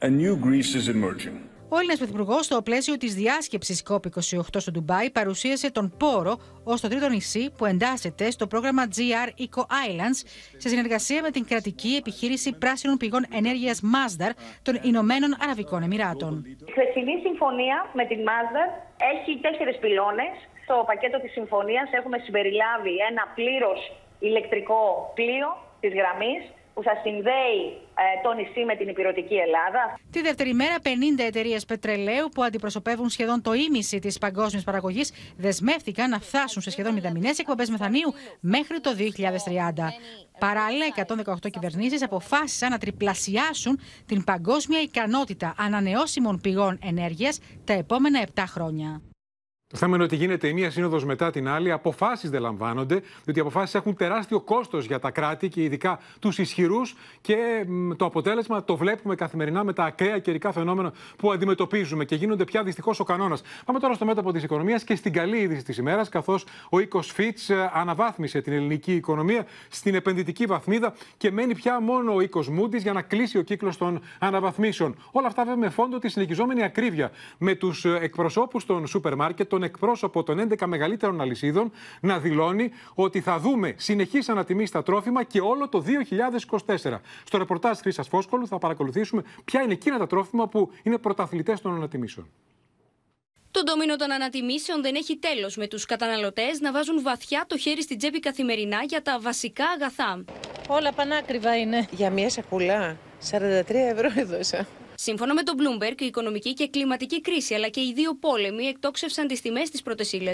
a 0.00 0.10
new 0.10 0.36
Greece 0.36 0.74
is 0.74 0.88
emerging. 0.88 1.48
Ο 1.74 1.78
Έλληνας 1.78 1.98
Πρωθυπουργός, 1.98 2.44
στο 2.44 2.62
πλαίσιο 2.62 2.96
της 2.96 3.14
διάσκεψης 3.14 3.78
COP28 3.88 4.60
στο 4.64 4.70
Ντουμπάι, 4.70 5.10
παρουσίασε 5.10 5.70
τον 5.70 5.86
Πόρο 5.98 6.34
ως 6.64 6.80
το 6.80 6.88
τρίτο 6.88 7.08
νησί 7.08 7.44
που 7.56 7.64
εντάσσεται 7.64 8.30
στο 8.30 8.46
πρόγραμμα 8.46 8.82
GR 8.96 9.28
Eco 9.44 9.62
Islands 9.82 10.18
σε 10.62 10.68
συνεργασία 10.68 11.22
με 11.22 11.30
την 11.30 11.44
κρατική 11.50 11.92
επιχείρηση 12.02 12.58
πράσινων 12.62 12.96
πηγών 12.96 13.24
ενέργειας 13.40 13.80
Masdar 13.92 14.32
των 14.62 14.74
Ηνωμένων 14.82 15.30
Αραβικών 15.42 15.82
Εμμυράτων. 15.82 16.32
Η 16.66 16.70
χθεσινή 16.70 17.14
συμφωνία 17.26 17.90
με 17.92 18.04
την 18.10 18.20
Masdar 18.28 18.68
έχει 19.14 19.38
τέσσερις 19.40 19.76
πυλώνες. 19.78 20.34
Στο 20.64 20.84
πακέτο 20.86 21.20
της 21.20 21.32
συμφωνίας 21.32 21.88
έχουμε 21.98 22.18
συμπεριλάβει 22.18 22.94
ένα 23.10 23.22
πλήρως 23.34 23.80
ηλεκτρικό 24.18 25.12
πλοίο 25.14 25.48
της 25.80 25.92
γραμμής 25.98 26.42
που 26.74 26.82
θα 26.82 26.94
συνδέει 27.02 27.60
ε, 27.72 27.83
το 28.22 28.32
νησί 28.32 28.64
με 28.64 28.76
την 28.76 28.88
υπηρετική 28.88 29.34
Ελλάδα. 29.34 29.98
Τη 30.10 30.20
δεύτερη 30.20 30.54
μέρα, 30.54 30.76
50 30.82 30.88
εταιρείες 31.26 31.64
πετρελαίου 31.64 32.28
που 32.28 32.42
αντιπροσωπεύουν 32.42 33.08
σχεδόν 33.08 33.42
το 33.42 33.52
ίμιση 33.52 33.98
της 33.98 34.18
παγκόσμιας 34.18 34.64
παραγωγής 34.64 35.12
δεσμεύτηκαν 35.36 36.10
να 36.10 36.20
φτάσουν 36.20 36.62
σε 36.62 36.70
σχεδόν 36.70 36.92
μηδαμινές 36.92 37.38
εκπομπές 37.38 37.70
μεθανίου 37.70 38.12
μέχρι 38.40 38.80
το 38.80 38.90
2030. 38.94 39.92
Παράλληλα, 40.38 40.84
118 40.86 41.50
κυβερνήσεις 41.50 42.02
αποφάσισαν 42.02 42.70
να 42.70 42.78
τριπλασιάσουν 42.78 43.80
την 44.06 44.24
παγκόσμια 44.24 44.80
ικανότητα 44.80 45.54
ανανεώσιμων 45.58 46.40
πηγών 46.40 46.78
ενέργειας 46.82 47.38
τα 47.64 47.72
επόμενα 47.72 48.20
7 48.34 48.44
χρόνια. 48.46 49.13
Το 49.74 49.80
θέμα 49.80 49.94
είναι 49.94 50.04
ότι 50.04 50.16
γίνεται 50.16 50.48
η 50.48 50.52
μία 50.52 50.70
σύνοδος 50.70 51.04
μετά 51.04 51.30
την 51.30 51.48
άλλη, 51.48 51.72
αποφάσεις 51.72 52.30
δεν 52.30 52.40
λαμβάνονται, 52.40 53.02
διότι 53.24 53.38
οι 53.38 53.40
αποφάσεις 53.40 53.74
έχουν 53.74 53.96
τεράστιο 53.96 54.40
κόστος 54.40 54.86
για 54.86 54.98
τα 54.98 55.10
κράτη 55.10 55.48
και 55.48 55.62
ειδικά 55.62 56.00
τους 56.18 56.38
ισχυρούς 56.38 56.94
και 57.20 57.66
το 57.96 58.04
αποτέλεσμα 58.04 58.64
το 58.64 58.76
βλέπουμε 58.76 59.14
καθημερινά 59.14 59.64
με 59.64 59.72
τα 59.72 59.84
ακραία 59.84 60.18
καιρικά 60.18 60.52
φαινόμενα 60.52 60.92
που 61.16 61.32
αντιμετωπίζουμε 61.32 62.04
και 62.04 62.14
γίνονται 62.14 62.44
πια 62.44 62.62
δυστυχώς 62.62 63.00
ο 63.00 63.04
κανόνας. 63.04 63.42
Πάμε 63.64 63.78
τώρα 63.78 63.94
στο 63.94 64.04
μέτωπο 64.04 64.32
της 64.32 64.42
οικονομίας 64.42 64.84
και 64.84 64.96
στην 64.96 65.12
καλή 65.12 65.38
είδηση 65.38 65.64
της 65.64 65.76
ημέρας, 65.76 66.08
καθώς 66.08 66.46
ο 66.70 66.78
οίκος 66.78 67.12
Φιτ 67.12 67.38
αναβάθμισε 67.72 68.40
την 68.40 68.52
ελληνική 68.52 68.94
οικονομία 68.94 69.46
στην 69.68 69.94
επενδυτική 69.94 70.46
βαθμίδα 70.46 70.94
και 71.16 71.30
μένει 71.30 71.54
πια 71.54 71.80
μόνο 71.80 72.14
ο 72.14 72.20
οίκος 72.20 72.48
Μούντις 72.48 72.82
για 72.82 72.92
να 72.92 73.02
κλείσει 73.02 73.38
ο 73.38 73.42
κύκλος 73.42 73.76
των 73.76 74.00
αναβαθμίσεων. 74.18 74.96
Όλα 75.10 75.26
αυτά 75.26 75.42
βέβαια 75.44 75.58
με 75.58 75.68
φόντο 75.68 75.98
τη 75.98 76.08
συνεχιζόμενη 76.08 76.62
ακρίβεια 76.62 77.10
με 77.38 77.54
τους 77.54 77.84
εκπροσώπους 77.84 78.66
των 78.66 78.86
σούπερ 78.86 79.14
μάρκετ, 79.14 79.48
τον 79.48 79.62
εκπρόσωπο 79.64 80.22
των 80.22 80.48
11 80.58 80.66
μεγαλύτερων 80.66 81.20
αλυσίδων 81.20 81.72
να 82.00 82.18
δηλώνει 82.18 82.70
ότι 82.94 83.20
θα 83.20 83.38
δούμε 83.38 83.74
συνεχή 83.76 84.18
ανατιμή 84.26 84.66
στα 84.66 84.82
τρόφιμα 84.82 85.22
και 85.22 85.40
όλο 85.40 85.68
το 85.68 85.84
2024. 86.66 86.98
Στο 87.24 87.38
ρεπορτάζ 87.38 87.78
Χρήσας 87.78 88.08
Φόσκολου 88.08 88.46
θα 88.46 88.58
παρακολουθήσουμε 88.58 89.22
ποια 89.44 89.62
είναι 89.62 89.72
εκείνα 89.72 89.98
τα 89.98 90.06
τρόφιμα 90.06 90.48
που 90.48 90.70
είναι 90.82 90.98
πρωταθλητές 90.98 91.60
των 91.60 91.74
ανατιμήσεων. 91.74 92.26
Το 93.50 93.62
ντόμινο 93.62 93.96
των 93.96 94.12
ανατιμήσεων 94.12 94.82
δεν 94.82 94.94
έχει 94.94 95.16
τέλος, 95.16 95.56
με 95.56 95.66
τους 95.66 95.84
καταναλωτές 95.84 96.60
να 96.60 96.72
βάζουν 96.72 97.02
βαθιά 97.02 97.44
το 97.46 97.58
χέρι 97.58 97.82
στην 97.82 97.98
τσέπη 97.98 98.20
καθημερινά 98.20 98.82
για 98.82 99.02
τα 99.02 99.18
βασικά 99.20 99.64
αγαθά. 99.64 100.24
Όλα 100.68 100.92
πανάκριβα 100.92 101.56
είναι. 101.58 101.86
Για 101.90 102.10
μία 102.10 102.30
σακούλα, 102.30 102.96
43 103.30 103.64
ευρώ 103.68 104.10
έδωσα. 104.14 104.66
Σύμφωνα 105.06 105.34
με 105.34 105.42
τον 105.42 105.56
Bloomberg, 105.58 106.00
η 106.00 106.06
οικονομική 106.06 106.54
και 106.54 106.68
κλιματική 106.68 107.20
κρίση 107.20 107.54
αλλά 107.54 107.68
και 107.68 107.80
οι 107.80 107.92
δύο 107.92 108.14
πόλεμοι 108.14 108.66
εκτόξευσαν 108.66 109.26
τις 109.26 109.40
τιμές 109.40 109.70
της 109.70 109.82
πρώτε 109.82 110.04
ύλε. 110.10 110.30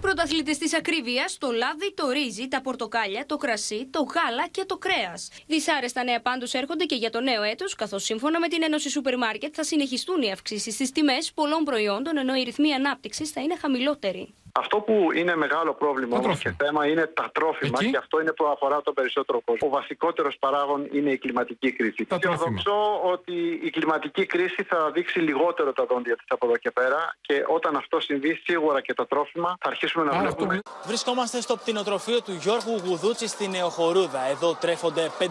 Πρωταθλητέ 0.00 0.50
της 0.50 0.74
ακρίβειας, 0.74 1.38
το 1.38 1.50
λάδι, 1.50 1.94
το 1.94 2.10
ρύζι, 2.10 2.48
τα 2.48 2.60
πορτοκάλια, 2.60 3.26
το 3.26 3.36
κρασί, 3.36 3.88
το 3.90 4.02
γάλα 4.02 4.48
και 4.50 4.64
το 4.66 4.76
κρέας. 4.76 5.28
Δυσάρεστα 5.46 6.04
νέα 6.04 6.20
πάντως 6.20 6.54
έρχονται 6.54 6.84
και 6.84 6.94
για 6.94 7.10
το 7.10 7.20
νέο 7.20 7.42
έτος, 7.42 7.74
καθώς 7.74 8.04
σύμφωνα 8.04 8.38
με 8.38 8.48
την 8.48 8.62
Ένωση 8.62 8.90
Σούπερ 8.90 9.16
Μάρκετ 9.16 9.52
θα 9.56 9.64
συνεχιστούν 9.64 10.22
οι 10.22 10.32
αυξήσεις 10.32 10.74
στις 10.74 10.90
τιμές 10.90 11.32
πολλών 11.32 11.64
προϊόντων, 11.64 12.16
ενώ 12.16 12.34
οι 12.34 12.42
ρυθμοί 12.42 12.72
ανάπτυξης 12.72 13.30
θα 13.30 13.40
είναι 13.40 13.56
χαμηλότεροι. 13.56 14.34
Αυτό 14.52 14.76
που 14.80 15.08
είναι 15.14 15.36
μεγάλο 15.36 15.74
πρόβλημα 15.74 16.16
όμως 16.16 16.38
και 16.38 16.54
θέμα 16.58 16.86
είναι 16.86 17.06
τα 17.06 17.30
τρόφιμα 17.32 17.78
Εκεί; 17.80 17.90
και 17.90 17.96
αυτό 17.96 18.20
είναι 18.20 18.32
που 18.32 18.46
αφορά 18.46 18.82
τον 18.82 18.94
περισσότερο 18.94 19.40
κόσμο. 19.44 19.68
Ο 19.68 19.70
βασικότερος 19.70 20.36
παράγον 20.38 20.88
είναι 20.92 21.10
η 21.10 21.18
κλιματική 21.18 21.72
κρίση. 21.72 22.06
Θεωρώ 22.20 23.00
ότι 23.02 23.60
η 23.62 23.70
κλιματική 23.70 24.26
κρίση 24.26 24.62
θα 24.62 24.90
δείξει 24.90 25.18
λιγότερο 25.18 25.72
τα 25.72 25.84
δόντια 25.84 26.16
της 26.16 26.24
από 26.28 26.46
εδώ 26.46 26.56
και 26.56 26.70
πέρα 26.70 27.16
και 27.20 27.44
όταν 27.48 27.76
αυτό 27.76 28.00
συμβεί, 28.00 28.40
σίγουρα 28.44 28.80
και 28.80 28.94
τα 28.94 29.06
τρόφιμα 29.06 29.56
θα 29.60 29.68
αρχίσουμε 29.68 30.04
να 30.04 30.18
βλέπουμε. 30.18 30.60
Βρισκόμαστε 30.86 31.40
στο 31.40 31.56
πτηνοτροφείο 31.56 32.22
του 32.22 32.32
Γιώργου 32.32 32.80
Γουδούτσι 32.84 33.26
στην 33.26 33.50
Νεοχορούδα. 33.50 34.28
Εδώ 34.30 34.54
τρέφονται 34.60 35.10
5.000 35.18 35.26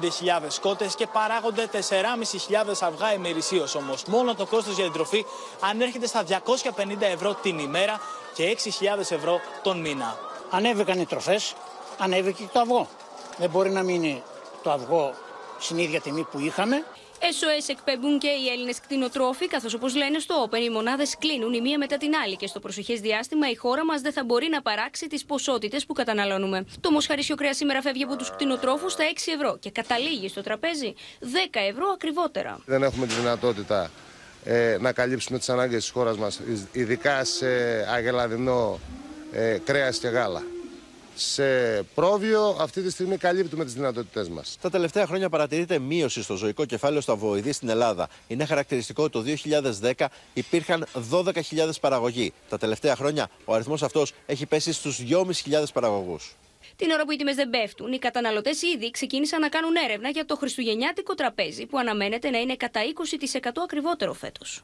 κότε 0.62 0.90
και 0.96 1.08
παράγονται 1.14 1.70
4.500 1.72 1.78
αυγά 2.82 3.14
ημερησίως 3.14 3.76
όμως. 3.76 4.06
Μόνο 4.06 4.36
το 4.36 4.46
κόστος 4.46 4.76
για 4.76 4.84
την 4.84 4.94
τροφή 4.94 5.26
ανέρχεται 5.62 6.08
στα 6.08 6.24
250 6.24 6.34
ευρώ 7.00 7.34
την 7.42 7.60
ημέρα 7.60 8.00
και 8.34 8.58
6.000 8.98 9.00
ευρώ 9.00 9.40
τον 9.64 9.80
μήνα. 9.80 10.18
Ανέβηκαν 10.50 11.00
οι 11.00 11.06
τροφές, 11.06 11.54
ανέβηκε 11.98 12.44
και 12.44 12.50
το 12.54 12.60
αυγό. 12.60 12.88
Δεν 13.38 13.50
μπορεί 13.50 13.70
να 13.70 13.84
μείνει 13.84 14.24
το 14.64 14.72
αυγό 14.72 15.14
στην 15.60 15.78
ίδια 15.78 16.02
τιμή 16.02 16.28
που 16.32 16.40
είχαμε. 16.40 16.84
SOS 17.22 17.66
εκπέμπουν 17.68 18.20
και 18.20 18.28
οι 18.28 18.50
Έλληνες 18.50 18.80
κτηνοτρόφοι, 18.80 19.48
καθώς 19.48 19.74
όπως 19.74 19.96
λένε 19.96 20.20
στο 20.20 20.50
Open, 20.50 20.60
οι 20.60 20.70
μονάδες 20.70 21.18
κλείνουν 21.18 21.54
η 21.54 21.62
μία 21.62 21.78
μετά 21.78 21.98
την 21.98 22.12
άλλη 22.24 22.36
και 22.36 22.48
στο 22.48 22.60
προσεχές 22.60 23.00
διάστημα 23.00 23.50
η 23.50 23.56
χώρα 23.56 23.86
μας 23.86 24.02
δεν 24.02 24.14
θα 24.14 24.24
μπορεί 24.24 24.48
να 24.50 24.62
παράξει 24.62 25.08
τις 25.08 25.26
ποσότητες 25.26 25.86
που 25.86 25.94
καταναλώνουμε. 25.94 26.66
Το 26.80 26.92
μοσχαρίσιο 26.92 27.36
κρέας 27.36 27.58
σήμερα 27.58 27.82
φεύγει 27.82 28.04
από 28.04 28.16
τους 28.16 28.32
κτηνοτρόφους 28.32 28.92
στα 28.92 29.04
6 29.04 29.32
ευρώ 29.36 29.58
και 29.58 29.72
καταλήγει 29.72 30.30
στο 30.30 30.42
τραπέζι 30.42 30.94
10 31.20 31.26
ευρώ 31.70 31.86
ακριβότερα. 31.94 32.60
Δεν 32.66 32.84
έχουμε 32.84 33.08
τη 33.08 33.14
δυνατότητα 33.14 33.92
ε, 34.44 34.78
να 34.80 34.92
καλύψουμε 34.92 35.38
τις 35.38 35.50
ανάγκες 35.50 35.82
της 35.82 35.90
χώρας 35.90 36.18
μας, 36.18 36.42
ειδικά 36.72 37.24
σε 37.24 37.48
αγελαδινό 37.94 38.80
ε, 39.32 39.58
κρέας 39.64 39.98
και 39.98 40.08
γάλα. 40.08 40.44
Σε 41.16 41.44
πρόβιο 41.84 42.58
αυτή 42.60 42.82
τη 42.82 42.90
στιγμή 42.90 43.18
καλύπτουμε 43.18 43.64
τις 43.64 43.74
δυνατότητές 43.74 44.30
μας. 44.30 44.58
Τα 44.62 44.70
τελευταία 44.70 45.06
χρόνια 45.06 45.30
παρατηρείται 45.30 45.80
μείωση 45.80 46.24
στο 46.24 46.36
ζωικό 46.36 46.66
κεφάλαιο 46.66 47.02
στα 47.02 47.16
βοηδή 47.16 47.52
στην 47.52 47.70
Ελλάδα. 47.70 48.10
Είναι 48.28 48.46
χαρακτηριστικό 48.46 49.04
ότι 49.04 49.12
το 49.12 49.24
2010 49.98 50.06
υπήρχαν 50.34 50.86
12.000 51.12 51.32
παραγωγοί. 51.82 52.34
Τα 52.50 52.58
τελευταία 52.58 52.96
χρόνια 52.96 53.30
ο 53.46 53.54
αριθμός 53.54 53.84
αυτός 53.84 54.14
έχει 54.26 54.46
πέσει 54.46 54.74
στους 54.74 55.00
2.500 55.10 55.64
παραγωγούς. 55.74 56.36
Την 56.82 56.92
ώρα 56.92 57.06
που 57.06 57.12
οι 57.12 57.16
τιμές 57.16 57.36
δεν 57.36 57.50
πέφτουν, 57.50 57.92
οι 57.92 58.00
καταναλωτές 58.00 58.62
ήδη 58.62 58.92
ξεκίνησαν 58.92 59.40
να 59.40 59.50
κάνουν 59.50 59.72
έρευνα 59.86 60.10
για 60.10 60.26
το 60.26 60.36
χριστουγεννιάτικο 60.36 61.16
τραπέζι 61.16 61.66
που 61.66 61.78
αναμένεται 61.78 62.30
να 62.30 62.38
είναι 62.38 62.56
κατά 62.56 62.82
20% 63.42 63.50
ακριβότερο 63.64 64.14
φέτος. 64.14 64.62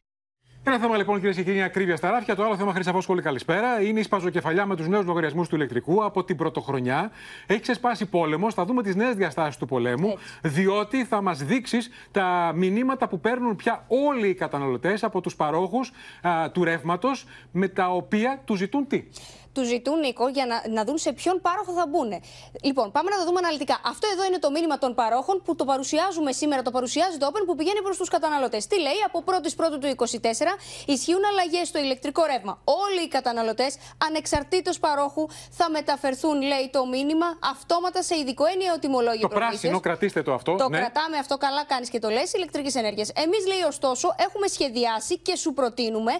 Ένα 0.63 0.79
θέμα 0.79 0.97
λοιπόν, 0.97 1.15
κυρίες 1.15 1.35
και 1.35 1.43
κύριοι, 1.43 1.55
είναι 1.55 1.65
ακρίβεια 1.65 1.95
στα 1.95 2.09
ράφια. 2.09 2.35
Το 2.35 2.43
άλλο 2.43 2.57
θέμα, 2.57 2.73
Χρυσαφό 2.73 3.01
Σχολή, 3.01 3.21
καλησπέρα. 3.21 3.81
Είναι 3.81 3.99
η 3.99 4.03
σπαζοκεφαλιά 4.03 4.65
με 4.65 4.75
τους 4.75 4.87
νέους 4.87 5.05
λογαριασμούς 5.05 5.47
του 5.47 5.55
ηλεκτρικού 5.55 6.03
από 6.03 6.23
την 6.23 6.37
πρωτοχρονιά. 6.37 7.11
Έχει 7.47 7.59
ξεσπάσει 7.59 8.05
πόλεμος. 8.05 8.53
Θα 8.53 8.65
δούμε 8.65 8.83
τις 8.83 8.95
νέες 8.95 9.15
διαστάσεις 9.15 9.57
του 9.57 9.65
πολέμου, 9.65 10.09
Έτσι. 10.09 10.61
διότι 10.61 11.05
θα 11.05 11.21
μας 11.21 11.43
δείξεις 11.43 11.89
τα 12.11 12.51
μηνύματα 12.55 13.07
που 13.07 13.19
παίρνουν 13.19 13.55
πια 13.55 13.85
όλοι 13.87 14.27
οι 14.27 14.33
καταναλωτές 14.33 15.03
από 15.03 15.21
τους 15.21 15.35
παρόχους 15.35 15.91
του 16.51 16.63
ρεύματος, 16.63 17.25
με 17.51 17.67
τα 17.67 17.89
οποία 17.89 18.41
του 18.45 18.55
ζητούν 18.55 18.87
τι; 18.87 19.03
Του 19.57 19.63
ζητούν, 19.63 19.99
Νίκο, 19.99 20.25
για 20.27 20.45
να, 20.51 20.57
να 20.77 20.81
δουν 20.87 20.97
σε 20.97 21.11
ποιον 21.19 21.35
πάροχο 21.41 21.71
θα 21.79 21.85
μπουν. 21.89 22.11
Λοιπόν, 22.61 22.91
πάμε 22.95 23.09
να 23.13 23.17
το 23.19 23.23
δούμε 23.27 23.39
αναλυτικά. 23.43 23.75
Αυτό 23.93 24.05
εδώ 24.13 24.23
είναι 24.25 24.39
το 24.45 24.49
μήνυμα 24.55 24.77
των 24.83 24.91
παρόχων 24.99 25.35
που 25.45 25.55
το 25.55 25.63
παρουσιάζουμε 25.71 26.31
σήμερα, 26.31 26.61
το 26.67 26.71
παρουσιάζει 26.77 27.17
το 27.17 27.25
Open 27.31 27.43
που 27.45 27.55
πηγαίνει 27.59 27.81
προς 27.87 27.97
τους 27.97 28.09
καταναλωτές. 28.15 28.67
Τι 28.67 28.77
λέει, 28.85 28.99
από 29.07 29.23
1η 29.25 29.49
Πρώτου 29.59 29.77
του 29.79 29.87
2024 29.87 29.97
ισχύουν 30.85 31.23
αλλαγές 31.31 31.67
στο 31.67 31.79
ηλεκτρικό 31.79 32.21
ρεύμα. 32.31 32.53
Όλοι 32.63 33.01
οι 33.05 33.07
καταναλωτές, 33.07 33.71
ανεξαρτήτως 34.07 34.79
παρόχου, 34.79 35.23
θα 35.59 35.69
μεταφερθούν, 35.69 36.41
λέει 36.51 36.65
το 36.71 36.81
μήνυμα, 36.85 37.27
αυτόματα 37.53 37.99
σε 38.01 38.15
ειδικό 38.17 38.45
ενιαίο 38.53 38.79
τιμολόγιο. 38.79 39.27
Το 39.27 39.35
πράσινο, 39.39 39.79
κρατήστε 39.79 40.21
το 40.27 40.33
αυτό. 40.33 40.55
Το 40.55 40.69
ναι. 40.69 40.77
κρατάμε 40.77 41.17
αυτό, 41.17 41.37
καλά 41.37 41.63
κάνεις 41.65 41.89
και 41.89 41.99
το 41.99 42.09
λες, 42.09 42.33
ηλεκτρικής 42.33 42.75
ενέργειας. 42.75 43.09
Εμείς, 43.25 43.47
λέει, 43.51 43.61
ωστόσο, 43.67 44.07
έχουμε 44.27 44.47
σχεδιάσει 44.47 45.17
και 45.17 45.35
σου 45.35 45.53
προτείνουμε 45.53 46.13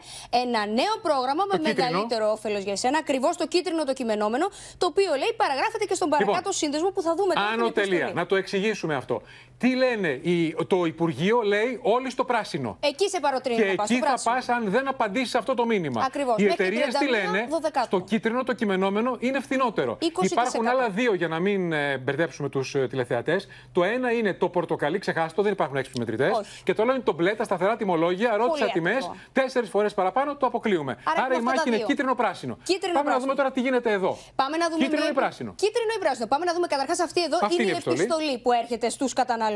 ένα 0.43 0.61
νέο 0.65 0.93
πρόγραμμα 1.01 1.43
το 1.43 1.49
με 1.51 1.57
κίτρινο. 1.57 1.89
μεγαλύτερο 1.89 2.25
όφελος 2.31 2.63
για 2.63 2.71
εσένα. 2.71 2.97
Ακριβώς 2.97 3.26
ακριβώς 3.27 3.37
το 3.37 3.47
κίτρινο 3.47 3.83
το 3.83 3.93
κειμενόμενο, 3.93 4.45
το 4.77 4.85
οποίο 4.85 5.11
λέει 5.21 5.33
παραγράφεται 5.37 5.85
και 5.85 5.93
στον 5.93 6.09
παρακάτω 6.09 6.37
λοιπόν, 6.37 6.53
σύνδεσμο 6.53 6.89
που 6.89 7.01
θα 7.01 7.15
δούμε 7.15 7.33
τώρα. 7.33 7.47
Άνω 7.47 7.71
τελεία. 7.71 8.11
Να 8.13 8.25
το 8.25 8.35
εξηγήσουμε 8.35 8.95
αυτό. 8.95 9.21
Τι 9.57 9.75
λένε, 9.75 10.21
το 10.67 10.85
Υπουργείο 10.85 11.41
λέει 11.41 11.79
όλοι 11.81 12.09
στο 12.09 12.23
πράσινο. 12.23 12.77
Εκεί 12.79 13.09
σε 13.09 13.19
παροτρύνει 13.19 13.61
Και 13.61 13.63
εκεί 13.63 13.99
θα 13.99 14.19
πας 14.23 14.49
αν 14.49 14.69
δεν 14.69 14.87
απαντήσεις 14.87 15.35
αυτό 15.35 15.53
το 15.53 15.65
μήνυμα. 15.65 16.03
Ακριβώς. 16.05 16.35
Οι 16.37 16.45
εταιρείες 16.45 16.95
τι 16.95 17.07
λένε, 17.07 17.47
το 17.89 17.99
κίτρινο 17.99 18.43
το 18.43 18.53
κειμενόμενο 18.53 19.15
είναι 19.19 19.39
φθηνότερο. 19.39 19.97
20%. 20.01 20.23
Υπάρχουν 20.31 20.67
άλλα 20.67 20.89
δύο 20.89 21.13
για 21.13 21.27
να 21.27 21.39
μην 21.39 21.71
ε, 21.71 21.97
μπερδέψουμε 21.97 22.49
τους 22.49 22.75
ε, 22.75 22.87
τηλεθεατές. 22.87 23.47
Το 23.71 23.83
ένα 23.83 24.11
είναι 24.11 24.33
το 24.33 24.49
πορτοκαλί, 24.49 24.99
ξεχάστο, 24.99 25.41
δεν 25.41 25.51
υπάρχουν 25.51 25.75
έξυπνοι 25.75 25.99
μετρητές. 25.99 26.61
Και 26.63 26.73
το 26.73 26.81
άλλο 26.81 26.93
είναι 26.93 27.03
το 27.03 27.13
μπλε, 27.13 27.35
τα 27.35 27.43
σταθερά 27.43 27.75
τιμολόγια. 27.75 28.37
Ρώτησα 28.37 28.65
τιμές, 28.65 29.11
τέσσερις 29.31 29.69
φορές 29.69 29.93
παραπάνω, 29.93 30.35
το 30.35 30.45
αποκλείουμε. 30.45 30.97
Άρα, 31.03 31.23
Άρα 31.23 31.35
η 31.35 31.41
μάχη 31.41 31.67
είναι 31.67 31.77
κίτρινο-πράσινο. 31.77 32.57
Πάμε 32.93 33.09
να 33.09 33.19
δούμε 33.19 33.35
τώρα 33.35 33.51
τι 33.51 33.61
γίνεται 33.61 33.91
εδώ. 33.91 34.17
Πάμε 34.35 34.57
να 34.57 34.69
δούμε 34.69 34.83
κίτρινο 34.83 35.07
ή 35.07 35.13
πράσινο; 35.13 35.53
Κίτρινο 35.55 35.91
ή 35.97 35.99
πράσινο. 35.99 36.27
Πάμε 36.27 36.45
να 36.45 36.53
δούμε 36.53 36.67
καταρχάς 36.67 36.99
αυτή 36.99 37.23
εδώ 37.23 37.37
αυτή 37.41 37.61
είναι 37.63 37.71
η 37.71 37.75
επιστολή 37.85 38.37
που 38.37 38.51
έρχεται 38.51 38.89
στους 38.89 39.13
καταναλωτές. 39.13 39.46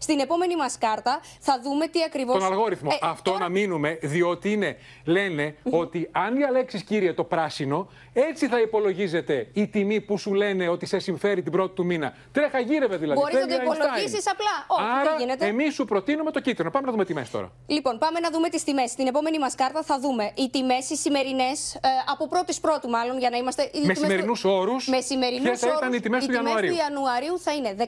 Στην 0.00 0.18
επόμενη 0.18 0.56
μας 0.56 0.78
κάρτα 0.78 1.20
θα 1.40 1.60
δούμε 1.62 1.86
τι 1.86 2.02
ακριβώ. 2.02 2.32
Τον 2.32 2.44
αλγόριθμο. 2.44 2.90
Ε, 2.92 2.98
Αυτό 3.02 3.30
τώρα... 3.30 3.42
να 3.44 3.50
μείνουμε, 3.50 3.98
διότι 4.02 4.52
είναι, 4.52 4.76
λένε 5.04 5.54
ότι 5.70 6.08
αν 6.12 6.36
διαλέξει, 6.36 6.84
κύριε, 6.84 7.12
το 7.12 7.24
πράσινο, 7.24 7.88
έτσι 8.12 8.46
θα 8.48 8.60
υπολογίζεται 8.60 9.48
η 9.52 9.66
τιμή 9.66 10.00
που 10.00 10.18
σου 10.18 10.34
λένε 10.34 10.68
ότι 10.68 10.86
σε 10.86 10.98
συμφέρει 10.98 11.42
την 11.42 11.52
πρώτη 11.52 11.74
του 11.74 11.84
μήνα. 11.84 12.14
Τρέχα 12.32 12.58
γύρευε 12.58 12.96
δηλαδή. 12.96 13.20
Μπορείς 13.20 13.40
να 13.40 13.46
το 13.46 13.62
υπολογίσεις 13.62 14.24
απλά; 14.30 14.64
Όχι, 14.66 14.82
Άρα, 15.00 15.10
δεν 15.10 15.18
γίνεται; 15.18 15.46
Εμείς 15.46 15.74
σου 15.74 15.84
προτείνουμε 15.84 16.30
το 16.30 16.40
κίτρινο. 16.40 16.70
Πάμε 16.70 16.86
να 16.86 16.92
δούμε 16.92 17.04
τιμές 17.04 17.30
τώρα. 17.30 17.52
Λοιπόν, 17.66 17.98
πάμε 17.98 18.20
να 18.20 18.30
δούμε 18.30 18.48
τις 18.48 18.64
τιμές. 18.64 18.90
Στην 18.90 19.06
επόμενη 19.06 19.38
μας 19.38 19.54
κάρτα 19.54 19.82
θα 19.82 20.00
δούμε 20.00 20.32
οι 20.34 20.50
τιμές 20.50 20.90
οι 20.90 20.96
σημερινές 20.96 21.74
ε, 21.74 21.78
από 22.12 22.28
πρώτης 22.28 22.60
πρώτου 22.60 22.80
του 22.80 22.88
μάλλον 22.88 23.18
για 23.18 23.30
να 23.30 23.36
είμαστε. 23.36 23.70
Με 23.84 23.94
σημερινούς 23.94 24.44
όρους. 24.44 24.88
Με 24.88 25.00
σημερινούς 25.00 25.62
όρου. 25.62 25.72
θα 25.72 25.76
ήταν 25.78 25.92
οι 25.92 26.00
τιμές 26.00 26.26
του 26.26 26.32
Ιανουαρίου. 26.32 26.70
του 26.70 26.76
Ιανουαρίου; 26.76 27.38
Θα 27.38 27.52
είναι 27.52 27.70
15,9 27.78 27.86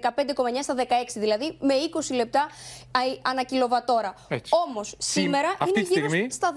στα 0.63 0.75
16, 0.79 0.83
δηλαδή 1.15 1.32
με 1.61 1.75
20 2.11 2.15
λεπτά 2.15 2.47
ανά 3.23 3.43
κιλοβατόρα. 3.43 4.15
Όμως 4.67 4.95
σήμερα 4.99 5.49
είναι 5.69 5.81
γύρω 5.81 6.09
στιγμή... 6.09 6.31
στα 6.31 6.55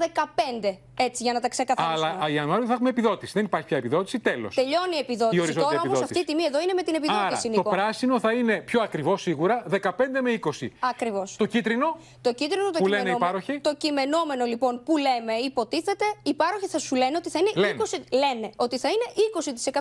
15. 0.62 0.78
Έτσι, 0.98 1.24
για 1.24 1.34
να 1.34 1.40
τα 1.40 1.50
ξεκαθαρίσουμε. 1.50 2.08
Αλλά 2.08 2.30
Ιανουάριο 2.30 2.66
θα 2.66 2.74
έχουμε 2.74 2.90
επιδότηση. 2.90 3.32
Δεν 3.36 3.46
υπάρχει 3.46 3.68
πια 3.68 3.78
επιδότηση, 3.78 4.20
τέλος. 4.20 4.56
Τελειώνει 4.56 4.96
η 4.96 5.00
επιδότηση. 5.00 5.52
Η 5.52 5.54
Τώρα 5.54 5.82
όμως 5.86 6.02
αυτή 6.02 6.20
η 6.20 6.24
τιμή 6.24 6.44
εδώ 6.44 6.62
είναι 6.62 6.74
με 6.74 6.82
την 6.82 6.96
επιδότηση. 6.96 7.48
Άρα, 7.48 7.64
το 7.64 7.70
πράσινο 7.70 8.20
θα 8.20 8.32
είναι 8.34 8.62
πιο 8.62 8.82
ακριβώ 8.82 9.18
σίγουρα 9.18 9.66
15 9.72 9.80
με 10.22 10.40
20. 10.62 10.68
Ακριβώς. 10.80 11.36
Το 11.36 11.46
κίτρινο. 11.46 11.98
Το 12.22 12.34
κίτρινο 12.34 12.70
το 12.72 12.80
που 12.80 12.88
λένε 12.88 13.10
οι 13.10 13.16
πάροχοι. 13.18 13.60
Το 13.60 13.76
κειμενόμενο 13.76 14.46
λοιπόν 14.46 14.84
που 14.84 14.98
λέμε 14.98 15.34
υποτίθεται, 15.34 16.06
οι 16.24 16.34
πάροχοι 16.34 16.68
θα 16.68 16.80
σου 16.80 16.96
λένε 16.96 17.18
ότι 17.18 17.30
θα 17.30 17.40
είναι, 17.40 17.52
λένε. 17.56 17.78
20, 17.80 18.00
λένε, 18.12 18.50
ότι 18.56 18.78
θα 18.78 18.90
είναι 18.90 19.06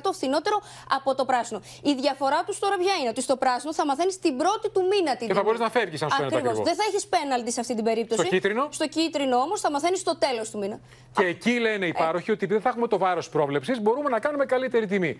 20% 0.03 0.11
φθηνότερο 0.13 0.61
από 0.91 1.15
το 1.15 1.25
πράσινο. 1.25 1.61
Η 1.83 1.95
διαφορά 1.95 2.45
τους 2.47 2.59
τώρα 2.59 2.77
ποια 2.77 2.95
είναι, 3.01 3.09
ότι 3.09 3.23
στο 3.23 3.37
πράσινο 3.37 3.75
θα 3.75 3.87
μαθαίνεις 3.87 4.19
την 4.19 4.37
πρώτη 4.37 4.71
του 4.71 4.83
μήνα 4.91 5.17
την 5.17 5.27
Και 5.29 5.35
θα 5.35 5.43
μπορείς 5.43 5.61
να 5.61 5.71
φεύγεις, 5.71 6.03
αν 6.03 6.11
σου 6.11 6.25
Ακριβώς. 6.25 6.57
Δεν 6.57 6.75
θα 6.75 6.85
έχεις 6.89 7.07
πέναλτι 7.07 7.53
σε 7.53 7.61
αυτή 7.61 7.75
την 7.75 7.85
περίπτωση. 7.85 8.21
Στο 8.21 8.31
κίτρινο. 8.31 8.69
Στο 8.71 8.89
κίτρινο 8.89 9.37
όμως 9.37 9.61
θα 9.61 9.71
μαθαίνεις 9.71 10.01
στο 10.01 10.17
τέλος 10.17 10.51
του 10.51 10.59
μήνα. 10.59 10.81
Και 11.13 11.25
εκεί 11.25 11.59
λένε 11.59 11.87
οι 11.87 11.95
ε. 11.97 11.99
πάροχοι 11.99 12.31
ότι 12.31 12.47
δεν 12.47 12.61
θα 12.61 12.69
έχουμε 12.69 12.89
το 12.89 12.99
βάρος 12.99 13.29
πρόβλεψης, 13.29 13.81
μπορούμε 13.81 14.09
να 14.09 14.19
κάνουμε 14.21 14.45
καλύτερη 14.45 14.87
τιμή. 14.87 15.19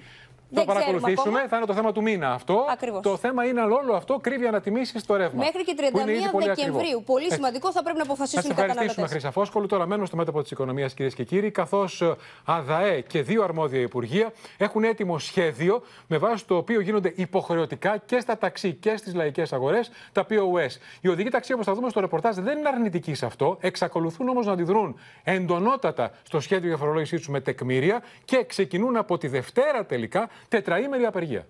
Θα 0.55 0.65
παρακολουθήσουμε, 0.65 1.39
ακόμα. 1.39 1.49
θα 1.49 1.57
είναι 1.57 1.67
το 1.67 1.75
θέμα 1.75 1.93
του 1.93 2.03
μήνα 2.03 2.33
αυτό. 2.33 2.67
Ακριβώς. 2.71 3.03
Το 3.03 3.17
θέμα 3.17 3.45
είναι 3.45 3.61
αν 3.61 3.73
όλο 3.73 3.95
αυτό 3.95 4.19
κρύβει 4.19 4.47
ανατιμήσεις 4.47 5.03
στο 5.03 5.17
ρεύμα. 5.17 5.45
Μέχρι 5.45 5.65
και 5.65 5.75
31 5.77 5.83
Δεκεμβρίου. 5.83 6.51
Ακριβό. 6.51 7.01
Πολύ 7.01 7.33
σημαντικό, 7.33 7.73
θα 7.73 7.83
πρέπει 7.83 7.97
να 7.97 8.03
αποφασίσουν 8.03 8.51
οι 8.51 8.55
καταναλωτές. 8.55 8.75
Θα 8.75 8.81
ευχαριστήσουμε, 8.81 9.07
Χρυσαφόσκολου. 9.07 9.67
Τώρα 9.67 9.87
μένουμε 9.87 10.07
στο 10.07 10.17
μέτωπο 10.17 10.43
της 10.43 10.51
οικονομίας, 10.51 10.95
κυρίες 10.95 11.15
και 11.15 11.25
κύριοι, 11.25 11.51
καθώς 11.51 12.01
ε, 12.01 12.15
ΑΔΑΕ 12.45 13.01
και 13.01 13.23
δύο 13.23 13.43
αρμόδια 13.43 13.81
υπουργεία 13.81 14.33
έχουν 14.57 14.85
έτοιμο 14.85 15.19
σχέδιο 15.19 15.83
με 16.07 16.19
βάση 16.19 16.47
το 16.47 16.57
οποίο 16.57 16.81
γίνονται 16.81 17.13
υποχρεωτικά 17.17 17.97
και 18.07 18.21
στα 18.21 18.39
ταξί 18.39 18.73
και 18.73 18.97
στις 18.97 19.15
λαϊκές 19.15 19.53
αγορές 19.55 19.91
τα 20.13 20.27
POS. 20.29 20.77
Οι 21.01 21.09
οδηγοί 21.09 21.29
ταξί, 21.29 21.53
όπως 21.53 21.67
θα 21.67 21.75
δούμε 21.75 21.89
στο 21.89 22.01
ρεπορτάζ, 22.01 22.37
δεν 22.37 22.59
είναι 22.59 22.69
αρνητικοί 22.69 23.15
σε 23.15 23.27
αυτό. 23.27 23.59
Εξακολουθούν 23.61 24.29
όμως 24.29 24.47
να 24.47 24.53
αντιδρούν 24.53 24.99
εντονότατα 25.23 26.11
στο 26.23 26.41
σχέδιο 26.41 26.69
για 26.69 26.77
φορολόγησή 26.77 27.17
τους 27.17 27.29
με 27.29 27.41
τεκμήρια 27.41 28.03
και 28.25 28.45
ξεκινούν 28.45 28.97
από 28.97 29.19
τη 29.19 29.29
Δευτέρα 29.29 29.87
τελικά 29.87 30.29
τετραήμερη 30.49 31.05
απεργία. 31.05 31.47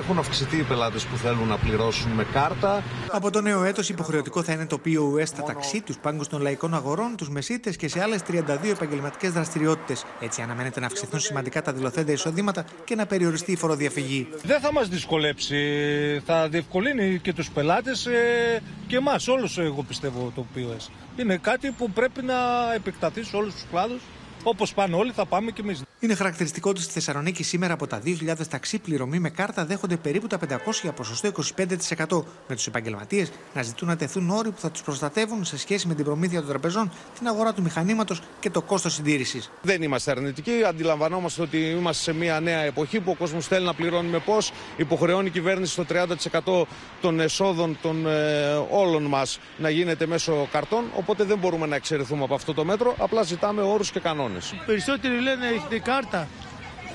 Έχουν 0.00 0.18
αυξηθεί 0.18 0.56
οι 0.56 0.62
πελάτες 0.62 1.04
που 1.04 1.16
θέλουν 1.16 1.48
να 1.48 1.56
πληρώσουν 1.56 2.10
με 2.10 2.26
κάρτα. 2.32 2.82
Από 3.10 3.30
το 3.30 3.40
νέο 3.40 3.64
έτος, 3.64 3.88
υποχρεωτικό 3.88 4.42
θα 4.42 4.52
είναι 4.52 4.66
το 4.66 4.80
POS 4.84 5.26
στα 5.26 5.42
ταξί, 5.42 5.80
τους 5.80 5.96
πάγκου 5.98 6.24
των 6.26 6.40
λαϊκών 6.40 6.74
αγορών, 6.74 7.16
τους 7.16 7.28
μεσίτες 7.30 7.76
και 7.76 7.88
σε 7.88 8.02
άλλες 8.02 8.22
32 8.22 8.70
επαγγελματικές 8.70 9.32
δραστηριότητες. 9.32 10.04
Έτσι, 10.20 10.42
αναμένεται 10.42 10.80
να 10.80 10.86
αυξηθούν 10.86 11.20
σημαντικά 11.20 11.62
τα 11.62 11.72
δηλωθέντα 11.72 12.12
εισοδήματα 12.12 12.64
και 12.84 12.94
να 12.94 13.06
περιοριστεί 13.06 13.52
η 13.52 13.56
φοροδιαφυγή. 13.56 14.28
Δεν 14.42 14.60
θα 14.60 14.72
μας 14.72 14.88
δυσκολέψει. 14.88 15.56
Θα 16.26 16.48
διευκολύνει 16.48 17.18
και 17.18 17.32
τους 17.32 17.50
πελάτες 17.50 18.06
ε, 18.06 18.62
και 18.86 18.96
εμάς, 18.96 19.28
όλους, 19.28 19.58
εγώ 19.58 19.82
πιστεύω, 19.82 20.32
το 20.34 20.46
POS. 20.56 20.88
Είναι 21.16 21.36
κάτι 21.36 21.70
που 21.70 21.90
πρέπει 21.90 22.22
να 22.22 22.34
επεκταθεί 22.74 23.22
σε 23.24 23.36
όλους 23.36 23.52
τους 23.52 23.64
κλάδους. 23.70 24.00
Όπως 24.42 24.74
πάνε 24.74 24.96
όλοι, 24.96 25.12
θα 25.12 25.26
πάμε 25.26 25.50
κι 25.50 25.60
εμείς. 25.60 25.82
Είναι 26.02 26.14
χαρακτηριστικό 26.14 26.70
ότι 26.70 26.82
στη 26.82 26.92
Θεσσαλονίκη 26.92 27.42
σήμερα 27.42 27.72
από 27.72 27.86
τα 27.86 28.00
2.000 28.04 28.34
ταξί 28.50 28.78
πληρωμή 28.78 29.18
με 29.18 29.30
κάρτα 29.30 29.64
δέχονται 29.64 29.96
περίπου 29.96 30.26
τα 30.26 30.38
500 30.38 30.56
για 30.82 30.92
ποσοστό 30.92 31.30
25%. 32.08 32.22
Με 32.48 32.54
τους 32.54 32.66
επαγγελματίες 32.66 33.30
να 33.54 33.62
ζητούν 33.62 33.88
να 33.88 33.96
τεθούν 33.96 34.30
όροι 34.30 34.50
που 34.50 34.60
θα 34.60 34.70
τους 34.70 34.82
προστατεύουν 34.82 35.44
σε 35.44 35.58
σχέση 35.58 35.88
με 35.88 35.94
την 35.94 36.04
προμήθεια 36.04 36.38
των 36.38 36.48
τραπεζών, 36.48 36.90
την 37.18 37.26
αγορά 37.26 37.52
του 37.52 37.62
μηχανήματος 37.62 38.20
και 38.40 38.50
το 38.50 38.62
κόστος 38.62 38.94
συντήρησης. 38.94 39.50
Δεν 39.62 39.82
είμαστε 39.82 40.10
αρνητικοί. 40.10 40.52
Αντιλαμβανόμαστε 40.66 41.42
ότι 41.42 41.58
είμαστε 41.58 42.02
σε 42.02 42.18
μια 42.18 42.40
νέα 42.40 42.60
εποχή 42.60 43.00
που 43.00 43.10
ο 43.10 43.14
κόσμος 43.14 43.46
θέλει 43.46 43.66
να 43.66 43.74
πληρώνει 43.74 44.08
με 44.08 44.18
πώς. 44.18 44.52
Υποχρεώνει 44.76 45.26
η 45.26 45.30
κυβέρνηση 45.30 45.76
το 45.76 45.84
30% 46.62 46.66
των 47.00 47.20
εσόδων 47.20 47.78
των 47.82 48.06
ε, 48.06 48.52
όλων 48.70 49.02
μας 49.02 49.38
να 49.58 49.70
γίνεται 49.70 50.06
μέσω 50.06 50.48
καρτών. 50.52 50.84
Οπότε 50.96 51.24
δεν 51.24 51.38
μπορούμε 51.38 51.66
να 51.66 51.76
εξαιρεθούμε 51.76 52.24
από 52.24 52.34
αυτό 52.34 52.54
το 52.54 52.64
μέτρο. 52.64 52.94
Απλά 52.98 53.22
ζητάμε 53.22 53.62
όρους 53.62 53.90
και 53.90 54.00
κανόνες. 54.00 54.29
Περισσότεροι 54.66 55.20
λένε 55.20 55.46
έχετε 55.46 55.78
κάρτα. 55.78 56.28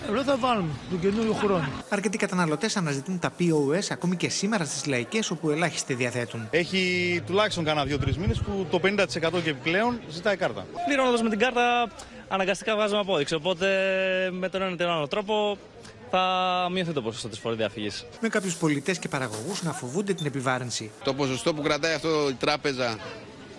Εδώ 0.09 0.23
θα 0.23 0.37
βάλουμε 0.37 0.69
τον 0.89 0.99
καινούριο 0.99 1.33
χρόνο. 1.33 1.67
Αρκετοί 1.89 2.17
καταναλωτές 2.17 2.77
αναζητούν 2.77 3.19
τα 3.19 3.33
POS 3.39 3.87
ακόμη 3.89 4.15
και 4.15 4.29
σήμερα 4.29 4.65
στις 4.65 4.85
λαϊκές 4.85 5.31
όπου 5.31 5.49
ελάχιστοι 5.49 5.93
διαθέτουν. 5.93 6.47
Έχει 6.51 7.21
τουλάχιστον 7.25 7.63
κανένα 7.63 7.85
δύο-τρεις 7.85 8.17
μήνες 8.17 8.39
που 8.39 8.67
το 8.69 8.79
50% 8.83 9.41
και 9.43 9.49
επιπλέον 9.49 9.99
ζητάει 10.09 10.35
κάρτα. 10.35 10.65
Πληρώνοντας 10.85 11.21
με 11.21 11.29
την 11.29 11.39
κάρτα, 11.39 11.87
αναγκαστικά 12.27 12.75
βγάζουμε 12.75 12.99
απόδειξη. 12.99 13.35
Οπότε 13.35 13.67
με 14.31 14.49
τον 14.49 14.61
ένα 14.61 14.71
ή 14.71 14.75
τον 14.75 14.89
άλλο 14.89 15.07
τρόπο 15.07 15.57
θα 16.11 16.67
μειωθεί 16.71 16.91
το 16.91 17.01
ποσοστό 17.01 17.27
της 17.27 17.39
φοροδιαφυγής. 17.39 18.05
Με 18.21 18.29
κάποιους 18.29 18.55
πολιτές 18.55 18.99
και 18.99 19.07
παραγωγούς 19.07 19.63
να 19.63 19.73
φοβούνται 19.73 20.13
την 20.13 20.25
επιβάρυνση. 20.25 20.91
Το 21.03 21.13
ποσοστό 21.13 21.53
που 21.53 21.61
κρατάει 21.61 21.93
αυτό 21.93 22.29
η 22.29 22.33
τράπεζα 22.33 22.97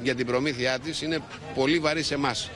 για 0.02 0.14
την 0.14 0.26
προμήθειά 0.26 0.78
της 0.78 1.02
είναι 1.02 1.18
πολύ 1.54 1.78
βαρύ 1.78 2.02
σε 2.02 2.14
εμάς. 2.14 2.50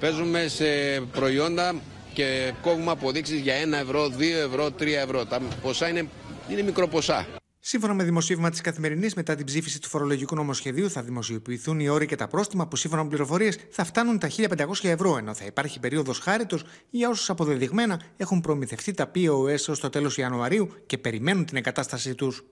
Παίζουμε 0.00 0.48
σε 0.48 0.64
προϊόντα 1.12 1.74
και 2.12 2.52
κόβουμε 2.62 2.90
αποδείξεις 2.90 3.40
για 3.40 3.54
1 3.64 3.72
ευρώ, 3.72 4.08
2 4.08 4.20
ευρώ, 4.20 4.70
3 4.70 4.86
ευρώ. 4.86 5.24
Τα 5.24 5.40
ποσά 5.62 5.88
είναι, 5.88 6.08
είναι 6.48 6.62
μικροποσά. 6.62 7.26
Σύμφωνα 7.60 7.94
με 7.94 8.04
δημοσίευμα 8.04 8.50
της 8.50 8.60
Καθημερινής, 8.60 9.14
μετά 9.14 9.34
την 9.34 9.46
ψήφιση 9.46 9.80
του 9.80 9.88
φορολογικού 9.88 10.34
νομοσχεδίου, 10.34 10.90
θα 10.90 11.02
δημοσιοποιηθούν 11.02 11.80
οι 11.80 11.88
όροι 11.88 12.06
και 12.06 12.16
τα 12.16 12.28
πρόστιμα 12.28 12.66
που 12.66 12.76
σύμφωνα 12.76 13.02
με 13.02 13.08
πληροφορίες 13.08 13.58
θα 13.70 13.84
φτάνουν 13.84 14.18
τα 14.18 14.28
1500 14.28 14.88
ευρώ, 14.88 15.16
ενώ 15.16 15.34
θα 15.34 15.44
υπάρχει 15.44 15.80
περίοδος 15.80 16.18
χάριτος 16.18 16.64
για 16.90 17.08
όσους 17.08 17.30
αποδεδειγμένα 17.30 18.00
έχουν 18.16 18.40
προμηθευτεί 18.40 18.92
τα 18.92 19.10
POS 19.14 19.64
ως 19.68 19.80
το 19.80 19.88
τέλος 19.88 20.18
Ιανουαρίου 20.18 20.68
και 20.86 20.98
περιμένουν 20.98 21.44
την 21.44 21.56
εγκατάστασή 21.56 22.14
τους. 22.14 22.44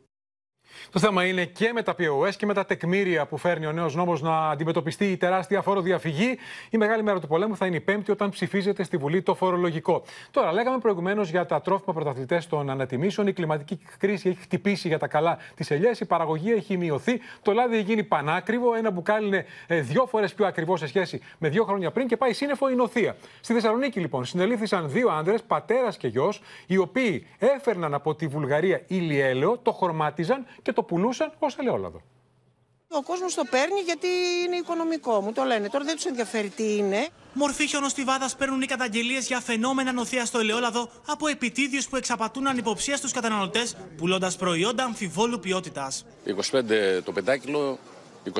Το 0.90 0.98
θέμα 0.98 1.24
είναι 1.24 1.44
και 1.44 1.70
με 1.74 1.82
τα 1.82 1.94
POS 1.98 2.34
και 2.36 2.46
με 2.46 2.54
τα 2.54 2.64
τεκμήρια 2.64 3.26
που 3.26 3.36
φέρνει 3.36 3.66
ο 3.66 3.72
νέος 3.72 3.94
νόμος 3.94 4.22
να 4.22 4.50
αντιμετωπιστεί 4.50 5.04
η 5.04 5.16
τεράστια 5.16 5.62
φοροδιαφυγή. 5.62 6.38
Η 6.70 6.76
μεγάλη 6.76 7.02
μέρα 7.02 7.20
του 7.20 7.26
πολέμου 7.26 7.56
θα 7.56 7.66
είναι 7.66 7.76
η 7.76 7.80
Πέμπτη 7.80 8.10
όταν 8.10 8.30
ψηφίζεται 8.30 8.82
στη 8.82 8.96
Βουλή 8.96 9.22
το 9.22 9.34
φορολογικό. 9.34 10.02
Τώρα, 10.30 10.52
λέγαμε 10.52 10.78
προηγουμένως 10.78 11.30
για 11.30 11.46
τα 11.46 11.60
τρόφιμα 11.60 11.94
πρωταθλητές 11.94 12.46
των 12.46 12.70
ανατιμήσεων. 12.70 13.26
Η 13.26 13.32
κλιματική 13.32 13.80
κρίση 13.98 14.28
έχει 14.28 14.38
χτυπήσει 14.40 14.88
για 14.88 14.98
τα 14.98 15.06
καλά 15.06 15.38
τις 15.54 15.70
ελιές. 15.70 16.00
Η 16.00 16.04
παραγωγή 16.04 16.52
έχει 16.52 16.76
μειωθεί. 16.76 17.20
Το 17.42 17.52
λάδι 17.52 17.76
έχει 17.76 17.84
γίνει 17.84 18.02
πανάκριβο. 18.02 18.74
Ένα 18.74 18.90
μπουκάλι 18.90 19.26
είναι 19.26 19.44
ε, 19.66 19.80
δύο 19.80 20.06
φορές 20.06 20.34
πιο 20.34 20.46
ακριβό 20.46 20.76
σε 20.76 20.86
σχέση 20.86 21.20
με 21.38 21.48
δύο 21.48 21.64
χρόνια 21.64 21.90
πριν 21.90 22.06
και 22.06 22.16
πάει 22.16 22.32
σύννεφο 22.32 22.70
η 22.70 22.74
νοθεία. 22.74 23.16
Στη 23.40 23.52
Θεσσαλονίκη, 23.52 24.00
λοιπόν, 24.00 24.24
συνελήφθησαν 24.24 24.90
δύο 24.90 25.08
άντρε, 25.08 25.34
πατέρας 25.46 25.96
και 25.96 26.08
γιος, 26.08 26.42
οι 26.66 26.76
οποίοι 26.76 27.26
έφερναν 27.38 27.94
από 27.94 28.14
τη 28.14 28.26
Βουλγαρία 28.26 28.82
ηλιέλαιο, 28.86 29.58
το 29.62 29.72
χρωμάτιζαν 29.72 30.46
και 30.66 30.72
το 30.72 30.82
πουλούσαν 30.82 31.32
ως 31.38 31.56
ελαιόλαδο. 31.58 32.02
Ο 32.88 33.02
κόσμος 33.02 33.34
το 33.34 33.44
παίρνει 33.50 33.80
γιατί 33.80 34.06
είναι 34.46 34.56
οικονομικό, 34.56 35.20
μου 35.20 35.32
το 35.32 35.42
λένε. 35.42 35.68
Τώρα 35.68 35.84
δεν 35.84 35.94
τους 35.94 36.04
ενδιαφέρει 36.04 36.48
τι 36.48 36.76
είναι. 36.76 37.08
Μορφή 37.32 37.66
χιονοστιβάδας 37.66 38.36
παίρνουν 38.36 38.60
οι 38.62 38.66
καταγγελίες 38.66 39.26
για 39.26 39.40
φαινόμενα 39.40 39.92
νοθεία 39.92 40.24
στο 40.24 40.38
ελαιόλαδο 40.38 40.88
από 41.06 41.26
επιτίδιους 41.26 41.88
που 41.88 41.96
εξαπατούν 41.96 42.46
ανυποψία 42.46 42.96
στους 42.96 43.12
καταναλωτές, 43.12 43.76
πουλώντας 43.96 44.36
προϊόντα 44.36 44.84
αμφιβόλου 44.84 45.38
ποιότητας. 45.38 46.04
25 46.24 47.02
το 47.04 47.12
πεντάκιλο 47.12 47.78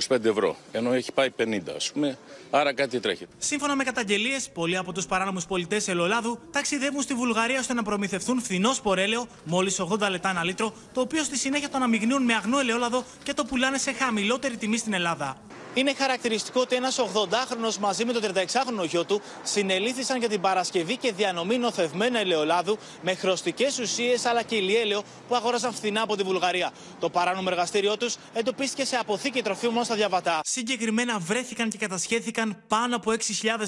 25 0.09 0.25
ευρώ, 0.25 0.57
ενώ 0.72 0.92
έχει 0.92 1.12
πάει 1.12 1.31
50 1.38 1.59
ας 1.77 1.92
πούμε, 1.92 2.18
άρα 2.51 2.75
κάτι 2.75 3.01
τρέχει. 3.01 3.27
Σύμφωνα 3.38 3.77
με 3.77 3.85
καταγγελίες, 3.85 4.51
πολλοί 4.51 4.77
από 4.77 4.92
τους 4.92 5.07
παράνομους 5.07 5.46
πολιτές 5.46 5.88
ελαιολάδου 5.88 6.38
ταξιδεύουν 6.51 7.03
στη 7.03 7.14
Βουλγαρία 7.14 7.59
ώστε 7.59 7.75
να 7.75 7.83
προμηθευτούν 7.83 8.40
φθηνό 8.42 8.72
σπορέλαιο, 8.72 9.27
μόλις 9.44 9.81
80 9.81 10.11
λεπτά 10.11 10.31
ένα 10.31 10.44
λίτρο, 10.44 10.72
το 10.92 11.01
οποίο 11.01 11.22
στη 11.22 11.38
συνέχεια 11.38 11.68
το 11.68 11.77
αναμειγνύουν 11.77 12.22
με 12.22 12.35
αγνό 12.35 12.59
ελαιόλαδο 12.59 13.05
και 13.22 13.35
το 13.35 13.44
πουλάνε 13.44 13.79
σε 13.79 13.92
χαμηλότερη 13.92 14.57
τιμή 14.57 14.77
στην 14.77 14.92
Ελλάδα. 14.92 15.37
Είναι 15.77 15.95
χαρακτηριστικό 15.95 16.61
ότι 16.61 16.75
ένας 16.75 16.99
80χρονο 17.01 17.77
μαζί 17.81 18.05
με 18.05 18.12
τον 18.12 18.23
36χρονο 18.25 18.87
γιο 18.89 19.05
του 19.05 19.21
συνελήφθησαν 19.43 20.19
για 20.19 20.29
την 20.29 20.41
παρασκευή 20.41 20.97
και 20.97 21.12
διανομή 21.12 21.59
νοθευμένου 21.59 22.17
ελαιολάδου 22.17 22.79
με 23.03 23.15
χρωστικές 23.15 23.79
ουσίες 23.79 24.25
αλλά 24.25 24.43
και 24.43 24.57
ηλιέλαιο 24.57 25.03
που 25.29 25.35
αγόρασαν 25.35 25.73
φθηνά 25.73 26.03
από 26.03 26.17
τη 26.17 26.23
Βουλγαρία. 26.23 26.73
Το 27.01 27.11
παράνομο 27.11 27.49
εργαστήριό 27.51 27.97
τους 27.97 28.17
εντοπίστηκε 28.33 28.85
σε 28.85 28.97
αποθήκη 28.97 29.43
τροφίμων 29.43 29.85
στα 29.85 29.95
διαβατά. 29.95 30.41
Συγκεκριμένα 30.45 31.19
βρέθηκαν 31.19 31.69
και 31.69 31.79
κατασχέθηκαν 31.79 32.62
πάνω 32.69 32.97
από 32.97 33.11
6.000 33.11 33.17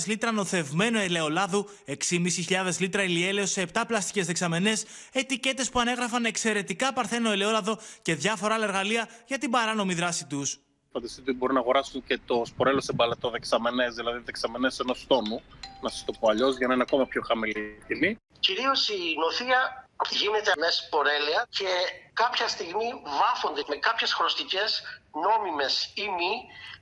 λίτρα 0.07 0.33
νοθευμένου 0.33 0.99
ελαιολάδου, 0.99 1.69
6.500 1.87 2.71
λίτρα 2.79 3.03
ηλιέλαιο 3.03 3.47
σε 3.47 3.67
7 3.73 3.83
πλαστικές 3.87 4.27
δεξαμενές, 4.27 4.85
ετικέτες 5.13 5.69
που 5.69 5.81
ανέγραφαν 5.81 6.25
εξαιρετικά 6.25 6.93
παρθένο 6.93 7.31
ελαιόλαδο 7.31 7.79
και 8.03 8.15
διάφορα 8.15 8.55
άλλα 8.55 8.65
εργαλεία 8.65 9.09
για 9.27 9.39
την 9.39 9.51
παράνομη 9.51 9.95
δράση 9.95 10.27
τους 10.27 10.59
φανταστείτε 10.93 11.31
ότι 11.31 11.39
μπορεί 11.39 11.53
να 11.53 11.61
αγοράσουν 11.61 12.05
και 12.05 12.19
το 12.27 12.43
σπορέλο 12.45 12.81
σε 12.81 12.93
μπαλατό 12.93 13.31
δεξαμενές, 13.31 13.95
δηλαδή 13.95 14.19
δεξαμενές 14.19 14.79
ενός 14.79 15.07
τόνου, 15.07 15.43
να 15.83 15.89
σας 15.89 16.05
το 16.05 16.13
πω 16.13 16.29
αλλιώς, 16.29 16.57
για 16.57 16.67
να 16.67 16.75
είναι 16.75 16.83
ακόμα 16.83 17.07
πιο 17.07 17.23
χαμηλή 17.23 17.61
η 17.61 17.85
τιμή. 17.87 18.19
Κυρίως 18.41 18.89
η 18.89 19.17
νοθεία 19.19 19.89
γίνεται 20.11 20.53
με 20.59 20.71
σπορέλαια 20.71 21.47
και 21.49 21.69
κάποια 22.13 22.49
στιγμή 22.49 22.89
βάφονται 23.21 23.63
με 23.69 23.77
κάποιες 23.77 24.13
χρωστικές 24.13 24.83
νόμιμες 25.27 25.93
ή 25.95 26.03
μη, 26.03 26.33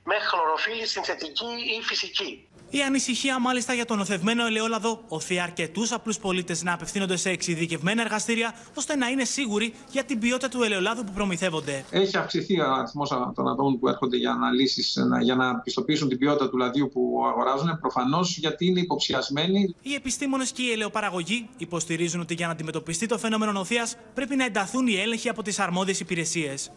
με 0.03 0.15
χλωροφύλλη 0.19 0.85
συνθετική 0.85 1.51
ή 1.77 1.81
φυσική. 1.81 2.46
Η 2.69 2.81
ανησυχία 2.81 3.39
μάλιστα 3.39 3.73
για 3.73 3.85
τον 3.85 3.99
οθευμένο 3.99 4.45
ελαιόλαδο 4.45 5.03
οθεί 5.07 5.39
αρκετού 5.39 5.81
απλούς 5.91 6.17
πολίτες 6.17 6.63
να 6.63 6.73
απευθύνονται 6.73 7.15
σε 7.15 7.29
εξειδικευμένα 7.29 8.01
εργαστήρια 8.01 8.53
ώστε 8.75 8.95
να 8.95 9.07
είναι 9.07 9.23
σίγουροι 9.23 9.73
για 9.91 10.03
την 10.03 10.19
ποιότητα 10.19 10.49
του 10.49 10.63
ελαιολάδου 10.63 11.03
που 11.03 11.11
προμηθεύονται. 11.11 11.85
Έχει 11.89 12.17
αυξηθεί 12.17 12.59
ο 12.59 12.73
αριθμός 12.73 13.09
των 13.09 13.47
ατόμων 13.49 13.79
που 13.79 13.87
έρχονται 13.87 14.17
για 14.17 14.31
αναλύσεις 14.31 14.97
για 15.21 15.35
να 15.35 15.55
πιστοποιήσουν 15.55 16.09
την 16.09 16.17
ποιότητα 16.17 16.49
του 16.49 16.57
λαδιού 16.57 16.89
που 16.93 17.23
αγοράζουν. 17.27 17.79
Προφανώς 17.79 18.37
γιατί 18.37 18.65
είναι 18.65 18.79
υποψιασμένοι. 18.79 19.75
Οι 19.81 19.93
επιστήμονες 19.93 20.51
και 20.51 20.61
οι 20.61 20.71
ελαιοπαραγωγοί 20.71 21.49
υποστηρίζουν 21.57 22.21
ότι 22.21 22.33
για 22.33 22.45
να 22.45 22.51
αντιμετωπιστεί 22.51 23.05
το 23.05 23.17
φαινόμενο 23.17 23.51
νοθείας 23.51 23.95
πρέπει 24.13 24.35
να 24.35 24.45
ενταθούν 24.45 24.87
οι 24.87 24.95
έλεγχοι 24.95 25.29
από 25.29 25.41
τις 25.41 25.59
αρμόδιες 25.59 25.99
υπηρεσίες. 25.99 26.71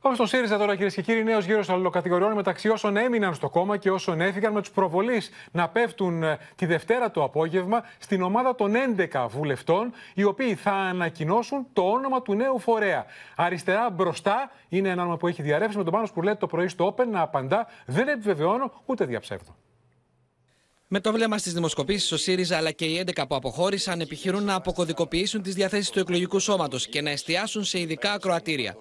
Πάμε 0.00 0.14
στο 0.14 0.26
ΣΥΡΙΖΑ 0.26 0.58
τώρα, 0.58 0.74
κυρίες 0.74 0.94
και 0.94 1.02
κύριοι. 1.02 1.24
Νέος 1.24 1.44
γύρος 1.44 1.68
αλληλοκατηγοριών 1.68 2.32
μεταξύ 2.32 2.68
όσων 2.68 2.96
έμειναν 2.96 3.34
στο 3.34 3.48
κόμμα 3.48 3.76
και 3.76 3.90
όσων 3.90 4.20
έφυγαν 4.20 4.52
με 4.52 4.60
τους 4.60 4.70
προβολείς 4.70 5.30
να 5.52 5.68
πέφτουν 5.68 6.22
ε, 6.22 6.38
τη 6.54 6.66
Δευτέρα 6.66 7.10
το 7.10 7.22
απόγευμα 7.22 7.82
στην 7.98 8.22
ομάδα 8.22 8.54
των 8.54 8.72
11 9.12 9.26
βουλευτών, 9.28 9.92
οι 10.14 10.24
οποίοι 10.24 10.54
θα 10.54 10.72
ανακοινώσουν 10.72 11.66
το 11.72 11.82
όνομα 11.82 12.22
του 12.22 12.34
νέου 12.34 12.58
φορέα. 12.58 13.04
Αριστερά 13.36 13.90
μπροστά 13.90 14.50
είναι 14.68 14.88
ένα 14.88 15.02
όνομα 15.02 15.16
που 15.16 15.26
έχει 15.26 15.42
διαρρεύσει 15.42 15.76
με 15.76 15.84
τον 15.84 15.92
πάνω 15.92 16.08
που 16.14 16.22
λέει 16.22 16.36
το 16.36 16.46
πρωί 16.46 16.68
στο 16.68 16.94
Open 16.94 17.06
να 17.06 17.20
απαντά. 17.20 17.66
Δεν 17.86 18.08
επιβεβαιώνω 18.08 18.72
ούτε 18.86 19.04
διαψεύδω. 19.04 19.56
Με 20.92 21.00
το 21.00 21.12
βλέμμα 21.12 21.38
στις 21.38 21.52
δημοσκοπήσεις, 21.52 22.12
ο 22.12 22.16
ΣΥΡΙΖΑ 22.16 22.56
αλλά 22.56 22.70
και 22.70 22.84
οι 22.84 23.04
11 23.06 23.24
που 23.28 23.34
αποχώρησαν 23.34 24.00
επιχειρούν 24.00 24.44
να 24.44 24.54
αποκωδικοποιήσουν 24.54 25.42
τις 25.42 25.54
διαθέσεις 25.54 25.90
του 25.90 25.98
εκλογικού 25.98 26.38
σώματος 26.38 26.86
και 26.86 27.02
να 27.02 27.10
εστιάσουν 27.10 27.64
σε 27.64 27.80
ειδικά 27.80 28.12
ακροατήρια. 28.12 28.76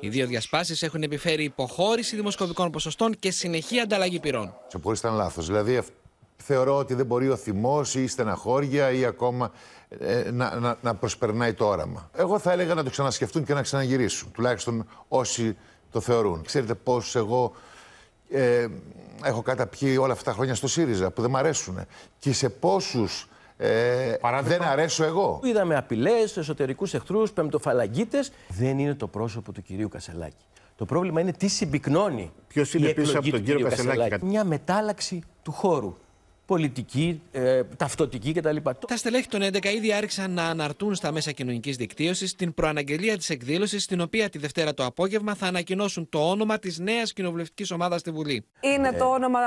Οι 0.00 0.08
δύο 0.08 0.26
διασπάσεις 0.26 0.82
έχουν 0.82 1.02
επιφέρει 1.02 1.44
υποχώρηση 1.44 2.16
δημοσκοπικών 2.16 2.70
ποσοστών 2.70 3.18
και 3.18 3.30
συνεχή 3.30 3.80
ανταλλαγή 3.80 4.20
πυρών. 4.20 4.54
Σε 4.68 4.78
πολύ 4.78 4.96
ήταν 4.98 5.14
λάθος. 5.14 5.46
Δηλαδή, 5.46 5.82
θεωρώ 6.36 6.76
ότι 6.76 6.94
δεν 6.94 7.06
μπορεί 7.06 7.28
ο 7.28 7.36
θυμός 7.36 7.94
ή 7.94 8.02
η 8.02 8.06
στεναχώρια 8.06 8.90
ή 8.90 9.04
ακόμα 9.04 9.52
ε, 9.88 10.30
να, 10.30 10.58
να, 10.58 10.78
να 10.82 10.94
προσπερνάει 10.94 11.52
το 11.52 11.66
όραμα. 11.66 12.10
Εγώ 12.16 12.38
θα 12.38 12.52
έλεγα 12.52 12.74
να 12.74 12.84
το 12.84 12.90
ξανασκεφτούν 12.90 13.44
και 13.44 13.54
να 13.54 13.62
ξαναγυρίσουν. 13.62 14.30
Τουλάχιστον 14.32 14.86
όσοι 15.08 15.56
το 15.90 16.00
θεωρούν. 16.00 16.42
Ξέρετε 16.44 16.74
πώς 16.74 17.16
εγώ 17.16 17.52
ε, 18.30 18.66
έχω 19.24 19.42
καταπιεί 19.42 19.96
όλα 20.00 20.12
αυτά 20.12 20.24
τα 20.24 20.36
χρόνια 20.36 20.54
στο 20.54 20.68
ΣΥΡΙΖΑ 20.68 21.10
που 21.10 21.22
δεν 21.22 21.30
μ' 21.30 21.36
αρέσουν. 21.36 21.86
Και 22.18 22.32
σε 22.32 22.48
πόσους 22.48 23.28
ε, 23.56 24.16
δεν 24.42 24.62
αρέσω 24.62 25.04
εγώ. 25.04 25.40
Είδαμε 25.42 25.76
απειλές, 25.76 26.36
εσωτερικούς 26.36 26.94
εχθρούς, 26.94 27.32
πεμπτοφαλαγγίτε. 27.32 28.18
Δεν 28.48 28.78
είναι 28.78 28.94
το 28.94 29.06
πρόσωπο 29.06 29.52
του 29.52 29.62
κυρίου 29.62 29.88
Κασελάκη. 29.88 30.44
Το 30.76 30.84
πρόβλημα 30.84 31.20
είναι 31.20 31.32
τι 31.32 31.48
συμπυκνώνει. 31.48 32.32
Ποιος 32.48 32.74
είναι 32.74 32.88
πίσω 32.88 33.18
από 33.18 33.30
τον 33.30 33.42
κύριο 33.42 33.68
Κασελάκη. 33.68 34.24
Μια 34.24 34.44
μετάλλαξη 34.44 35.22
του 35.42 35.52
χώρου 35.52 35.96
πολιτική, 36.50 37.22
ε, 37.32 37.62
ταυτοτική 37.76 38.32
κτλ. 38.32 38.56
Τα 38.86 38.96
στελέχη 38.96 39.28
των 39.28 39.42
11 39.42 39.64
ήδη 39.64 39.92
άρχισαν 39.92 40.30
να 40.30 40.44
αναρτούν 40.44 40.94
στα 40.94 41.12
μέσα 41.12 41.32
κοινωνικής 41.32 41.76
δικτύωσης 41.76 42.34
την 42.34 42.54
προαναγγελία 42.54 43.16
της 43.16 43.30
εκδήλωσης, 43.30 43.82
στην 43.82 44.00
οποία 44.00 44.28
τη 44.28 44.38
Δευτέρα 44.38 44.74
το 44.74 44.84
απόγευμα 44.84 45.34
θα 45.34 45.46
ανακοινώσουν 45.46 46.08
το 46.08 46.30
όνομα 46.30 46.58
της 46.58 46.78
νέας 46.78 47.12
κοινοβουλευτικής 47.12 47.70
ομάδας 47.70 48.00
στη 48.00 48.10
Βουλή. 48.10 48.44
Είναι 48.60 48.88
ε... 48.88 48.92
το 48.92 49.04
όνομα 49.04 49.38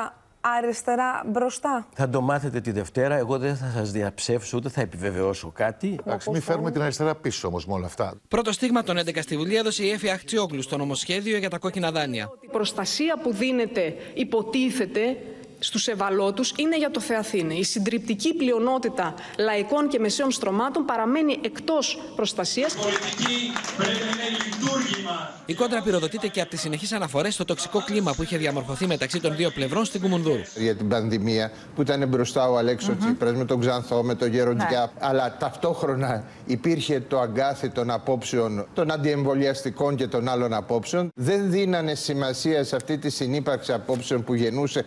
αριστερά 0.57 1.23
μπροστά. 1.25 1.87
Θα 1.93 2.09
το 2.09 2.21
μάθετε 2.21 2.61
τη 2.61 2.71
Δευτέρα. 2.71 3.15
Εγώ 3.15 3.37
δεν 3.37 3.55
θα 3.55 3.71
σας 3.75 3.91
διαψεύσω 3.91 4.57
ούτε 4.57 4.69
θα 4.69 4.81
επιβεβαιώσω 4.81 5.51
κάτι. 5.51 5.97
Εντάξει, 6.05 6.29
μην 6.29 6.41
φέρουμε 6.41 6.71
την 6.71 6.81
αριστερά 6.81 7.15
πίσω 7.15 7.47
όμως 7.47 7.65
με 7.65 7.73
όλα 7.73 7.85
αυτά. 7.85 8.13
Πρώτο 8.27 8.51
στίγμα 8.51 8.83
των 8.83 8.97
11 8.97 9.17
στη 9.21 9.37
Βουλή 9.37 9.55
έδωσε 9.55 9.83
η 9.83 9.89
Εφη 9.89 10.09
Αχτσιόγλου 10.09 10.61
στο 10.61 10.77
νομοσχέδιο 10.77 11.37
για 11.37 11.49
τα 11.49 11.57
κόκκινα 11.57 11.91
δάνεια. 11.91 12.29
Η 12.39 12.47
προστασία 12.47 13.19
που 13.23 13.33
δίνεται 13.33 13.95
υποτίθεται 14.13 15.17
Στους 15.64 15.88
ευαλώτους 15.88 16.53
είναι 16.57 16.78
για 16.78 16.91
το 16.91 16.99
Θεαθήνε. 16.99 17.53
Η 17.53 17.64
συντριπτική 17.64 18.34
πλειονότητα 18.34 19.14
λαϊκών 19.38 19.88
και 19.88 19.99
μεσαίων 19.99 20.32
στρωμάτων 20.32 20.86
παραμένει 20.86 21.39
εκτός 21.43 21.99
προστασίας. 22.16 22.74
Πολιτική 22.74 23.51
πρέπει 23.78 23.91
να 23.91 24.26
είναι 24.26 24.38
λειτουργήμα. 24.45 25.34
Η 25.45 25.53
κόντρα 25.53 25.82
πυροδοτείται 25.82 26.28
και 26.28 26.41
από 26.41 26.49
τις 26.49 26.59
συνεχείς 26.59 26.91
αναφορές 26.91 27.34
στο 27.34 27.45
τοξικό 27.45 27.84
κλίμα 27.86 28.14
που 28.14 28.24
είχε 28.24 28.38
διαμορφωθεί 28.38 28.88
μεταξύ 28.88 29.20
των 29.20 29.36
δύο 29.36 29.49
πλευρών 29.49 29.86
στην 29.86 30.01
Κουμουνδούρου. 30.01 30.41
Για 30.55 30.76
την 30.76 30.88
πανδημία 30.88 31.51
που 31.76 31.82
ήταν 31.82 32.07
μπροστά 32.07 32.49
ο 32.49 32.57
Αλέξος 32.57 32.95
mm 32.99 33.24
-hmm. 33.24 33.34
με 33.36 33.45
τον 33.45 33.59
Ξανθό, 33.59 34.03
με 34.03 34.16
τον 34.16 34.28
Γεροντιά. 34.28 34.91
Ναι. 34.93 35.07
Αλλά 35.07 35.38
ταυτόχρονα 35.39 36.24
υπήρχε 36.45 36.99
το 36.99 37.20
αγκάθι 37.20 37.70
των 37.70 37.91
απόψεων 37.91 38.68
των 38.74 38.91
αντιεμβολιαστικών 38.91 39.95
και 39.95 40.07
των 40.07 40.28
άλλων 40.28 40.53
απόψεων. 40.53 41.11
Δεν 41.16 41.51
δίνανε 41.51 41.95
σημασία 41.95 42.64
σε 42.64 42.76
αυτή 42.76 42.97
τη 42.97 43.09
συνύπαρξη 43.09 43.74
απόψεων 43.74 44.24
που 44.24 44.34
γεννούσε 44.34 44.86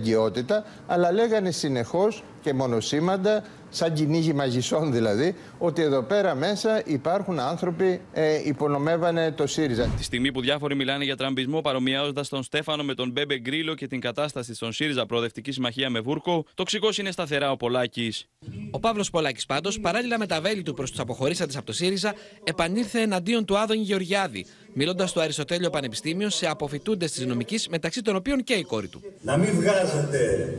αφαιρεγγιότητα 0.00 0.64
αλλά 0.86 1.12
λέγανε 1.12 1.50
συνεχώς 1.50 2.24
και 2.42 2.52
μονοσήμαντα, 2.54 3.42
σαν 3.70 3.92
κυνήγι 3.92 4.32
μαγισσών 4.32 4.92
δηλαδή, 4.92 5.34
ότι 5.58 5.82
εδώ 5.82 6.02
πέρα 6.02 6.34
μέσα 6.34 6.82
υπάρχουν 6.84 7.38
άνθρωποι 7.38 8.00
ε, 8.12 8.40
υπονομεύανε 8.44 9.32
το 9.32 9.46
ΣΥΡΙΖΑ. 9.46 9.84
Τη 9.96 10.04
στιγμή 10.04 10.32
που 10.32 10.40
διάφοροι 10.40 10.74
μιλάνε 10.74 11.04
για 11.04 11.16
τραμπισμό, 11.16 11.60
παρομοιάζοντας 11.60 12.28
τον 12.28 12.42
Στέφανο 12.42 12.82
με 12.82 12.94
τον 12.94 13.10
Μπέμπε 13.10 13.38
Γκρίλο 13.38 13.74
και 13.74 13.86
την 13.86 14.00
κατάσταση 14.00 14.54
στον 14.54 14.72
ΣΥΡΙΖΑ 14.72 15.06
Προοδευτική 15.06 15.52
Συμμαχία 15.52 15.90
με 15.90 16.00
Βούρκο, 16.00 16.44
τοξικός 16.54 16.98
είναι 16.98 17.10
σταθερά 17.10 17.50
ο 17.50 17.56
Πολάκης. 17.56 18.26
Ο 18.70 18.80
Παύλος 18.80 19.10
Πολάκης 19.10 19.46
πάντως, 19.46 19.80
παράλληλα 19.80 20.18
με 20.18 20.26
τα 20.26 20.40
βέλη 20.40 20.62
του 20.62 20.74
προς 20.74 20.90
τους 20.90 21.00
αποχωρήσαντες 21.00 21.56
από 21.56 21.66
το 21.66 21.72
ΣΥΡΙΖΑ, 21.72 22.14
επανήλθε 22.44 23.00
εναντίον 23.00 23.44
του 23.44 23.58
Άδωνη 23.58 23.82
Γεωργιάδη, 23.82 24.46
μιλώντας 24.72 25.10
στο 25.10 25.20
Αριστοτέλειο 25.20 25.70
Πανεπιστήμιο 25.70 26.30
σε 26.30 26.46
αποφοιτούντε 26.46 27.06
της 27.06 27.26
νομικής, 27.26 27.68
μεταξύ 27.68 28.02
των 28.02 28.16
οποίων 28.16 28.44
και 28.44 28.54
η 28.54 28.62
κόρη 28.62 28.88
του. 28.88 29.02
Να 29.20 29.36
μην 29.36 29.50
βγάζετε 29.52 30.54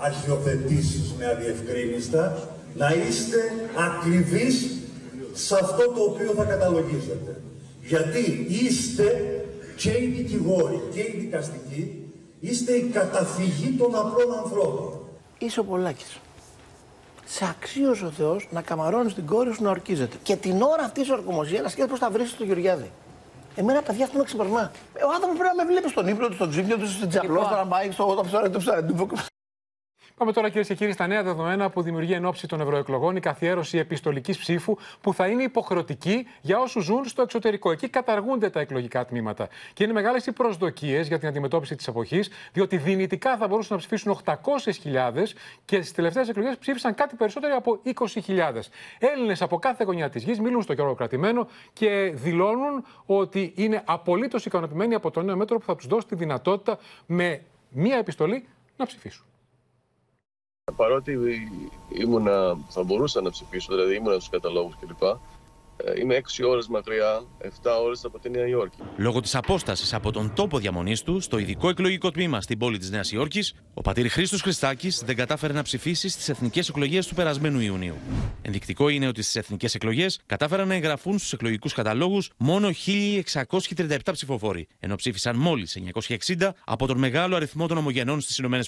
αρχιοθετήσεις 0.00 1.14
με 1.18 1.26
αδιευκρίνιστα, 1.26 2.48
να 2.74 2.88
είστε 2.94 3.38
ακριβείς 3.88 4.70
σε 5.32 5.54
αυτό 5.54 5.92
το 5.92 6.02
οποίο 6.02 6.32
θα 6.32 6.44
καταλογίζετε. 6.44 7.40
Γιατί 7.82 8.46
είστε 8.48 9.34
και 9.76 9.90
οι 9.90 10.12
δικηγόροι 10.16 10.82
και 10.92 11.00
οι 11.00 11.16
δικαστικοί, 11.20 12.04
είστε 12.40 12.72
η 12.72 12.82
καταφυγή 12.82 13.70
των 13.78 13.94
απλών 13.94 14.38
ανθρώπων. 14.42 14.98
Είσαι 15.38 15.60
ο 15.60 15.64
Πολάκης. 15.64 16.18
Σε 17.24 17.46
αξίωσε 17.50 18.04
ο 18.04 18.10
Θεός 18.10 18.48
να 18.50 18.60
καμαρώνεις 18.62 19.14
την 19.14 19.26
κόρη 19.26 19.52
σου 19.52 19.62
να 19.62 19.70
ορκίζεται. 19.70 20.16
Και 20.22 20.36
την 20.36 20.62
ώρα 20.62 20.82
αυτής 20.84 21.02
της 21.02 21.12
ορκομοσίας 21.12 21.62
να 21.62 21.68
σκέφτεται 21.68 21.90
πώς 21.90 21.98
θα 21.98 22.10
βρεις 22.10 22.36
το 22.36 22.44
Γεωργιάδη. 22.44 22.90
Εμένα 23.54 23.82
τα 23.82 23.92
με 23.92 24.24
ξεπερνά. 24.24 24.72
Ο 25.06 25.10
άνθρωπο 25.14 25.34
πρέπει 25.38 25.56
να 25.56 25.64
με 25.64 25.70
βλέπει 25.70 25.88
στον 25.88 26.08
ύπνο 26.08 26.28
του, 26.28 26.34
στον 26.34 26.50
τζίπνιο 26.50 26.76
του, 26.76 26.88
στην 26.88 27.08
τζαπλό, 27.08 27.42
στο 27.44 27.54
ραμπάκι, 27.54 27.92
στο 27.92 28.24
ψαρέντου. 28.58 29.08
Πάμε 30.20 30.32
τώρα 30.32 30.48
κυρίες 30.48 30.66
και 30.66 30.74
κύριοι 30.74 30.92
στα 30.92 31.06
νέα 31.06 31.22
δεδομένα 31.22 31.70
που 31.70 31.82
δημιουργεί 31.82 32.12
εν 32.12 32.24
ώψη 32.24 32.46
των 32.46 32.60
ευρωεκλογών 32.60 33.16
η 33.16 33.20
καθιέρωση 33.20 33.78
επιστολικής 33.78 34.38
ψήφου 34.38 34.76
που 35.00 35.14
θα 35.14 35.26
είναι 35.26 35.42
υποχρεωτική 35.42 36.26
για 36.40 36.58
όσους 36.58 36.84
ζουν 36.84 37.04
στο 37.04 37.22
εξωτερικό. 37.22 37.70
Εκεί 37.70 37.88
καταργούνται 37.88 38.50
τα 38.50 38.60
εκλογικά 38.60 39.04
τμήματα. 39.04 39.48
Και 39.72 39.84
είναι 39.84 39.92
μεγάλες 39.92 40.26
οι 40.26 40.32
προσδοκίες 40.32 41.08
για 41.08 41.18
την 41.18 41.28
αντιμετώπιση 41.28 41.76
της 41.76 41.86
εποχής, 41.86 42.30
διότι 42.52 42.76
δυνητικά 42.76 43.36
θα 43.36 43.48
μπορούσαν 43.48 43.76
να 43.76 43.78
ψηφίσουν 43.78 44.18
800.000 44.24 45.34
και 45.64 45.76
στις 45.76 45.92
τελευταίες 45.92 46.28
εκλογές 46.28 46.58
ψήφισαν 46.58 46.94
κάτι 46.94 47.16
περισσότερο 47.16 47.56
από 47.56 47.80
20.000. 47.84 48.52
Έλληνες 48.98 49.42
από 49.42 49.58
κάθε 49.58 49.84
γωνιά 49.84 50.10
της 50.10 50.22
γης 50.22 50.40
μιλούν 50.40 50.62
στο 50.62 50.74
καιρό 50.74 50.94
κρατημένο 50.94 51.46
και 51.72 52.12
δηλώνουν 52.14 52.84
ότι 53.06 53.52
είναι 53.56 53.82
απολύτως 53.84 54.46
ικανοποιημένοι 54.46 54.94
από 54.94 55.10
το 55.10 55.22
νέο 55.22 55.36
μέτρο 55.36 55.58
που 55.58 55.64
θα 55.64 55.76
τους 55.76 55.86
δώσει 55.86 56.06
τη 56.06 56.14
δυνατότητα 56.14 56.78
με 57.06 57.42
μία 57.68 57.96
επιστολή 57.96 58.48
να 58.76 58.86
ψηφίσουν 58.86 59.29
παρότι 60.72 61.18
ήμουνα, 61.88 62.58
θα 62.68 62.82
μπορούσα 62.82 63.20
να 63.20 63.30
ψηφίσω, 63.30 63.74
δηλαδή 63.74 63.94
ήμουνα 63.94 64.14
στους 64.14 64.28
καταλόγους 64.28 64.76
κλπ. 64.80 65.02
Ε, 65.84 66.00
είμαι 66.00 66.14
6 66.14 66.44
ώρες 66.44 66.68
μακριά, 66.68 67.22
7 67.38 67.48
ώρες 67.84 68.04
από 68.04 68.18
τη 68.18 68.30
Νέα 68.30 68.46
Υόρκη. 68.46 68.78
Λόγω 68.96 69.20
της 69.20 69.34
απόστασης 69.34 69.94
από 69.94 70.12
τον 70.12 70.32
τόπο 70.34 70.58
διαμονής 70.58 71.02
του 71.02 71.20
στο 71.20 71.38
ειδικό 71.38 71.68
εκλογικό 71.68 72.10
τμήμα 72.10 72.40
στην 72.40 72.58
πόλη 72.58 72.78
της 72.78 72.90
Νέας 72.90 73.12
Υόρκης, 73.12 73.54
ο 73.74 73.80
πατήρ 73.80 74.08
Χρήστος 74.08 74.42
Χριστάκης 74.42 75.02
δεν 75.06 75.16
κατάφερε 75.16 75.52
να 75.52 75.62
ψηφίσει 75.62 76.08
στις 76.08 76.28
εθνικές 76.28 76.68
εκλογές 76.68 77.06
του 77.06 77.14
περασμένου 77.14 77.60
Ιουνίου. 77.60 77.94
Ενδεικτικό 78.42 78.88
είναι 78.88 79.06
ότι 79.06 79.22
στις 79.22 79.36
εθνικές 79.36 79.74
εκλογές 79.74 80.20
κατάφεραν 80.26 80.68
να 80.68 80.74
εγγραφούν 80.74 81.18
στους 81.18 81.32
εκλογικούς 81.32 81.72
καταλόγους 81.72 82.30
μόνο 82.36 82.70
1.637 82.86 83.98
ψηφοφόροι, 84.12 84.66
ενώ 84.78 84.94
ψήφισαν 84.94 85.36
μόλις 85.36 85.78
960 86.36 86.50
από 86.64 86.86
τον 86.86 86.98
μεγάλο 86.98 87.36
αριθμό 87.36 87.66
των 87.66 87.76
ομογενών 87.76 88.20
στις 88.20 88.38
ΗΠΑ. 88.38 88.58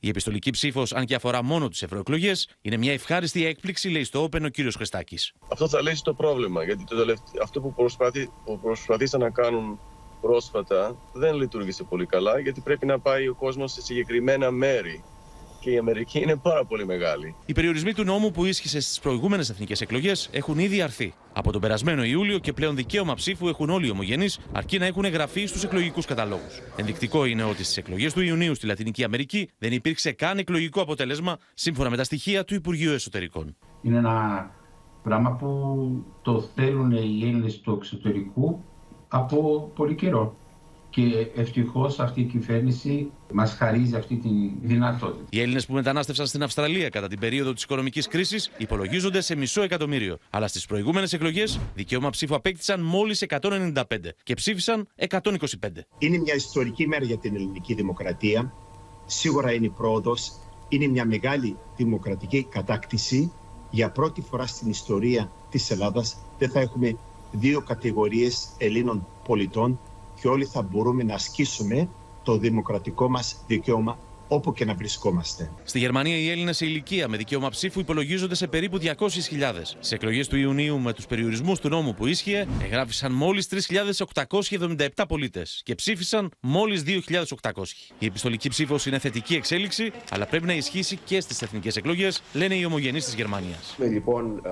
Η 0.00 0.08
επιστολική 0.08 0.50
ψήφος, 0.50 0.92
αν 0.92 1.04
και 1.04 1.14
αφορά 1.14 1.42
μόνο 1.42 1.68
τις 1.68 1.82
ευρωεκλογές, 1.82 2.48
είναι 2.60 2.76
μια 2.76 2.92
ευχάριστη 2.92 3.46
έκπληξη, 3.46 3.88
λέει 3.88 4.04
στο 4.04 4.24
Open 4.24 4.42
ο 4.44 4.48
κύριος 4.48 4.74
Χριστάκης. 4.74 5.32
Αυτό 5.48 5.68
θα 5.68 5.82
λύσει 5.82 6.02
το 6.02 6.14
πρόβλημα 6.14 6.39
πρόβλημα. 6.40 6.64
Γιατί 6.64 6.84
το 6.84 6.96
αυτό 7.42 7.60
που, 7.60 7.74
προσπαθή, 7.74 8.30
που 8.44 8.58
προσπαθήσαν 8.60 9.20
να 9.20 9.30
κάνουν 9.30 9.78
πρόσφατα 10.20 10.96
δεν 11.12 11.34
λειτουργήσε 11.34 11.82
πολύ 11.82 12.06
καλά, 12.06 12.38
γιατί 12.38 12.60
πρέπει 12.60 12.86
να 12.86 12.98
πάει 12.98 13.28
ο 13.28 13.34
κόσμος 13.34 13.72
σε 13.72 13.82
συγκεκριμένα 13.82 14.50
μέρη 14.50 15.02
και 15.60 15.70
η 15.70 15.78
Αμερική 15.78 16.18
είναι 16.18 16.36
πάρα 16.36 16.64
πολύ 16.64 16.86
μεγάλη. 16.86 17.34
Οι 17.46 17.52
περιορισμοί 17.52 17.94
του 17.94 18.04
νόμου 18.04 18.30
που 18.30 18.44
ίσχυσε 18.44 18.80
στις 18.80 19.00
προηγούμενες 19.00 19.50
εθνικές 19.50 19.80
εκλογές 19.80 20.28
έχουν 20.32 20.58
ήδη 20.58 20.82
αρθεί. 20.82 21.14
Από 21.32 21.52
τον 21.52 21.60
περασμένο 21.60 22.04
Ιούλιο 22.04 22.38
και 22.38 22.52
πλέον 22.52 22.76
δικαίωμα 22.76 23.14
ψήφου 23.14 23.48
έχουν 23.48 23.70
όλοι 23.70 23.86
οι 23.86 23.90
ομογενείς, 23.90 24.38
αρκεί 24.52 24.78
να 24.78 24.86
έχουν 24.86 25.04
εγγραφεί 25.04 25.46
στους 25.46 25.64
εκλογικούς 25.64 26.06
καταλόγους. 26.06 26.60
Ενδεικτικό 26.76 27.24
είναι 27.24 27.42
ότι 27.42 27.64
στις 27.64 27.76
εκλογές 27.76 28.12
του 28.12 28.20
Ιουνίου 28.20 28.54
στη 28.54 28.66
Λατινική 28.66 29.04
Αμερική 29.04 29.50
δεν 29.58 29.72
υπήρξε 29.72 30.12
καν 30.12 30.38
εκλογικό 30.38 30.80
αποτέλεσμα, 30.80 31.38
σύμφωνα 31.54 31.90
με 31.90 31.96
τα 31.96 32.04
στοιχεία 32.04 32.44
του 32.44 32.54
Υπουργείου 32.54 32.92
Εσωτερικών. 32.92 33.56
Είναι 33.82 33.98
ένα 33.98 34.50
πράγμα 35.02 35.30
που 35.32 36.04
το 36.22 36.40
θέλουν 36.54 36.90
οι 36.90 36.96
Έλληνες 37.22 37.60
του 37.60 37.72
εξωτερικού 37.72 38.64
από 39.08 39.70
πολύ 39.74 39.94
καιρό. 39.94 40.34
Και 40.90 41.30
ευτυχώς 41.36 42.00
αυτή 42.00 42.20
η 42.20 42.24
κυβέρνηση 42.24 43.10
μας 43.32 43.52
χαρίζει 43.52 43.96
αυτή 43.96 44.16
τη 44.16 44.28
δυνατότητα. 44.62 45.24
Οι 45.30 45.40
Έλληνες 45.40 45.66
που 45.66 45.72
μετανάστευσαν 45.72 46.26
στην 46.26 46.42
Αυστραλία 46.42 46.88
κατά 46.88 47.08
την 47.08 47.18
περίοδο 47.18 47.52
της 47.52 47.62
οικονομικής 47.62 48.08
κρίσης 48.08 48.50
υπολογίζονται 48.58 49.20
σε 49.20 49.36
μισό 49.36 49.62
εκατομμύριο. 49.62 50.18
Αλλά 50.30 50.48
στις 50.48 50.66
προηγούμενες 50.66 51.12
εκλογές 51.12 51.60
δικαίωμα 51.74 52.10
ψήφου 52.10 52.34
απέκτησαν 52.34 52.80
μόλις 52.80 53.24
195 53.28 53.82
και 54.22 54.34
ψήφισαν 54.34 54.88
125. 55.08 55.22
Είναι 55.98 56.18
μια 56.18 56.34
ιστορική 56.34 56.86
μέρα 56.86 57.04
για 57.04 57.18
την 57.18 57.34
ελληνική 57.34 57.74
δημοκρατία. 57.74 58.52
Σίγουρα 59.06 59.52
είναι 59.52 59.68
πρόοδος. 59.68 60.32
Είναι 60.68 60.86
μια 60.86 61.06
μεγάλη 61.06 61.56
δημοκρατική 61.76 62.44
κατάκτηση. 62.50 63.32
Για 63.70 63.90
πρώτη 63.92 64.22
φορά 64.22 64.46
στην 64.46 64.68
ιστορία 64.70 65.32
της 65.48 65.70
Ελλάδας 65.70 66.16
δεν 66.38 66.50
θα 66.50 66.60
έχουμε 66.60 66.98
δύο 67.30 67.62
κατηγορίες 67.62 68.54
Ελλήνων 68.56 69.08
πολιτών 69.22 69.80
και 70.14 70.28
όλοι 70.28 70.44
θα 70.44 70.62
μπορούμε 70.62 71.02
να 71.02 71.14
ασκήσουμε 71.14 71.88
το 72.22 72.38
δημοκρατικό 72.38 73.08
μας 73.08 73.44
δικαίωμα 73.46 73.98
όπου 74.32 74.52
και 74.52 74.64
να 74.64 74.74
βρισκόμαστε. 74.74 75.50
Στη 75.64 75.78
Γερμανία 75.78 76.16
οι 76.16 76.30
Έλληνες 76.30 76.56
σε 76.56 76.66
ηλικία 76.66 77.08
με 77.08 77.16
δικαίωμα 77.16 77.48
ψήφου 77.48 77.80
υπολογίζονται 77.80 78.34
σε 78.34 78.46
περίπου 78.46 78.78
200.000. 78.82 78.94
Σε 79.80 79.94
εκλογές 79.94 80.28
του 80.28 80.36
Ιουνίου 80.36 80.78
με 80.78 80.92
τους 80.92 81.06
περιορισμούς 81.06 81.58
του 81.58 81.68
νόμου 81.68 81.94
που 81.94 82.06
ίσχυε, 82.06 82.46
εγγράφησαν 82.62 83.12
μόλις 83.12 83.48
3.877 83.48 85.04
πολίτες 85.08 85.60
και 85.64 85.74
ψήφισαν 85.74 86.30
μόλις 86.40 86.82
2.800. 86.86 87.62
Η 87.98 88.06
επιστολική 88.06 88.48
ψήφος 88.48 88.86
είναι 88.86 88.98
θετική 88.98 89.34
εξέλιξη, 89.34 89.92
αλλά 90.10 90.26
πρέπει 90.26 90.46
να 90.46 90.54
ισχύσει 90.54 90.98
και 91.04 91.20
στις 91.20 91.42
εθνικές 91.42 91.76
εκλογές, 91.76 92.22
λένε 92.32 92.54
οι 92.54 92.64
ομογενείς 92.64 93.04
της 93.04 93.14
Γερμανίας. 93.14 93.74
Λοιπόν, 93.78 94.42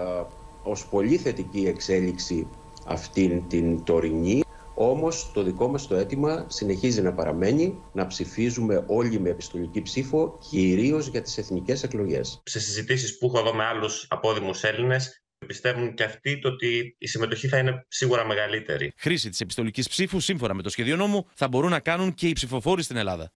ως 0.62 0.86
πολύ 0.86 1.16
θετική 1.16 1.66
εξέλιξη 1.66 2.46
αυτήν 2.86 3.48
την 3.48 3.84
τωρινή 3.84 4.42
όμως 4.78 5.30
το 5.34 5.42
δικό 5.42 5.68
μας 5.68 5.86
το 5.86 5.94
αίτημα 5.94 6.46
συνεχίζει 6.48 7.02
να 7.02 7.12
παραμένει 7.12 7.82
να 7.92 8.06
ψηφίζουμε 8.06 8.84
όλοι 8.86 9.20
με 9.20 9.28
επιστολική 9.28 9.82
ψήφο 9.82 10.38
κυρίως 10.50 11.06
για 11.06 11.22
τις 11.22 11.38
εθνικές 11.38 11.82
εκλογές. 11.82 12.40
Σε 12.44 12.60
συζητήσεις 12.60 13.18
που 13.18 13.26
έχω 13.26 13.38
εδώ 13.38 13.54
με 13.54 13.64
άλλους 13.64 14.06
απόδημους 14.10 14.62
Έλληνες 14.62 15.22
πιστεύουν 15.46 15.94
και 15.94 16.04
αυτοί 16.04 16.38
το 16.38 16.48
ότι 16.48 16.96
η 16.98 17.06
συμμετοχή 17.06 17.48
θα 17.48 17.58
είναι 17.58 17.86
σίγουρα 17.88 18.26
μεγαλύτερη. 18.26 18.92
Χρήση 18.96 19.28
της 19.28 19.40
επιστολικής 19.40 19.88
ψήφου 19.88 20.20
σύμφωνα 20.20 20.54
με 20.54 20.62
το 20.62 20.70
σχέδιο 20.70 20.96
νόμου 20.96 21.26
θα 21.34 21.48
μπορούν 21.48 21.70
να 21.70 21.80
κάνουν 21.80 22.14
και 22.14 22.28
οι 22.28 22.32
ψηφοφόροι 22.32 22.82
στην 22.82 22.96
Ελλάδα. 22.96 23.32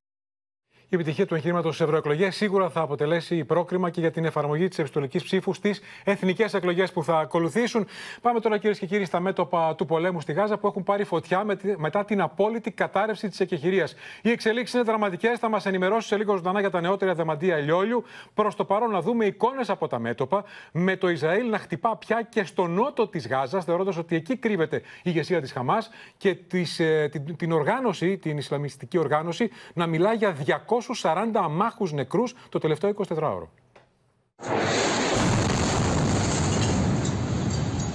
Η 0.93 0.95
επιτυχία 0.95 1.27
του 1.27 1.35
εγχείρηματο 1.35 1.73
στις 1.73 1.87
ευρωεκλογές 1.87 2.37
σίγουρα 2.37 2.71
θα 2.71 2.81
αποτελέσει 2.81 3.45
πρόκριμα 3.45 3.91
και 3.91 4.01
για 4.01 4.11
την 4.11 4.25
εφαρμογή 4.25 4.69
της 4.69 4.79
επιστολικής 4.79 5.23
ψήφου 5.23 5.55
στις 5.55 5.81
εθνικές 6.05 6.55
εκλογές 6.55 6.93
που 6.93 7.05
θα 7.05 7.19
ακολουθήσουν. 7.19 7.87
Πάμε 8.21 8.41
τώρα, 8.41 8.59
κυρίες 8.59 8.79
και 8.79 8.87
κύριοι, 8.87 9.05
στα 9.05 9.21
μέτωπα 9.21 9.75
του 9.75 9.87
πολέμου 9.87 10.21
στη 10.21 10.33
Γάζα 10.33 10.59
που 10.59 10.67
έχουν 10.67 10.83
πάρει 10.83 11.05
φωτιά 11.05 11.45
μετά 11.77 12.05
την 12.05 12.21
απόλυτη 12.21 12.71
κατάρρευση 12.71 13.29
της 13.29 13.41
εκεχηρίας. 13.41 13.95
Οι 14.23 14.31
εξελίξεις 14.31 14.75
είναι 14.75 14.83
δραματικές. 14.83 15.39
Θα 15.39 15.49
μας 15.49 15.67
ενημερώσει 15.67 16.09
σε 16.09 16.17
λίγο 16.17 16.37
ζωντανά 16.37 16.61
για 16.61 16.71
τα 16.71 16.81
νεότερα 16.81 17.15
δεμαντία 17.15 17.59
ηλιόλιου. 17.59 18.05
Προς 18.35 18.55
το 18.55 18.65
παρόν, 18.65 18.91
να 18.91 19.01
δούμε 19.01 19.25
εικόνες 19.25 19.71
από 19.71 19.89
τα 19.89 19.99
μέτωπα 19.99 20.45
με 20.73 20.97
το 20.97 21.09
Ισραήλ 21.09 21.49
να 21.49 21.59
χτυπά 21.59 21.97
πια 21.97 22.23
και 22.23 22.45
στο 22.45 22.67
νότο 22.67 23.09
της 23.09 23.29
Γάζας, 23.29 23.65
θεωρώντας 23.65 23.97
ότι 23.97 24.17
εκεί 24.17 24.37
κρύβεται 24.37 24.77
η 24.77 24.83
ηγεσία 25.03 25.41
της 25.41 25.53
Χαμάς 25.53 25.91
και 26.17 26.35
της, 26.35 26.81
ε, 26.81 27.09
την, 27.13 27.37
την 27.37 27.53
οργάνωση, 27.53 28.19
την 28.19 28.39
Ισλαμιστική 28.39 28.99
οργάνωση, 28.99 29.51
να 29.75 29.87
μιλά 29.87 30.13
για 30.13 30.37
200 30.47 30.82
240 31.03 31.31
αμάχους 31.35 31.93
νεκρούς 31.93 32.35
το 32.49 32.59
τελευταίο 32.59 32.95
24ωρο. 33.09 33.49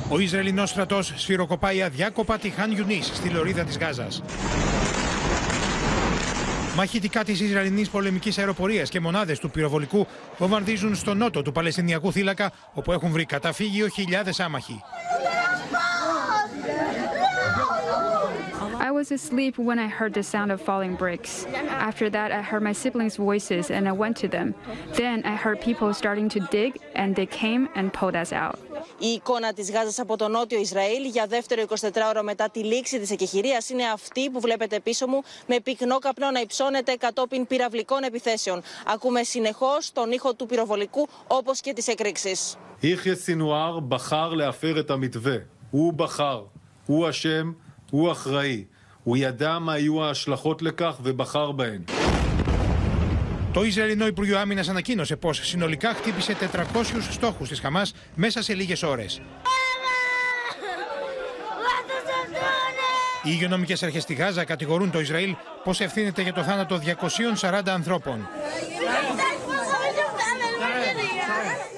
Ο 0.09 0.19
Ισραηλινός 0.19 0.69
στρατός 0.69 1.13
σφυροκοπάει 1.15 1.81
αδιάκοπα 1.81 2.38
τη 2.38 2.49
Χαν 2.49 2.71
Ιουνίς 2.71 3.05
στη 3.05 3.29
λωρίδα 3.29 3.63
της 3.63 3.77
Γάζας. 3.77 4.21
Μαχητικά 6.75 7.23
της 7.23 7.39
Ισραηλινής 7.39 7.89
πολεμικής 7.89 8.38
αεροπορίας 8.38 8.89
και 8.89 8.99
μονάδες 8.99 9.39
του 9.39 9.49
πυροβολικού 9.49 10.07
βομβαρδίζουν 10.38 10.95
στο 10.95 11.13
νότο 11.13 11.41
του 11.41 11.51
Παλαιστινιακού 11.51 12.11
θύλακα, 12.11 12.51
όπου 12.73 12.91
έχουν 12.91 13.11
βρει 13.11 13.25
καταφύγιο 13.25 13.88
χιλιάδες 13.88 14.39
άμαχοι. 14.39 14.81
I 18.86 18.86
was 18.97 19.11
asleep 19.19 19.53
when 19.69 19.79
I 19.85 19.89
heard 19.97 20.13
the 20.19 20.25
sound 20.33 20.49
of 20.55 20.59
falling 20.69 20.93
bricks. 21.03 21.31
After 21.89 22.05
that, 22.15 22.29
I 22.39 22.41
heard 22.49 22.63
my 22.69 22.75
siblings' 22.83 23.17
voices 23.29 23.63
and 23.75 23.83
I 23.91 23.93
went 24.03 24.15
to 24.23 24.27
them. 24.35 24.47
Then 25.01 25.17
I 25.33 25.35
heard 25.43 25.57
people 25.69 25.89
starting 26.01 26.27
to 26.35 26.39
dig 26.57 26.71
and 27.01 27.09
they 27.19 27.27
came 27.41 27.63
and 27.77 27.85
pulled 27.99 28.15
us 28.23 28.31
out. 28.45 28.57
Η 28.97 29.07
εικόνα 29.07 29.53
της 29.53 29.71
Γάζας 29.71 29.99
από 29.99 30.17
το 30.17 30.27
νότιο 30.27 30.59
Ισραήλ 30.59 31.05
για 31.05 31.25
δεύτερο 31.27 31.63
24ωρο 31.67 32.21
μετά 32.23 32.49
τη 32.49 32.59
λήξη 32.59 32.99
της 32.99 33.11
εκεχηρίας 33.11 33.69
είναι 33.69 33.83
αυτή 33.83 34.29
που 34.29 34.39
βλέπετε 34.39 34.79
πίσω 34.79 35.07
μου 35.07 35.21
με 35.47 35.59
πυκνό 35.59 35.99
καπνό 35.99 36.31
να 36.31 36.39
υψώνεται 36.39 36.95
κατόπιν 36.95 37.47
πυραυλικών 37.47 38.03
επιθέσεων. 38.03 38.61
Ακούμε 38.85 39.23
συνεχώς 39.23 39.91
τον 39.91 40.11
ήχο 40.11 40.33
του 40.33 40.45
πυροβολικού 40.45 41.07
όπως 41.27 41.61
και 41.61 41.73
της 41.73 41.87
εκρήξης. 41.87 42.57
Είχε 42.79 43.15
Σινουάρ 43.15 43.81
μπαχάρ 43.81 44.31
λεαφέρε 44.31 44.83
τα 44.83 44.97
μητβέ. 44.97 45.47
Ου 45.71 45.91
μπαχάρ. 45.91 46.39
Ου 46.87 47.05
Ασέμ. 47.05 47.53
Ου 47.91 48.09
αχραή. 48.09 48.67
הוא 49.06 49.16
ידע 49.16 49.58
מה 49.58 49.78
יהיו 49.78 50.04
ההשלכות 50.04 50.62
לכך 50.62 50.96
ובחר 51.02 51.52
בהן. 51.52 51.84
Το 53.52 53.64
Ισραηλινό 53.64 54.06
Υπουργείο 54.06 54.38
Άμυνα 54.38 54.64
ανακοίνωσε 54.68 55.16
πω 55.16 55.32
συνολικά 55.32 55.94
χτύπησε 55.94 56.36
400 56.54 56.64
στόχου 57.10 57.44
τη 57.44 57.60
Χαμά 57.60 57.82
μέσα 58.14 58.42
σε 58.42 58.54
λίγε 58.54 58.86
ώρε. 58.86 59.04
Οι 63.24 63.30
υγειονομικέ 63.30 63.74
αρχέ 63.82 64.00
στη 64.00 64.14
Γάζα 64.14 64.44
κατηγορούν 64.44 64.90
το 64.90 65.00
Ισραήλ 65.00 65.34
πω 65.64 65.72
ευθύνεται 65.78 66.22
για 66.22 66.32
το 66.32 66.42
θάνατο 66.42 66.80
240 67.40 67.60
ανθρώπων. 67.66 68.28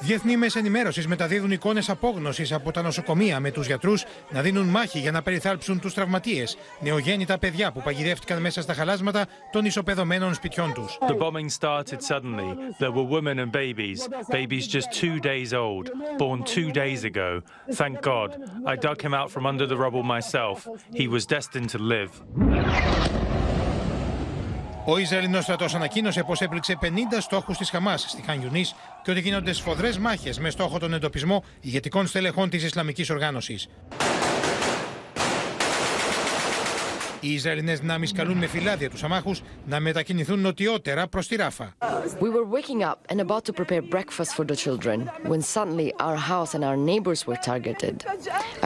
Διεθνή 0.10 0.38
μέσα 0.38 0.60
ενημέρωσης 0.60 1.08
μεταδίδουν 1.08 1.52
εικόνες 1.52 1.90
απόγνωσης 1.90 2.52
από 2.52 2.72
τα 2.72 2.82
νοσοκομεία 2.82 3.40
με 3.40 3.52
τους 3.52 3.68
γιατρούς 3.68 4.06
να 4.30 4.42
δίνουν 4.42 4.68
μάχη 4.68 5.00
για 5.00 5.12
να 5.12 5.22
περιθάλψουν 5.22 5.80
τους 5.80 5.94
τραυματίες, 5.94 6.58
νεογέννητα 6.80 7.38
παιδιά 7.38 7.72
που 7.72 7.82
παγιδεύτηκαν 7.82 8.42
μέσα 8.42 8.62
στα 8.62 8.74
χαλάσματα 8.74 9.26
των 9.52 9.66
ισοπεδωμένων 9.66 10.34
σπιτιών 10.34 10.74
τους. 10.74 10.98
The 11.08 11.18
bombing 11.18 11.50
started 11.60 12.02
suddenly. 12.02 12.58
There 12.80 12.92
were 12.92 13.08
women 13.18 13.40
and 13.40 13.52
babies, 13.52 14.08
babies 14.32 14.68
just 14.68 14.88
two 15.02 15.20
days 15.20 15.54
old, 15.54 15.92
born 16.18 16.44
two 16.56 16.72
days 16.72 17.04
ago. 17.04 17.42
Thank 17.80 18.02
God. 18.02 18.30
I 18.66 18.76
dug 18.76 19.02
him 19.02 19.14
out 19.14 19.30
from 19.34 19.46
under 19.46 19.68
the 19.72 19.78
rubble 19.84 20.06
myself. 20.16 20.58
He 21.02 21.08
was 21.16 21.24
destined 21.36 21.70
to 21.76 21.80
live. 21.96 22.12
Ο 24.92 24.98
Ισραηλινός 24.98 25.44
στρατός 25.44 25.76
ανακοίνωσε 25.76 26.24
πως 26.24 26.42
έπληξε 26.42 26.78
50 26.82 26.86
στόχους 27.20 27.58
της 27.58 27.70
Χαμάς 27.70 28.02
στη 28.02 28.22
Χαν 28.22 28.52
και 29.04 29.12
ότι 29.12 29.20
γίνονται 29.20 29.54
σφοδρές 29.54 29.98
μάχες 29.98 30.40
με 30.40 30.50
στόχο 30.50 30.80
τον 30.80 30.94
εντοπισμό 30.94 31.44
ηγετικών 31.62 32.08
στελεχών 32.08 32.50
της 32.50 32.64
Ισλαμικής 32.64 33.10
οργάνωσης. 33.10 33.68
Οι 37.22 37.34
Ισραηλινέ 37.34 37.74
δυνάμει 37.74 38.08
καλούν 38.08 38.38
με 38.38 38.48
φυλάδια 38.48 38.90
του 38.90 38.98
αμάχου 39.02 39.36
να 39.66 39.80
μετακινηθούν 39.80 40.40
νοτιότερα 40.40 41.08
προ 41.08 41.22
τη 41.28 41.36
Ράφα. 41.36 41.76
We 42.22 42.30
were 42.30 42.48
waking 42.58 42.82
up 42.92 43.00
and 43.12 43.20
about 43.22 43.44
to 43.46 43.54
prepare 43.54 43.82
breakfast 43.82 44.32
for 44.38 44.46
the 44.52 44.56
children 44.66 44.98
when 45.32 45.42
suddenly 45.42 45.90
our 46.08 46.20
house 46.32 46.52
and 46.56 46.64
our 46.70 46.78
neighbors 46.92 47.20
were 47.28 47.40
targeted. 47.52 47.96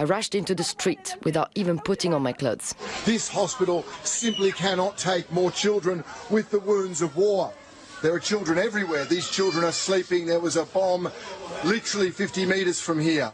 I 0.02 0.04
rushed 0.16 0.34
into 0.40 0.54
the 0.62 0.68
street 0.76 1.06
without 1.28 1.50
even 1.62 1.76
putting 1.90 2.12
on 2.18 2.22
my 2.30 2.34
clothes. 2.42 2.68
This 3.12 3.26
hospital 3.40 3.80
simply 4.22 4.52
cannot 4.64 4.94
take 5.12 5.26
more 5.40 5.52
children 5.64 5.98
with 6.36 6.48
the 6.56 6.62
wounds 6.72 7.00
of 7.06 7.10
war. 7.26 7.44
There 8.04 8.14
are 8.18 8.24
children 8.32 8.56
everywhere. 8.70 9.04
These 9.16 9.28
children 9.38 9.62
are 9.70 9.78
sleeping. 9.88 10.22
There 10.34 10.44
was 10.48 10.56
a 10.64 10.66
bomb 10.78 11.04
literally 11.74 12.12
50 12.12 12.46
meters 12.54 12.80
from 12.88 13.00
here. 13.10 13.32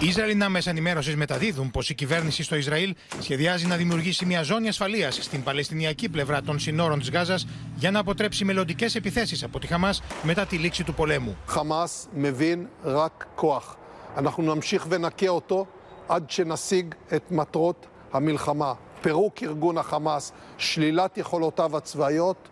Οι 0.00 0.06
Ισραηλινά 0.06 0.48
μέσα 0.48 0.70
ενημέρωση 0.70 1.16
μεταδίδουν 1.16 1.70
πω 1.70 1.80
η 1.88 1.94
κυβέρνηση 1.94 2.42
στο 2.42 2.56
Ισραήλ 2.56 2.94
σχεδιάζει 3.20 3.66
να 3.66 3.76
δημιουργήσει 3.76 4.26
μια 4.26 4.42
ζώνη 4.42 4.68
ασφαλεία 4.68 5.10
στην 5.10 5.42
Παλαιστινιακή 5.42 6.08
πλευρά 6.08 6.42
των 6.42 6.58
συνόρων 6.58 7.00
τη 7.00 7.10
Γάζα 7.10 7.38
για 7.74 7.90
να 7.90 7.98
αποτρέψει 7.98 8.44
μελλοντικέ 8.44 8.86
επιθέσει 8.94 9.44
από 9.44 9.58
τη 9.58 9.66
Χαμά 9.66 9.94
μετά 10.22 10.46
τη 10.46 10.56
λήξη 10.56 10.84
του 10.84 10.94
πολέμου. 10.94 11.36
Χαμά 11.46 11.88
מבין 12.12 12.68
רק 12.84 13.26
כוח. 13.34 13.76
אנחנו 14.16 14.54
נמשיך 14.54 14.86
ונכה 14.88 15.28
אותו 15.28 15.66
עד 16.08 16.30
שנשיג 16.30 16.94
את 17.14 17.30
מטרות 17.30 17.86
המלחמה. 18.12 18.72
פירוק 19.00 19.42
ארגון 19.42 19.78
החמאס, 19.78 20.32
שלילת 20.56 21.18
יכולותיו 21.18 21.76
הצבאיות 21.76 22.48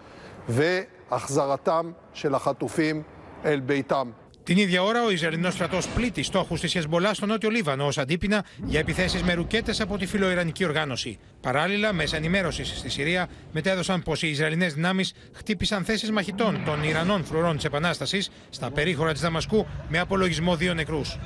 החזרתם 1.10 1.92
של 2.12 2.34
החטופים 2.34 3.02
אל 3.44 3.60
ביתם. 3.60 4.10
Την 4.47 4.57
ίδια 4.57 4.83
ώρα, 4.83 5.03
ο 5.03 5.11
Ισραηλινός 5.11 5.53
στρατός 5.53 5.87
πλήττει 5.87 6.23
στόχους 6.23 6.59
της 6.59 6.71
Χεσμολάς 6.71 7.17
στο 7.17 7.25
νότιο 7.25 7.49
Λίβανο 7.49 7.85
ως 7.85 7.97
αντίπεινα 7.97 8.45
για 8.63 8.79
επιθέσεις 8.79 9.23
με 9.23 9.33
ρουκέτες 9.33 9.81
από 9.81 9.97
τη 9.97 10.05
φιλοϊρανική 10.05 10.65
οργάνωση. 10.65 11.19
Παράλληλα, 11.41 11.93
μέσα 11.93 12.15
ενημέρωσης 12.15 12.67
στη 12.67 12.89
Συρία 12.89 13.27
μετέδωσαν 13.51 14.03
πως 14.03 14.21
οι 14.21 14.27
Ισραηλινές 14.27 14.73
δυνάμεις 14.73 15.13
χτύπησαν 15.33 15.83
θέσεις 15.83 16.11
μαχητών 16.11 16.61
των 16.65 16.83
Ιρανών 16.83 17.23
φρουρών 17.23 17.55
της 17.55 17.65
Επανάστασης 17.65 18.29
στα 18.49 18.71
περίχωρα 18.71 19.11
της 19.11 19.21
Δαμασκού 19.21 19.67
με 19.89 19.99
απολογισμό 19.99 20.55
δύο 20.55 20.73
νεκρούς. 20.73 21.17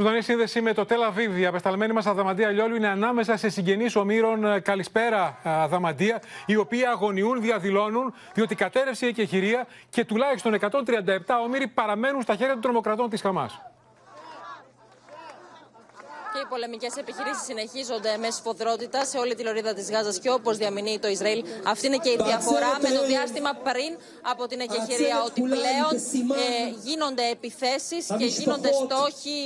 Ζωντανή 0.00 0.22
σύνδεση 0.22 0.60
με 0.60 0.72
το 0.72 0.84
Τελαβίβ. 0.84 1.38
Η 1.38 1.46
απεσταλμένη 1.46 1.92
μας 1.92 2.06
Αδαμαντία 2.06 2.50
Λιόλου 2.50 2.74
είναι 2.74 2.88
ανάμεσα 2.88 3.36
σε 3.36 3.48
συγγενείς 3.48 3.96
ομήρων. 3.96 4.62
Καλησπέρα, 4.62 5.38
Αδαμαντία, 5.42 6.22
οι 6.46 6.56
οποίοι 6.56 6.84
αγωνιούν, 6.84 7.40
διαδηλώνουν, 7.40 8.14
διότι 8.34 8.54
κατέρευσε 8.54 9.06
η 9.06 9.08
εκεχηρία 9.08 9.66
και 9.90 10.04
τουλάχιστον 10.04 10.54
137 10.54 10.68
ομήροι 11.44 11.66
παραμένουν 11.66 12.22
στα 12.22 12.34
χέρια 12.34 12.52
των 12.52 12.62
τρομοκρατών 12.62 13.10
της 13.10 13.20
Χαμάς 13.20 13.60
και 16.32 16.38
οι 16.44 16.46
πολεμικές 16.52 16.92
επιχειρήσεις 17.02 17.44
συνεχίζονται 17.50 18.12
με 18.22 18.28
σφοδρότητα 18.36 19.00
σε 19.10 19.16
όλη 19.22 19.34
τη 19.34 19.42
λωρίδα 19.48 19.72
της 19.78 19.86
Γάζας 19.92 20.16
και 20.22 20.30
όπως 20.38 20.54
διαμηνύει 20.56 20.98
το 21.04 21.08
Ισραήλ. 21.16 21.40
Αυτή 21.72 21.84
είναι 21.88 22.00
και 22.04 22.10
η 22.16 22.18
διαφορά 22.28 22.70
με 22.84 22.90
το 22.96 23.02
διάστημα 23.12 23.50
πριν 23.68 23.90
από 24.32 24.42
την 24.50 24.60
εκεχηρία, 24.66 25.16
ότι 25.28 25.40
πλέον 25.54 25.92
ε, 26.44 26.50
γίνονται 26.86 27.24
επιθέσεις 27.36 28.02
και 28.18 28.26
γίνονται 28.38 28.70
στόχοι 28.82 29.38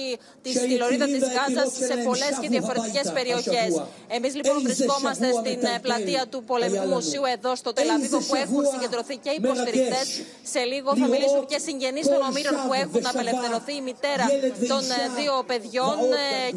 της 0.45 0.55
λωρίδα 0.81 1.07
της 1.15 1.25
Γάζας 1.35 1.71
σε 1.89 1.95
πολλές 2.09 2.35
και 2.41 2.49
διαφορετικές 2.55 3.07
περιοχές. 3.19 3.71
Εμείς 4.17 4.33
λοιπόν 4.39 4.57
βρισκόμαστε 4.67 5.27
στην 5.41 5.61
ε, 5.73 5.79
πλατεία 5.85 6.23
του 6.31 6.41
Πολεμικού 6.51 6.89
Μουσείου 6.97 7.25
εδώ 7.37 7.53
στο 7.57 7.73
Τελαβίβο 7.73 8.19
που 8.29 8.35
έχουν 8.45 8.63
συγκεντρωθεί 8.73 9.17
και 9.25 9.31
υποστηρικτές. 9.41 10.07
Σε 10.55 10.61
λίγο 10.73 10.89
θα 11.01 11.07
μιλήσουν 11.13 11.43
και 11.51 11.59
συγγενείς 11.67 12.07
των 12.13 12.21
ομήρων 12.29 12.55
που 12.67 12.73
έχουν 12.85 13.03
απελευθερωθεί, 13.13 13.75
η 13.81 13.85
μητέρα 13.91 14.27
των 14.73 14.83
ε, 14.99 15.03
δύο 15.19 15.35
παιδιών 15.51 15.97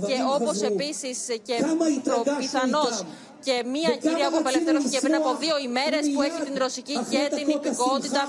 και 0.08 0.17
όπως 0.24 0.62
επίσης 0.62 1.18
και 1.44 1.64
πιθανώς 2.40 3.04
και 3.48 3.56
μία 3.76 3.92
κυρία 4.04 4.28
που 4.32 4.40
απελευθερώθηκε 4.44 4.98
πριν 5.06 5.16
από 5.22 5.30
δύο 5.44 5.56
ημέρες 5.70 6.04
που 6.14 6.22
έχει 6.28 6.40
την 6.48 6.56
ρωσική 6.64 6.96
και 7.14 7.22
την 7.38 7.48
υπηκότητα 7.58 8.22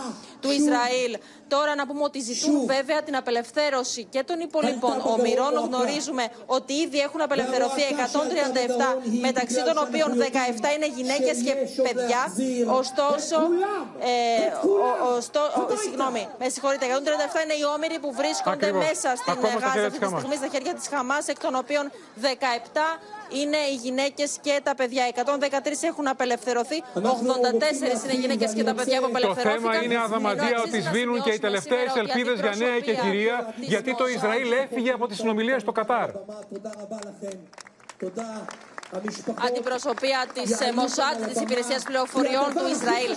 του 0.42 0.50
Ισραήλ. 0.60 1.12
Τώρα 1.54 1.72
να 1.80 1.84
πούμε 1.88 2.02
ότι 2.10 2.18
ζητούν 2.28 2.54
βέβαια 2.74 2.98
την 3.06 3.16
απελευθέρωση 3.22 4.02
και 4.14 4.22
των 4.28 4.38
υπολοιπών 4.48 4.96
ομοιρών. 5.14 5.52
Γνωρίζουμε 5.68 6.24
ότι 6.56 6.72
ήδη 6.84 6.98
έχουν 7.06 7.20
απελευθερωθεί 7.26 7.82
137, 7.90 8.00
μεταξύ 9.26 9.60
των 9.68 9.76
οποίων 9.86 10.08
17 10.18 10.22
είναι 10.76 10.88
γυναίκες 10.96 11.36
και 11.46 11.54
παιδιά. 11.86 12.22
Ωστόσο, 12.82 13.36
ε, 14.10 14.46
ο, 14.72 15.72
ο, 15.72 15.76
συγγνώμη, 15.84 16.22
με 16.40 16.48
συγχωρείτε, 16.48 16.84
137 16.86 17.44
είναι 17.44 17.56
οι 17.60 17.64
όμοιροι 17.76 17.98
που 18.04 18.10
βρίσκονται 18.20 18.72
μέσα 18.72 19.08
στην 19.20 19.34
Γάζα 19.62 19.86
αυτή 19.86 19.98
της 19.98 20.08
στιγμή 20.08 20.36
στα 20.42 20.48
χέρια 20.52 20.74
της 20.78 20.86
Χαμάς, 20.92 21.24
εκ 21.32 21.38
των 21.46 21.54
οποίων 21.62 21.84
17 22.22 22.26
είναι 23.28 23.56
οι 23.56 23.74
γυναίκες 23.74 24.38
και 24.40 24.60
τα 24.62 24.74
παιδιά. 24.74 25.04
113 25.14 25.82
έχουν 25.82 26.08
απελευθερωθεί, 26.08 26.82
84 26.94 27.02
είναι 28.04 28.12
οι 28.12 28.20
γυναίκες 28.20 28.52
και 28.52 28.64
τα 28.64 28.74
παιδιά 28.74 29.00
που 29.00 29.06
απελευθερώθηκαν. 29.06 29.62
Το 29.62 29.70
θέμα 29.70 29.82
είναι, 29.82 29.96
Αδαμαντία, 29.98 30.62
ότι 30.66 30.80
σβήνουν 30.80 31.22
και 31.22 31.30
οι 31.30 31.38
τελευταίες 31.38 31.94
ελπίδες 31.96 32.40
για 32.40 32.54
νέα 32.56 32.80
και 32.80 32.94
κυρία, 32.94 33.54
γιατί 33.60 33.94
το 33.94 34.08
Ισραήλ 34.08 34.52
έφυγε 34.52 34.90
από 34.90 35.06
τις 35.06 35.16
συνομιλίες 35.16 35.62
στο 35.62 35.72
Κατάρ. 35.72 36.10
Αντιπροσωπεία 39.48 40.20
της 40.36 40.50
ε, 40.66 40.68
Μοσάτ, 40.78 41.16
της 41.28 41.38
Υπηρεσίας 41.46 41.82
Πληροφοριών 41.88 42.48
του 42.58 42.66
Ισραήλ, 42.76 43.12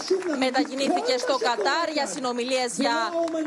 μετακινήθηκε 0.46 1.14
στο 1.26 1.36
Κατάρ 1.48 1.88
για 1.98 2.06
συνομιλίες 2.14 2.72
για 2.84 2.98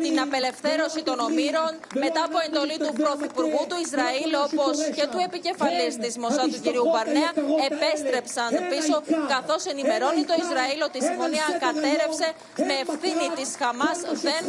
την 0.05 0.16
απελευθέρωση 0.25 1.01
των 1.09 1.16
ομήρων 1.29 1.70
μετά 2.05 2.20
από 2.29 2.39
εντολή 2.47 2.77
του 2.85 2.93
Πρωθυπουργού 3.03 3.62
του 3.70 3.79
Ισραήλ, 3.87 4.31
όπως 4.47 4.75
και 4.97 5.05
του 5.12 5.18
επικεφαλής 5.29 5.95
της 6.05 6.12
Μοσάτ, 6.22 6.49
του 6.55 6.61
κ. 6.64 6.68
Μπαρνέα, 6.93 7.31
επέστρεψαν 7.70 8.51
πίσω, 8.72 8.97
καθώς 9.35 9.62
ενημερώνει 9.72 10.22
το 10.31 10.35
Ισραήλ 10.45 10.81
ότι 10.89 10.97
η 11.03 11.05
συμφωνία 11.11 11.47
κατέρευσε 11.66 12.29
με 12.68 12.75
ευθύνη 12.85 13.27
της 13.39 13.49
Χαμάς, 13.61 13.99
δεν 14.27 14.43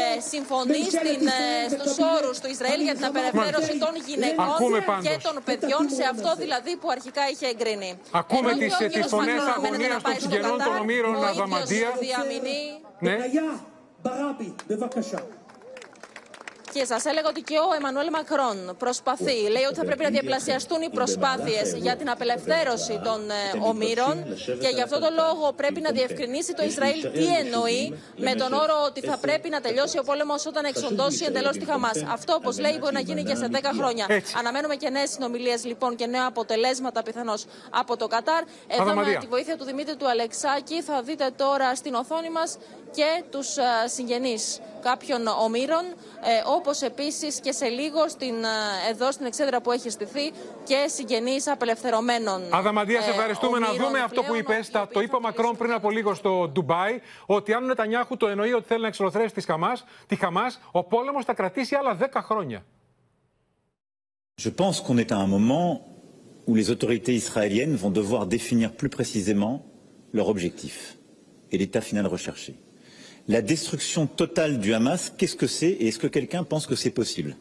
ε, 0.00 0.02
συμφωνεί 0.32 0.82
ε, 1.08 1.66
στους 1.74 1.94
όρους 2.16 2.36
του 2.42 2.48
Ισραήλ 2.54 2.80
για 2.88 2.94
την 2.98 3.06
απελευθέρωση 3.10 3.74
των 3.84 3.92
γυναικών 4.08 4.70
και 5.06 5.14
των 5.26 5.34
παιδιών, 5.46 5.82
σε 5.98 6.04
αυτό 6.12 6.30
δηλαδή 6.44 6.72
που 6.80 6.88
αρχικά 6.96 7.21
είχε 7.30 7.46
εγκρίνει. 7.46 7.98
Ακούμε 8.10 8.52
τις 8.54 9.06
φωνές 9.06 9.40
αγωνίας 9.56 10.02
των 10.02 10.14
συγγενών 10.18 10.58
των 10.58 10.76
ομήρων 10.80 11.24
Αδαμαντία. 11.24 11.88
Ναι. 12.98 13.16
Και 16.72 16.84
σας 16.84 17.04
έλεγα 17.04 17.28
ότι 17.28 17.42
και 17.42 17.58
ο 17.58 17.74
Εμμανουέλ 17.76 18.08
Μακρόν 18.10 18.76
προσπαθεί. 18.78 19.38
Λέει 19.54 19.64
ότι 19.68 19.74
θα 19.74 19.84
πρέπει 19.84 20.02
να 20.02 20.10
διαπλασιαστούν 20.10 20.82
οι 20.82 20.90
προσπάθειες 20.90 21.74
για 21.74 21.96
την 21.96 22.10
απελευθέρωση 22.10 23.00
των 23.04 23.30
ε, 23.30 23.34
ομήρων 23.70 24.14
και 24.60 24.68
γι' 24.74 24.82
αυτό 24.82 24.98
το 25.00 25.08
λόγο 25.20 25.52
πρέπει 25.52 25.80
να 25.80 25.90
διευκρινίσει 25.90 26.54
το 26.54 26.62
Ισραήλ 26.64 27.00
τι 27.12 27.26
εννοεί 27.42 27.98
με 28.16 28.34
τον 28.34 28.52
όρο 28.52 28.74
ότι 28.86 29.00
θα 29.00 29.16
πρέπει 29.16 29.48
να 29.48 29.60
τελειώσει 29.60 29.98
ο 29.98 30.02
πόλεμος 30.02 30.46
όταν 30.46 30.64
εξοντώσει 30.64 31.24
εντελώς 31.24 31.56
τη 31.56 31.64
Χαμάς. 31.64 32.04
Αυτό, 32.08 32.34
όπως 32.34 32.58
λέει, 32.58 32.76
μπορεί 32.80 32.94
να 32.94 33.00
γίνει 33.00 33.22
και 33.22 33.34
σε 33.34 33.48
10 33.52 33.56
χρόνια. 33.78 34.06
Αναμένουμε 34.38 34.74
και 34.76 34.90
νέες 34.90 35.10
συνομιλίες 35.10 35.64
λοιπόν 35.64 35.96
και 35.96 36.06
νέα 36.06 36.26
αποτελέσματα 36.26 37.02
πιθανώς 37.02 37.44
από 37.70 37.96
το 37.96 38.06
Κατάρ. 38.06 38.42
Εδώ 38.68 38.94
με 38.94 39.16
τη 39.20 39.26
βοήθεια 39.26 39.56
του 39.56 39.64
Δημήτρη 39.64 39.96
του 39.96 40.08
Αλεξάκη 40.08 40.82
θα 40.82 41.02
δείτε 41.02 41.30
τώρα 41.36 41.74
στην 41.74 41.94
οθόνη 41.94 42.30
μας 42.30 42.58
και 42.94 43.24
τους 43.30 43.56
ε, 43.56 43.62
συγγενείς 43.84 44.60
κάποιων 44.80 45.26
ομήρων, 45.26 45.84
ε, 45.84 46.42
όπως 46.46 46.80
επίσης 46.80 47.40
και 47.40 47.52
σε 47.52 47.66
λίγο 47.66 48.08
στην, 48.08 48.44
ε, 48.44 48.90
εδώ 48.90 49.12
στην 49.12 49.26
εξέδρα 49.26 49.60
που 49.60 49.70
έχει 49.70 49.90
στηθεί 49.90 50.32
και 50.64 50.84
συγγενείς 50.86 51.48
απελευθερωμένων 51.48 52.54
Αδαμαντία, 52.54 53.02
σε 53.02 53.10
ευχαριστούμε 53.10 53.58
να 53.58 53.72
δούμε 53.72 54.00
αυτό 54.00 54.22
που 54.22 54.34
είπες. 54.34 54.70
Το 54.92 55.00
είπε 55.00 55.16
ο 55.16 55.20
Μακρόν 55.20 55.56
πριν 55.56 55.72
από 55.72 55.90
λίγο 55.90 56.14
στο 56.14 56.48
Ντουμπάι, 56.52 57.00
ότι 57.26 57.52
αν 57.52 57.64
ο 57.64 57.66
Νετανιάχου 57.66 58.16
το 58.16 58.26
εννοεί 58.26 58.52
ότι 58.52 58.64
θέλει 58.66 58.80
να 58.80 58.86
εξολοθρέσει 58.86 59.34
τη 59.34 59.40
Χαμάς, 59.40 59.84
τη 60.06 60.16
Χαμάς, 60.16 60.60
ο 60.70 60.84
πόλεμος 60.84 61.24
θα 61.24 61.34
κρατήσει 61.34 61.74
άλλα 61.74 61.96
10 62.12 62.20
χρόνια. 62.22 62.64
Je 64.44 64.50
pense 64.50 64.80
qu'on 64.84 64.96
est 64.98 65.12
à 65.12 65.18
un 65.18 65.26
moment 65.36 65.70
où 66.46 66.54
les 66.54 66.70
autorités 66.70 67.14
israéliennes 67.14 67.76
vont 67.76 67.94
devoir 68.00 68.26
définir 68.26 68.68
plus 68.80 68.88
précisément 68.88 69.54
leur 70.12 70.28
objectif 70.34 70.96
et 71.50 71.58
l'état 71.58 71.80
final 71.80 72.06
recherché. 72.06 72.52
La 73.28 73.40
destruction 73.40 74.06
totale 74.06 74.58
du 74.58 74.74
Hamas, 74.74 75.12
qu'est-ce 75.16 75.36
que 75.36 75.46
c'est 75.46 75.70
et 75.70 75.88
est-ce 75.88 75.98
que 75.98 76.06
quelqu'un 76.08 76.44
pense 76.44 76.66
que 76.66 76.74
c'est 76.74 76.90
possible? 76.90 77.36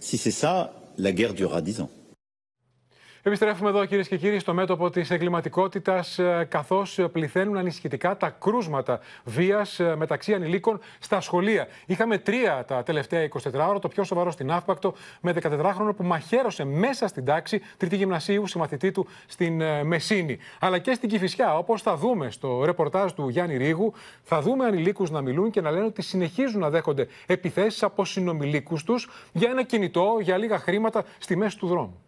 Si 0.00 0.18
c'est 0.18 0.30
ça, 0.30 0.74
la 0.98 1.12
guerre 1.12 1.34
durera 1.34 1.62
dix 1.62 1.80
ans. 1.80 1.90
Επιστρέφουμε 3.22 3.68
εδώ 3.68 3.84
κυρίες 3.84 4.08
και 4.08 4.16
κύριοι 4.16 4.38
στο 4.38 4.54
μέτωπο 4.54 4.90
της 4.90 5.10
εγκληματικότητας, 5.10 6.18
ε, 6.18 6.46
καθώς 6.50 6.98
πληθαίνουν 7.12 7.56
ανησυχητικά 7.56 8.16
τα 8.16 8.30
κρούσματα 8.30 9.00
βίας 9.24 9.80
ε, 9.80 9.94
μεταξύ 9.96 10.34
ανηλίκων 10.34 10.80
στα 10.98 11.20
σχολεία. 11.20 11.68
Είχαμε 11.86 12.18
τρία 12.18 12.64
τα 12.66 12.82
τελευταία 12.82 13.28
24 13.28 13.68
ώρα, 13.68 13.78
το 13.78 13.88
πιο 13.88 14.04
σοβαρό 14.04 14.30
στην 14.30 14.50
Αύπακτο, 14.52 14.94
με 15.20 15.34
14χρονο 15.42 15.96
που 15.96 16.04
μαχαίρωσε 16.04 16.64
μέσα 16.64 17.08
στην 17.08 17.24
τάξη 17.24 17.60
τρίτη 17.76 17.96
γυμνασίου 17.96 18.46
συμμαθητή 18.46 18.90
του 18.90 19.06
στην 19.26 19.60
ε, 19.60 19.84
Μεσίνη. 19.84 20.38
Αλλά 20.60 20.78
και 20.78 20.92
στην 20.92 21.08
Κυφυσιά, 21.08 21.56
όπως 21.56 21.82
θα 21.82 21.96
δούμε 21.96 22.30
στο 22.30 22.64
ρεπορτάζ 22.64 23.12
του 23.12 23.28
Γιάννη 23.28 23.56
Ρίγου, 23.56 23.92
θα 24.22 24.40
δούμε 24.40 24.64
ανηλίκους 24.64 25.10
να 25.10 25.20
μιλούν 25.20 25.50
και 25.50 25.60
να 25.60 25.70
λένε 25.70 25.84
ότι 25.84 26.02
συνεχίζουν 26.02 26.60
να 26.60 26.70
δέχονται 26.70 27.06
επιθέσεις 27.26 27.82
από 27.82 28.04
συνομιλίκους 28.04 28.84
τους 28.84 29.08
για 29.32 29.50
ένα 29.50 29.62
κινητό, 29.62 30.18
για 30.20 30.36
λίγα 30.36 30.58
χρήματα 30.58 31.04
στη 31.18 31.36
μέση 31.36 31.58
του 31.58 31.66
δρόμου. 31.66 32.00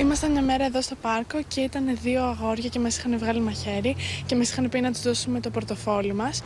Ήμασταν 0.00 0.30
μια 0.30 0.42
μέρα 0.42 0.64
εδώ 0.64 0.80
στο 0.80 0.94
πάρκο 0.94 1.38
και 1.48 1.60
ήταν 1.60 1.98
δύο 2.02 2.22
αγόρια 2.22 2.68
και 2.68 2.78
μας 2.78 2.96
είχαν 2.96 3.18
βγάλει 3.18 3.40
μαχαίρι 3.40 3.96
και 4.26 4.36
μας 4.36 4.50
είχαν 4.50 4.68
πει 4.68 4.80
να 4.80 4.92
τους 4.92 5.02
δώσουμε 5.02 5.40
το 5.40 5.50
πορτοφόλι 5.50 6.14
μας. 6.14 6.42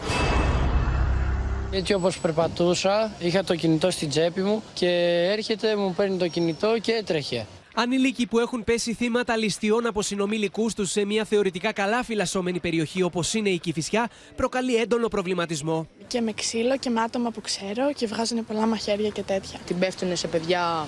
Έτσι 1.70 1.94
όπως 1.94 2.18
περπατούσα, 2.18 3.12
είχα 3.18 3.44
το 3.44 3.54
κινητό 3.54 3.90
στην 3.90 4.08
τσέπη 4.08 4.40
μου 4.40 4.62
και 4.74 4.88
έρχεται, 5.32 5.76
μου 5.76 5.94
παίρνει 5.94 6.16
το 6.16 6.28
κινητό 6.28 6.78
και 6.80 6.92
έτρεχε. 6.92 7.46
Ανηλίκοι 7.74 8.26
που 8.26 8.38
έχουν 8.38 8.64
πέσει 8.64 8.94
θύματα 8.94 9.36
ληστείων 9.36 9.86
από 9.86 10.02
συνομιλικούς 10.02 10.74
τους 10.74 10.90
σε 10.90 11.04
μια 11.04 11.24
θεωρητικά 11.24 11.72
καλά 11.72 12.02
φυλασσόμενη 12.02 12.60
περιοχή 12.60 13.02
όπως 13.02 13.34
είναι 13.34 13.48
η 13.48 13.58
Κυφυσιά, 13.58 14.08
προκαλεί 14.36 14.74
έντονο 14.74 15.08
προβληματισμό. 15.08 15.86
Και 16.06 16.20
με 16.20 16.32
ξύλο 16.32 16.76
και 16.78 16.90
με 16.90 17.00
άτομα 17.00 17.30
που 17.30 17.40
ξέρω 17.40 17.92
και 17.92 18.06
βγάζουν 18.06 18.44
πολλά 18.44 18.66
μαχαίρια 18.66 19.08
και 19.08 19.22
τέτοια. 19.22 19.58
Την 19.66 19.78
πέφτουν 19.78 20.16
σε 20.16 20.26
παιδιά 20.28 20.86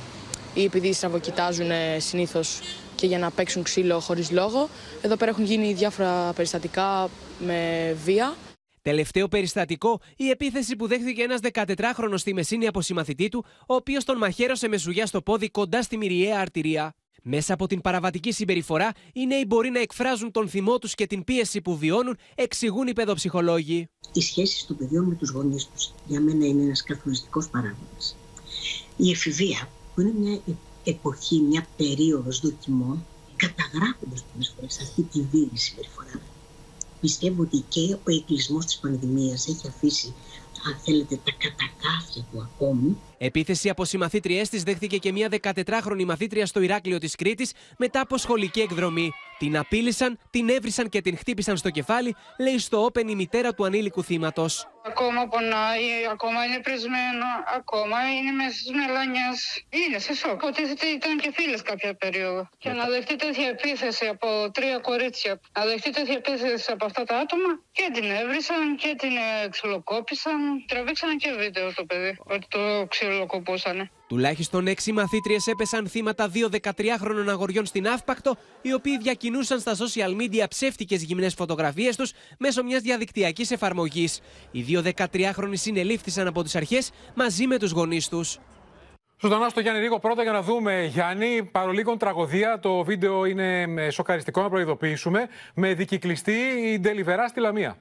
ή 0.54 0.64
επειδή 0.64 0.92
στραβοκοιτάζουν 0.92 1.70
συνήθως 1.98 2.60
και 2.94 3.06
για 3.06 3.18
να 3.18 3.30
παίξουν 3.30 3.62
ξύλο 3.62 4.00
χωρίς 4.00 4.30
λόγο. 4.30 4.68
Εδώ 5.02 5.16
πέρα 5.16 5.30
έχουν 5.30 5.44
γίνει 5.44 5.72
διάφορα 5.72 6.32
περιστατικά 6.32 7.10
με 7.38 7.92
βία. 8.04 8.36
Τελευταίο 8.82 9.28
περιστατικό, 9.28 10.00
η 10.16 10.28
επίθεση 10.30 10.76
που 10.76 10.86
δέχθηκε 10.86 11.22
ένας 11.22 11.40
14χρονο 11.52 12.14
στη 12.14 12.34
Μεσίνη 12.34 12.66
από 12.66 12.80
συμμαθητή 12.80 13.28
του, 13.28 13.44
ο 13.66 13.74
οποίος 13.74 14.04
τον 14.04 14.16
μαχαίρωσε 14.16 14.68
με 14.68 14.76
ζουγιά 14.78 15.06
στο 15.06 15.22
πόδι 15.22 15.50
κοντά 15.50 15.82
στη 15.82 15.96
μυριαία 15.96 16.40
αρτηρία. 16.40 16.94
Μέσα 17.22 17.54
από 17.54 17.66
την 17.66 17.80
παραβατική 17.80 18.32
συμπεριφορά, 18.32 18.92
οι 19.12 19.26
νέοι 19.26 19.44
μπορεί 19.46 19.70
να 19.70 19.80
εκφράζουν 19.80 20.30
τον 20.30 20.48
θυμό 20.48 20.78
τους 20.78 20.94
και 20.94 21.06
την 21.06 21.24
πίεση 21.24 21.60
που 21.60 21.76
βιώνουν, 21.76 22.16
εξηγούν 22.34 22.86
οι 22.86 22.92
παιδοψυχολόγοι. 22.92 23.88
Οι 24.12 24.20
σχέσεις 24.20 24.66
των 24.66 24.76
παιδιών 24.76 25.04
με 25.04 25.14
τους 25.14 25.30
γονείς 25.30 25.68
τους 25.74 25.92
για 26.06 26.20
μένα 26.20 26.46
είναι 26.46 26.62
ένας 26.62 26.82
καθοριστικός 26.82 27.48
παράγοντας. 27.48 28.16
Η 28.96 29.10
εφηβεία, 29.10 29.68
που 29.94 30.00
είναι 30.00 30.12
μια 30.12 30.40
εποχή, 30.84 31.40
μια 31.40 31.66
περίοδος 31.76 32.40
δοκιμών, 32.40 33.04
καταγράφονται 33.36 34.20
πολλέ 34.32 34.44
φορέ 34.54 34.66
αυτή 34.66 35.02
τη 35.02 35.20
βίαιη 35.22 35.50
συμπεριφορά. 35.54 36.20
Πιστεύω 37.00 37.42
ότι 37.42 37.64
και 37.68 37.96
ο 38.04 38.10
εκκλεισμό 38.10 38.58
της 38.58 38.78
πανδημίας 38.78 39.48
έχει 39.48 39.68
αφήσει 39.68 40.14
αν 40.66 40.76
θέλετε, 40.84 41.20
τα 41.24 41.32
κατακάθια 41.38 42.22
του 42.30 42.40
ακόμη. 42.42 42.96
Επίθεση 43.18 43.68
από 43.68 43.84
συμμαθήτριές 43.84 44.48
της 44.48 44.62
δέχτηκε 44.62 44.96
και 44.96 45.12
μια 45.12 45.28
14χρονη 45.42 46.04
μαθήτρια 46.04 46.46
στο 46.46 46.60
Ηράκλειο 46.60 46.98
της 46.98 47.14
Κρήτης 47.14 47.52
μετά 47.78 48.00
από 48.00 48.16
σχολική 48.16 48.60
εκδρομή. 48.60 49.12
Την 49.38 49.56
απείλησαν, 49.56 50.18
την 50.30 50.48
έβρισαν 50.48 50.88
και 50.88 51.00
την 51.00 51.16
χτύπησαν 51.16 51.56
στο 51.56 51.70
κεφάλι, 51.70 52.14
λέει 52.38 52.58
στο 52.58 52.84
Όπεν 52.84 53.08
η 53.08 53.14
μητέρα 53.14 53.54
του 53.54 53.64
ανήλικου 53.64 54.02
θύματος. 54.02 54.68
Ακόμα 54.86 55.28
πονάει, 55.28 55.86
ακόμα 56.10 56.44
είναι 56.44 56.60
πρισμένο, 56.60 57.26
ακόμα 57.56 57.96
είναι 58.16 58.30
μέσα 58.30 58.56
στις 58.58 58.70
μελανιές. 58.70 59.64
Είναι 59.70 59.98
σε 59.98 60.14
σοκ. 60.14 60.42
Ότι 60.42 60.62
ήταν 60.98 61.18
και 61.22 61.30
φίλες 61.34 61.62
κάποια 61.62 61.94
περίοδο. 61.94 62.48
Και 62.58 62.70
να 62.70 62.84
δεχτεί 62.88 63.16
τέτοια 63.16 63.48
επίθεση 63.48 64.06
από 64.06 64.50
τρία 64.50 64.78
κορίτσια, 64.78 65.40
να 65.58 65.64
δεχτεί 65.64 65.90
τέτοια 65.90 66.14
επίθεση 66.14 66.70
από 66.70 66.84
αυτά 66.84 67.04
τα 67.04 67.16
άτομα 67.16 67.50
και 67.72 67.86
την 67.92 68.10
έβρισαν 68.10 68.76
και 68.76 68.94
την 68.98 69.12
ξυλοκόπησαν. 69.50 70.64
Τραβήξαν 70.66 71.16
και 71.16 71.30
βίντεο 71.38 71.70
στο 71.70 71.84
παιδί 71.84 72.16
ότι 72.18 72.46
το 72.48 72.86
ξυλοκοπούσανε. 73.08 73.90
Τουλάχιστον 74.06 74.66
έξι 74.66 74.92
μαθήτριες 74.92 75.46
έπεσαν 75.46 75.88
θύματα 75.88 76.28
δύο 76.28 76.48
13χρονων 76.62 77.28
αγοριών 77.28 77.66
στην 77.66 77.88
Αύπακτο, 77.88 78.36
οι 78.62 78.72
οποίοι 78.72 78.98
διακινούσαν 78.98 79.60
στα 79.60 79.72
social 79.74 80.20
media 80.20 80.44
ψεύτικες 80.48 81.02
γυμνές 81.02 81.34
φωτογραφίες 81.34 81.96
τους 81.96 82.12
μέσω 82.38 82.62
μιας 82.62 82.82
διαδικτυακής 82.82 83.50
εφαρμογής. 83.50 84.20
Οι 84.50 84.62
δύο 84.62 84.82
13χρονοι 84.96 85.52
συνελήφθησαν 85.52 86.26
από 86.26 86.42
τις 86.42 86.56
αρχές 86.56 86.90
μαζί 87.14 87.46
με 87.46 87.58
τους 87.58 87.70
γονείς 87.70 88.08
τους. 88.08 88.38
Ζωντανά 89.20 89.48
στο 89.48 89.60
Γιάννη 89.60 89.80
Ρίγο 89.80 89.98
πρώτα 89.98 90.22
για 90.22 90.32
να 90.32 90.42
δούμε, 90.42 90.84
Γιάννη, 90.84 91.48
παρολίγων 91.52 91.98
τραγωδία. 91.98 92.58
Το 92.58 92.82
βίντεο 92.82 93.24
είναι 93.24 93.66
σοκαριστικό 93.90 94.42
να 94.42 94.48
προειδοποιήσουμε. 94.48 95.28
Με 95.54 95.74
δικυκλιστή 95.74 96.36
η 96.64 96.78
Ντελιβερά 96.78 97.28
στη 97.28 97.40
Λαμία. 97.40 97.76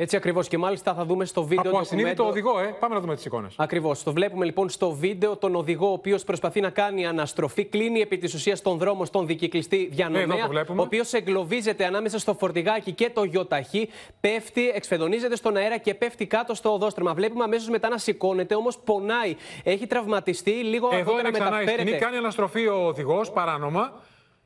Έτσι 0.00 0.16
ακριβώς. 0.16 0.48
Και 0.48 0.58
μάλιστα 0.58 0.94
θα 0.94 1.04
δούμε 1.04 1.24
στο 1.24 1.44
βίντεο. 1.44 1.70
Από 1.70 1.78
ασυνείδητο 1.78 2.26
οδηγό, 2.26 2.58
ε. 2.58 2.76
Πάμε 2.80 2.94
να 2.94 3.00
δούμε 3.00 3.14
τις 3.14 3.24
εικόνες. 3.24 3.54
Ακριβώς. 3.56 4.02
Το 4.02 4.12
βλέπουμε 4.12 4.44
λοιπόν 4.44 4.68
στο 4.68 4.90
βίντεο 4.90 5.36
τον 5.36 5.54
οδηγό, 5.54 5.88
ο 5.88 5.92
οποίος 5.92 6.24
προσπαθεί 6.24 6.60
να 6.60 6.70
κάνει 6.70 7.06
αναστροφή, 7.06 7.64
κλείνει 7.64 8.00
επί 8.00 8.18
της 8.18 8.34
ουσίας 8.34 8.62
τον 8.62 8.78
δρόμο 8.78 9.04
στον 9.04 9.26
δικυκλιστή 9.26 9.88
διανομέα. 9.92 10.48
ο 10.76 10.82
οποίος 10.82 11.12
εγκλωβίζεται 11.12 11.84
ανάμεσα 11.84 12.18
στο 12.18 12.34
φορτηγάκι 12.34 12.92
και 12.92 13.10
το 13.10 13.24
γιοταχή, 13.24 13.88
πέφτει, 14.20 14.68
εξφεδονίζεται 14.68 15.36
στον 15.36 15.56
αέρα 15.56 15.78
και 15.78 15.94
πέφτει 15.94 16.26
κάτω 16.26 16.54
στο 16.54 16.72
οδόστρωμα. 16.72 17.14
Βλέπουμε 17.14 17.44
αμέσως 17.44 17.68
μετά 17.68 17.88
να 17.88 17.98
σηκώνεται, 17.98 18.54
όμως 18.54 18.78
πονάει. 18.78 19.36
Έχει 19.62 19.86
τραυματιστεί, 19.86 20.50
λίγο 20.50 20.88
Εδώ 20.92 21.18
είναι 21.18 21.30
ξανά 21.30 21.62
η 21.62 21.66
σκηνή, 21.66 21.90
κάνει 21.90 22.16
αναστροφή 22.16 22.66
ο 22.66 22.86
οδηγός 22.86 23.30
παράνομα 23.30 23.92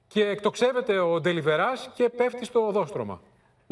και 0.06 0.26
εκτοξεύεται 0.26 0.98
ο 0.98 1.20
Ντελιβεράς 1.20 1.90
και 1.94 2.08
πέφτει 2.08 2.44
στο 2.44 2.66
οδόστρωμα. 2.66 3.20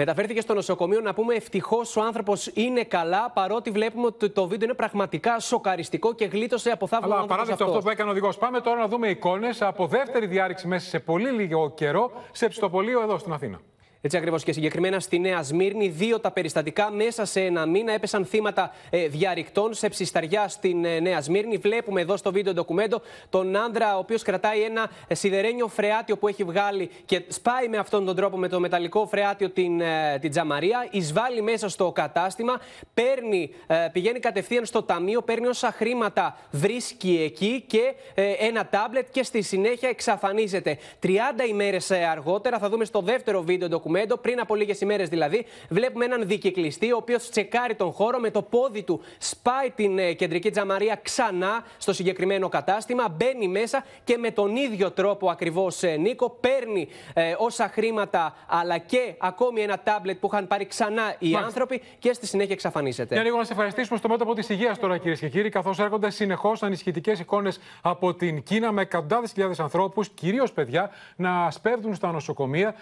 Μεταφέρθηκε 0.00 0.40
στο 0.40 0.54
νοσοκομείο 0.54 1.00
να 1.00 1.14
πούμε 1.14 1.34
ευτυχώς 1.34 1.96
ο 1.96 2.02
άνθρωπος 2.02 2.50
είναι 2.54 2.84
καλά, 2.84 3.30
παρότι 3.30 3.70
βλέπουμε 3.70 4.06
ότι 4.06 4.30
το 4.30 4.46
βίντεο 4.46 4.68
είναι 4.68 4.76
πραγματικά 4.76 5.38
σοκαριστικό 5.38 6.14
και 6.14 6.24
γλίτωσε 6.24 6.70
από 6.70 6.86
θαύμα. 6.86 7.14
Αλλά 7.14 7.26
παράδειγμα 7.26 7.66
αυτό 7.66 7.78
που 7.78 7.90
έκανε 7.90 8.08
ο 8.08 8.12
οδηγός. 8.12 8.36
Πάμε 8.36 8.60
τώρα 8.60 8.78
να 8.78 8.88
δούμε 8.88 9.08
εικόνες 9.08 9.62
από 9.62 9.86
δεύτερη 9.86 10.26
διάρρηξη 10.26 10.66
μέσα 10.66 10.88
σε 10.88 11.00
πολύ 11.00 11.30
λίγο 11.30 11.70
καιρό 11.70 12.10
σε 12.32 12.48
ψητοπολείο 12.48 13.02
εδώ 13.02 13.18
στην 13.18 13.32
Αθήνα. 13.32 13.60
Έτσι 14.02 14.16
ακριβώς 14.16 14.44
και 14.44 14.52
συγκεκριμένα 14.52 15.00
στη 15.00 15.18
Νέα 15.18 15.42
Σμύρνη, 15.42 15.88
δύο 15.88 16.20
τα 16.20 16.30
περιστατικά 16.30 16.90
μέσα 16.90 17.24
σε 17.24 17.40
ένα 17.40 17.66
μήνα 17.66 17.92
έπεσαν 17.92 18.24
θύματα 18.24 18.74
ε, 18.90 19.08
διαρρηκτών 19.08 19.74
σε 19.74 19.88
ψισταριά 19.88 20.48
στην 20.48 20.84
ε, 20.84 21.00
Νέα 21.00 21.20
Σμύρνη. 21.20 21.56
Βλέπουμε 21.56 22.00
εδώ 22.00 22.16
στο 22.16 22.32
βίντεο 22.32 22.52
ντοκουμέντο 22.52 23.02
τον 23.30 23.56
άντρα 23.56 23.96
ο 23.96 23.98
οποίος 23.98 24.22
κρατάει 24.22 24.62
ένα 24.62 24.90
ε, 25.06 25.14
σιδερένιο 25.14 25.68
φρεάτιο 25.68 26.16
που 26.16 26.28
έχει 26.28 26.44
βγάλει 26.44 26.90
και 27.04 27.22
σπάει 27.28 27.68
με 27.68 27.76
αυτόν 27.76 28.04
τον 28.04 28.16
τρόπο 28.16 28.36
με 28.36 28.48
το 28.48 28.60
μεταλλικό 28.60 29.06
φρεάτιο 29.06 29.50
την, 29.50 29.80
ε, 29.80 30.18
την 30.20 30.30
τζαμαρία. 30.30 30.88
Εισβάλλει 30.90 31.42
μέσα 31.42 31.68
στο 31.68 31.92
κατάστημα, 31.92 32.60
παίρνει, 32.94 33.50
ε, 33.66 33.74
πηγαίνει 33.92 34.18
κατευθείαν 34.18 34.64
στο 34.64 34.82
ταμείο, 34.82 35.22
παίρνει 35.22 35.46
όσα 35.46 35.72
χρήματα 35.72 36.38
βρίσκει 36.50 37.20
εκεί 37.24 37.64
και 37.66 37.94
ε, 38.14 38.30
ένα 38.30 38.66
τάμπλετ 38.66 39.06
και 39.10 39.22
στη 39.22 39.42
συνέχεια 39.42 39.88
εξαφανίζεται. 39.88 40.78
30 41.02 41.08
ημέρες 41.48 41.90
αργότερα, 41.90 42.58
θα 42.58 42.68
δούμε 42.68 42.84
στο 42.84 43.00
δεύτερο 43.00 43.42
βίντεο 43.42 43.68
ντοκουμέντο 43.68 43.88
ντοκουμέντο, 43.90 44.16
πριν 44.16 44.40
από 44.40 44.54
λίγες 44.54 44.80
ημέρες 44.80 45.08
δηλαδή, 45.08 45.46
βλέπουμε 45.68 46.04
έναν 46.04 46.26
δικυκλιστή, 46.26 46.92
ο 46.92 46.96
οποίος 46.96 47.30
τσεκάρει 47.30 47.74
τον 47.74 47.92
χώρο 47.92 48.18
με 48.18 48.30
το 48.30 48.42
πόδι 48.42 48.82
του, 48.82 49.00
σπάει 49.18 49.70
την 49.70 49.98
ε, 49.98 50.12
κεντρική 50.12 50.50
τζαμαρία 50.50 51.00
ξανά 51.02 51.64
στο 51.78 51.92
συγκεκριμένο 51.92 52.48
κατάστημα, 52.48 53.08
μπαίνει 53.08 53.48
μέσα 53.48 53.84
και 54.04 54.16
με 54.16 54.30
τον 54.30 54.56
ίδιο 54.56 54.90
τρόπο 54.90 55.30
ακριβώς, 55.30 55.82
ε, 55.82 55.96
Νίκο, 55.96 56.30
παίρνει 56.40 56.88
ε, 57.14 57.34
όσα 57.38 57.68
χρήματα 57.68 58.34
αλλά 58.46 58.78
και 58.78 59.14
ακόμη 59.18 59.60
ένα 59.60 59.78
τάμπλετ 59.78 60.18
που 60.18 60.28
είχαν 60.32 60.46
πάρει 60.46 60.66
ξανά 60.66 61.14
οι 61.18 61.30
Μάλιστα. 61.30 61.44
άνθρωποι 61.46 61.82
και 61.98 62.12
στη 62.12 62.26
συνέχεια 62.26 62.52
εξαφανίζεται. 62.52 63.14
Για 63.14 63.24
λίγο 63.24 63.36
να 63.36 63.44
σε 63.44 63.52
ευχαριστήσουμε 63.52 63.98
στο 63.98 64.08
μέτωπο 64.08 64.34
της 64.34 64.48
υγείας 64.48 64.78
τώρα, 64.78 64.98
κυρίες 64.98 65.18
και 65.18 65.28
κύριοι, 65.28 65.48
καθώς 65.48 65.78
έρχονται 65.78 66.10
συνεχώς 66.10 66.62
ανησυχητικέ 66.62 67.10
εικόνες 67.10 67.60
από 67.82 68.14
την 68.14 68.42
Κίνα 68.42 68.72
με 68.72 68.82
εκατοντάδες 68.82 69.32
χιλιάδες 69.32 69.60
ανθρώπους, 69.60 70.08
κυρίως 70.08 70.52
παιδιά, 70.52 70.90
να 71.16 71.50
σπέβδουν 71.50 71.94
στα 71.94 72.12
νοσοκομεία, 72.12 72.74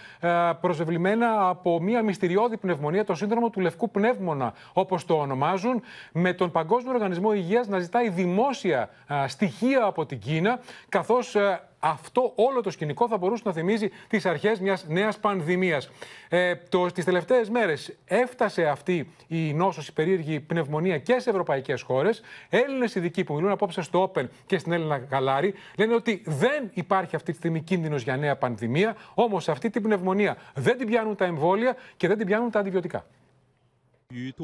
ε, 1.04 1.16
από 1.38 1.80
μια 1.80 2.02
μυστηριώδη 2.02 2.56
πνευμονία, 2.56 3.04
το 3.04 3.14
σύνδρομο 3.14 3.50
του 3.50 3.60
λευκού 3.60 3.90
πνεύμονα, 3.90 4.52
όπως 4.72 5.04
το 5.04 5.14
ονομάζουν, 5.14 5.82
με 6.12 6.32
τον 6.32 6.50
Παγκόσμιο 6.50 6.92
Οργανισμό 6.92 7.32
Υγείας 7.32 7.68
να 7.68 7.78
ζητάει 7.78 8.08
δημόσια 8.08 8.90
στοιχεία 9.26 9.84
από 9.84 10.06
την 10.06 10.18
Κίνα, 10.18 10.60
καθώς 10.88 11.36
αυτό 11.78 12.32
όλο 12.34 12.60
το 12.60 12.70
σκηνικό 12.70 13.08
θα 13.08 13.16
μπορούσε 13.16 13.42
να 13.46 13.52
θυμίζει 13.52 13.90
τις 14.08 14.26
αρχές 14.26 14.60
μιας 14.60 14.84
νέας 14.88 15.18
πανδημίας. 15.18 15.90
Ε, 16.28 16.54
το, 16.68 16.86
τις 16.86 17.04
τελευταίες 17.04 17.50
μέρες 17.50 17.96
έφτασε 18.04 18.68
αυτή 18.68 19.12
η 19.26 19.52
νόσος, 19.52 19.88
η 19.88 19.92
περίεργη 19.92 20.40
πνευμονία 20.40 20.98
και 20.98 21.18
σε 21.18 21.30
ευρωπαϊκές 21.30 21.82
χώρες. 21.82 22.22
Έλληνες 22.48 22.94
ειδικοί 22.94 23.24
που 23.24 23.34
μιλούν 23.34 23.50
απόψε 23.50 23.82
στο 23.82 24.12
Open 24.14 24.24
και 24.46 24.58
στην 24.58 24.72
Έλληνα 24.72 24.96
Γαλάρη 24.96 25.54
λένε 25.76 25.94
ότι 25.94 26.22
δεν 26.24 26.70
υπάρχει 26.74 27.16
αυτή 27.16 27.30
τη 27.30 27.36
στιγμή 27.36 27.60
κίνδυνος 27.60 28.02
για 28.02 28.16
νέα 28.16 28.36
πανδημία, 28.36 28.96
όμως 29.14 29.48
αυτή 29.48 29.70
την 29.70 29.82
πνευμονία 29.82 30.36
δεν 30.54 30.78
την 30.78 30.86
πιάνουν 30.86 31.16
τα 31.16 31.24
εμβόλια 31.24 31.76
και 31.96 32.08
δεν 32.08 32.16
την 32.16 32.26
πιάνουν 32.26 32.50
τα 32.50 32.58
αντιβιωτικά. 32.58 33.04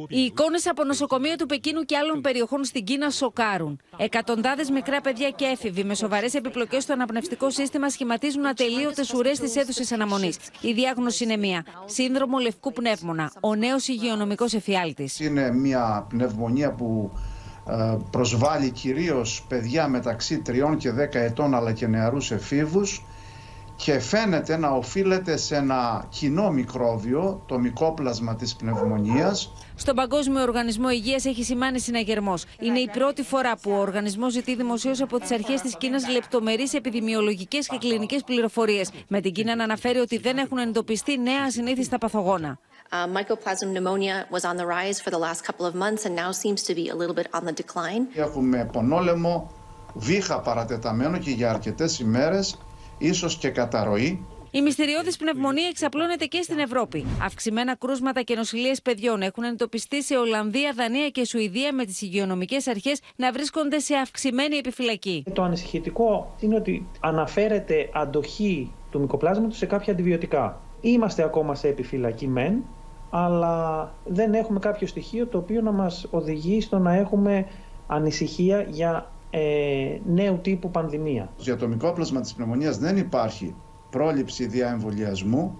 Οι 0.08 0.18
εικόνες 0.20 0.66
από 0.66 0.84
νοσοκομεία 0.84 1.36
του 1.36 1.46
Πεκίνου 1.46 1.82
και 1.84 1.96
άλλων 1.96 2.20
περιοχών 2.20 2.64
στην 2.64 2.84
Κίνα 2.84 3.10
σοκάρουν. 3.10 3.80
Εκατοντάδες 3.96 4.70
μικρά 4.70 5.00
παιδιά 5.00 5.30
και 5.30 5.44
έφηβοι 5.44 5.84
με 5.84 5.94
σοβαρές 5.94 6.34
επιπλοκές 6.34 6.82
στο 6.82 6.92
αναπνευστικό 6.92 7.50
σύστημα 7.50 7.88
σχηματίζουν 7.88 8.46
ατελείωτες 8.46 9.12
ουρές 9.12 9.38
τη 9.38 9.60
αίθουσα 9.60 9.94
αναμονής. 9.94 10.38
Η 10.60 10.72
διάγνωση 10.72 11.24
είναι 11.24 11.36
μία. 11.36 11.64
Σύνδρομο 11.84 12.38
λευκού 12.38 12.72
πνεύμονα. 12.72 13.32
Ο 13.40 13.54
νέος 13.54 13.88
υγειονομικός 13.88 14.52
εφιάλτης. 14.54 15.20
Είναι 15.20 15.52
μια 15.52 16.06
πνευμονία 16.08 16.72
που 16.72 17.12
ε, 17.68 17.96
προσβάλλει 18.10 18.70
κυρίως 18.70 19.44
παιδιά 19.48 19.88
μεταξύ 19.88 20.42
3 20.46 20.76
και 20.78 20.90
10 20.90 21.14
ετών 21.14 21.54
αλλά 21.54 21.72
και 21.72 21.86
νεαρούς 21.86 22.30
εφήβους 22.30 23.04
και 23.76 23.98
φαίνεται 23.98 24.56
να 24.56 24.70
οφείλεται 24.70 25.36
σε 25.36 25.56
ένα 25.56 26.06
κοινό 26.08 26.50
μικρόβιο, 26.50 27.42
το 27.46 27.58
μικόπλασμα 27.58 28.36
της 28.36 28.56
πνευμονίας. 28.56 29.52
Στον 29.74 29.94
Παγκόσμιο 29.94 30.42
Οργανισμό 30.42 30.90
Υγείας 30.90 31.24
έχει 31.24 31.44
σημάνει 31.44 31.80
συναγερμός. 31.80 32.44
Είναι 32.60 32.78
η 32.78 32.90
πρώτη 32.92 33.22
φορά 33.22 33.56
που 33.56 33.70
ο 33.70 33.76
οργανισμός 33.78 34.32
ζητεί 34.32 34.56
δημοσίως 34.56 35.00
από 35.00 35.20
τις 35.20 35.30
αρχές 35.30 35.60
της 35.60 35.76
Κίνας 35.76 36.08
λεπτομερείς 36.08 36.74
επιδημιολογικές 36.74 37.68
και 37.68 37.78
κλινικές 37.78 38.22
πληροφορίες. 38.24 38.90
Με 39.08 39.20
την 39.20 39.32
Κίνα 39.32 39.56
να 39.56 39.64
αναφέρει 39.64 39.98
ότι 39.98 40.18
δεν 40.18 40.38
έχουν 40.38 40.58
εντοπιστεί 40.58 41.18
νέα 41.18 41.44
ασυνήθιστα 41.46 41.98
παθογόνα. 41.98 42.58
Uh, 42.92 43.08
mycoplasma 43.08 43.66
pneumonia 43.72 44.16
was 44.30 44.44
on 44.44 44.56
the 44.56 44.66
rise 44.76 45.00
for 45.00 45.10
the 45.10 45.18
last 45.18 45.40
couple 45.48 45.66
of 45.66 45.74
months 45.74 46.04
and 46.06 46.14
now 46.14 46.30
seems 46.30 46.62
to 46.68 46.74
be 46.74 46.84
a 46.94 46.96
little 47.00 47.16
bit 47.20 47.28
on 47.32 47.44
the 47.44 47.52
decline. 47.52 48.02
Έχουμε 48.14 48.68
πονόλεμο, 48.72 49.50
βήχα 49.94 50.40
παρατεταμένο 50.40 51.18
και 51.18 51.30
για 51.30 51.50
αρκετές 51.50 51.98
ημέρες 51.98 52.58
ίσως 52.98 53.36
και 53.36 53.48
καταρροή. 53.48 54.26
Η 54.56 54.62
μυστηριώδης 54.62 55.16
πνευμονία 55.16 55.66
εξαπλώνεται 55.68 56.24
και 56.24 56.42
στην 56.42 56.58
Ευρώπη. 56.58 57.06
Αυξημένα 57.22 57.76
κρούσματα 57.76 58.22
και 58.22 58.34
νοσηλίες 58.34 58.82
παιδιών 58.82 59.22
έχουν 59.22 59.42
εντοπιστεί 59.44 60.02
σε 60.02 60.16
Ολλανδία, 60.16 60.72
Δανία 60.76 61.08
και 61.08 61.24
Σουηδία 61.24 61.72
με 61.72 61.84
τις 61.84 62.02
υγειονομικές 62.02 62.66
αρχές 62.66 63.00
να 63.16 63.32
βρίσκονται 63.32 63.78
σε 63.78 63.94
αυξημένη 63.94 64.56
επιφυλακή. 64.56 65.24
Το 65.32 65.42
ανησυχητικό 65.42 66.34
είναι 66.40 66.54
ότι 66.54 66.86
αναφέρεται 67.00 67.90
αντοχή 67.92 68.72
του 68.90 69.00
μικοπλάσματος 69.00 69.56
σε 69.56 69.66
κάποια 69.66 69.92
αντιβιωτικά. 69.92 70.60
Είμαστε 70.80 71.22
ακόμα 71.22 71.54
σε 71.54 71.68
επιφυλακή 71.68 72.28
μεν, 72.28 72.64
αλλά 73.10 73.94
δεν 74.04 74.34
έχουμε 74.34 74.58
κάποιο 74.58 74.86
στοιχείο 74.86 75.26
το 75.26 75.38
οποίο 75.38 75.60
να 75.60 75.72
μας 75.72 76.06
οδηγεί 76.10 76.60
στο 76.60 76.78
να 76.78 76.94
έχουμε 76.94 77.46
ανησυχία 77.86 78.62
για 78.62 79.10
ε, 79.36 80.00
νέου 80.06 80.38
τύπου 80.42 80.70
πανδημία. 80.70 81.32
Για 81.36 81.56
το 81.56 81.68
μικρόπλασμα 81.68 82.20
της 82.20 82.34
πνευμονίας 82.34 82.78
δεν 82.78 82.96
υπάρχει 82.96 83.54
πρόληψη 83.90 84.46
διαεμβολιασμού, 84.46 85.58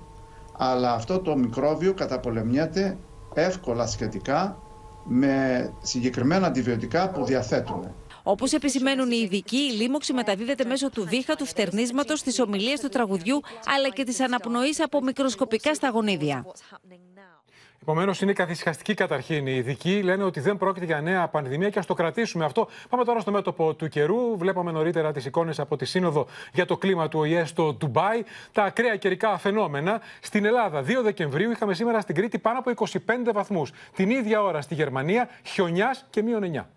αλλά 0.59 0.93
αυτό 0.93 1.19
το 1.19 1.37
μικρόβιο 1.37 1.95
καταπολεμιέται 1.95 2.99
εύκολα 3.35 3.87
σχετικά 3.87 4.59
με 5.05 5.71
συγκεκριμένα 5.83 6.47
αντιβιωτικά 6.47 7.11
που 7.11 7.25
διαθέτουμε. 7.25 7.95
Όπως 8.23 8.53
επισημαίνουν 8.53 9.11
οι 9.11 9.21
ειδικοί, 9.25 9.57
η 9.57 9.73
λίμωξη 9.73 10.13
μεταδίδεται 10.13 10.65
μέσω 10.65 10.91
του 10.91 11.05
βήχα, 11.05 11.35
του 11.35 11.47
φτερνίσματος, 11.47 12.23
της 12.23 12.41
ομιλίας 12.41 12.81
του 12.81 12.89
τραγουδιού 12.89 13.41
αλλά 13.77 13.89
και 13.89 14.05
της 14.05 14.21
αναπνοής 14.21 14.81
από 14.81 15.03
μικροσκοπικά 15.03 15.75
σταγονίδια. 15.75 16.47
Επομένως, 17.87 18.21
είναι 18.21 18.33
καθυσυχαστική 18.33 18.95
καταρχήν. 18.95 19.47
Οι 19.47 19.55
ειδικοί 19.55 20.03
λένε 20.03 20.25
ότι 20.25 20.41
δεν 20.41 20.57
πρόκειται 20.57 20.85
για 20.85 21.01
νέα 21.01 21.29
πανδημία 21.29 21.71
και 21.71 21.79
ας 21.79 21.87
το 21.87 21.95
κρατήσουμε 21.95 22.45
αυτό. 22.45 22.69
Πάμε 22.89 23.05
τώρα 23.05 23.21
στο 23.21 23.31
μέτωπο 23.31 23.75
του 23.75 23.89
καιρού. 23.89 24.37
Βλέπαμε 24.37 24.71
νωρίτερα 24.71 25.13
τις 25.13 25.25
εικόνες 25.25 25.59
από 25.59 25.77
τη 25.77 25.85
Σύνοδο 25.85 26.27
για 26.53 26.67
το 26.67 26.77
κλίμα 26.77 27.09
του 27.09 27.19
ΟΗΕ 27.19 27.45
στο 27.45 27.75
Ντουμπάι. 27.75 28.23
Τα 28.53 28.63
ακραία 28.63 28.97
καιρικά 28.97 29.39
φαινόμενα. 29.39 30.01
Στην 30.21 30.45
Ελλάδα, 30.45 30.83
2 30.83 31.03
Δεκεμβρίου, 31.03 31.51
είχαμε 31.51 31.75
σήμερα 31.75 32.01
στην 32.01 32.15
Κρήτη 32.15 32.39
πάνω 32.39 32.59
από 32.59 32.71
25 32.71 33.33
βαθμούς. 33.33 33.71
Την 33.95 34.11
ίδια 34.11 34.43
ώρα 34.43 34.61
στη 34.61 34.75
Γερμανία, 34.75 35.29
χιονιάς 35.43 36.07
και 36.11 36.23
μείον 36.23 36.43
9. 36.43 36.69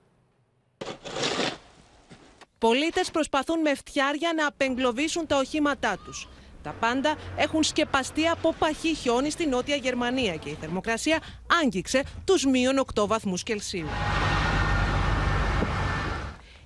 Πολίτες 2.57 3.11
προσπαθούν 3.11 3.59
με 3.59 3.75
φτιάρια 3.75 4.33
να 4.35 4.47
απεγκλωβίσουν 4.47 5.27
τα 5.27 5.37
οχήματά 5.37 5.97
τους. 6.05 6.27
Τα 6.67 6.75
πάντα 6.79 7.15
έχουν 7.35 7.63
σκεπαστεί 7.63 8.27
από 8.27 8.53
παχύ 8.59 8.95
χιόνι 8.95 9.29
στη 9.29 9.45
Νότια 9.45 9.75
Γερμανία 9.75 10.35
και 10.35 10.49
η 10.49 10.57
θερμοκρασία 10.59 11.19
άγγιξε 11.63 12.03
τους 12.25 12.45
μείον 12.45 12.85
8 12.95 13.07
βαθμούς 13.07 13.43
Κελσίου. 13.43 13.87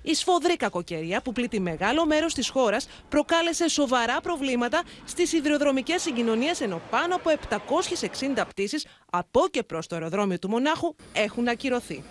Η 0.01 0.13
σφοδρή 0.13 0.55
κακοκαιρία 0.55 1.21
που 1.21 1.31
πλήττει 1.31 1.59
μεγάλο 1.59 2.05
μέρος 2.05 2.33
της 2.33 2.49
χώρας 2.49 2.87
προκάλεσε 3.09 3.67
σοβαρά 3.67 4.21
προβλήματα 4.21 4.83
στις 5.05 5.33
υδροδρομικές 5.33 6.01
συγκοινωνίες, 6.01 6.61
ενώ 6.61 6.81
πάνω 6.89 7.15
από 7.15 7.29
760 7.29 8.47
πτήσεις 8.47 8.85
από 9.09 9.47
και 9.51 9.63
προς 9.63 9.87
το 9.87 9.95
αεροδρόμιο 9.95 10.39
του 10.39 10.49
Μονάχου 10.49 10.95
έχουν 11.13 11.47
ακυρωθεί. 11.47 12.03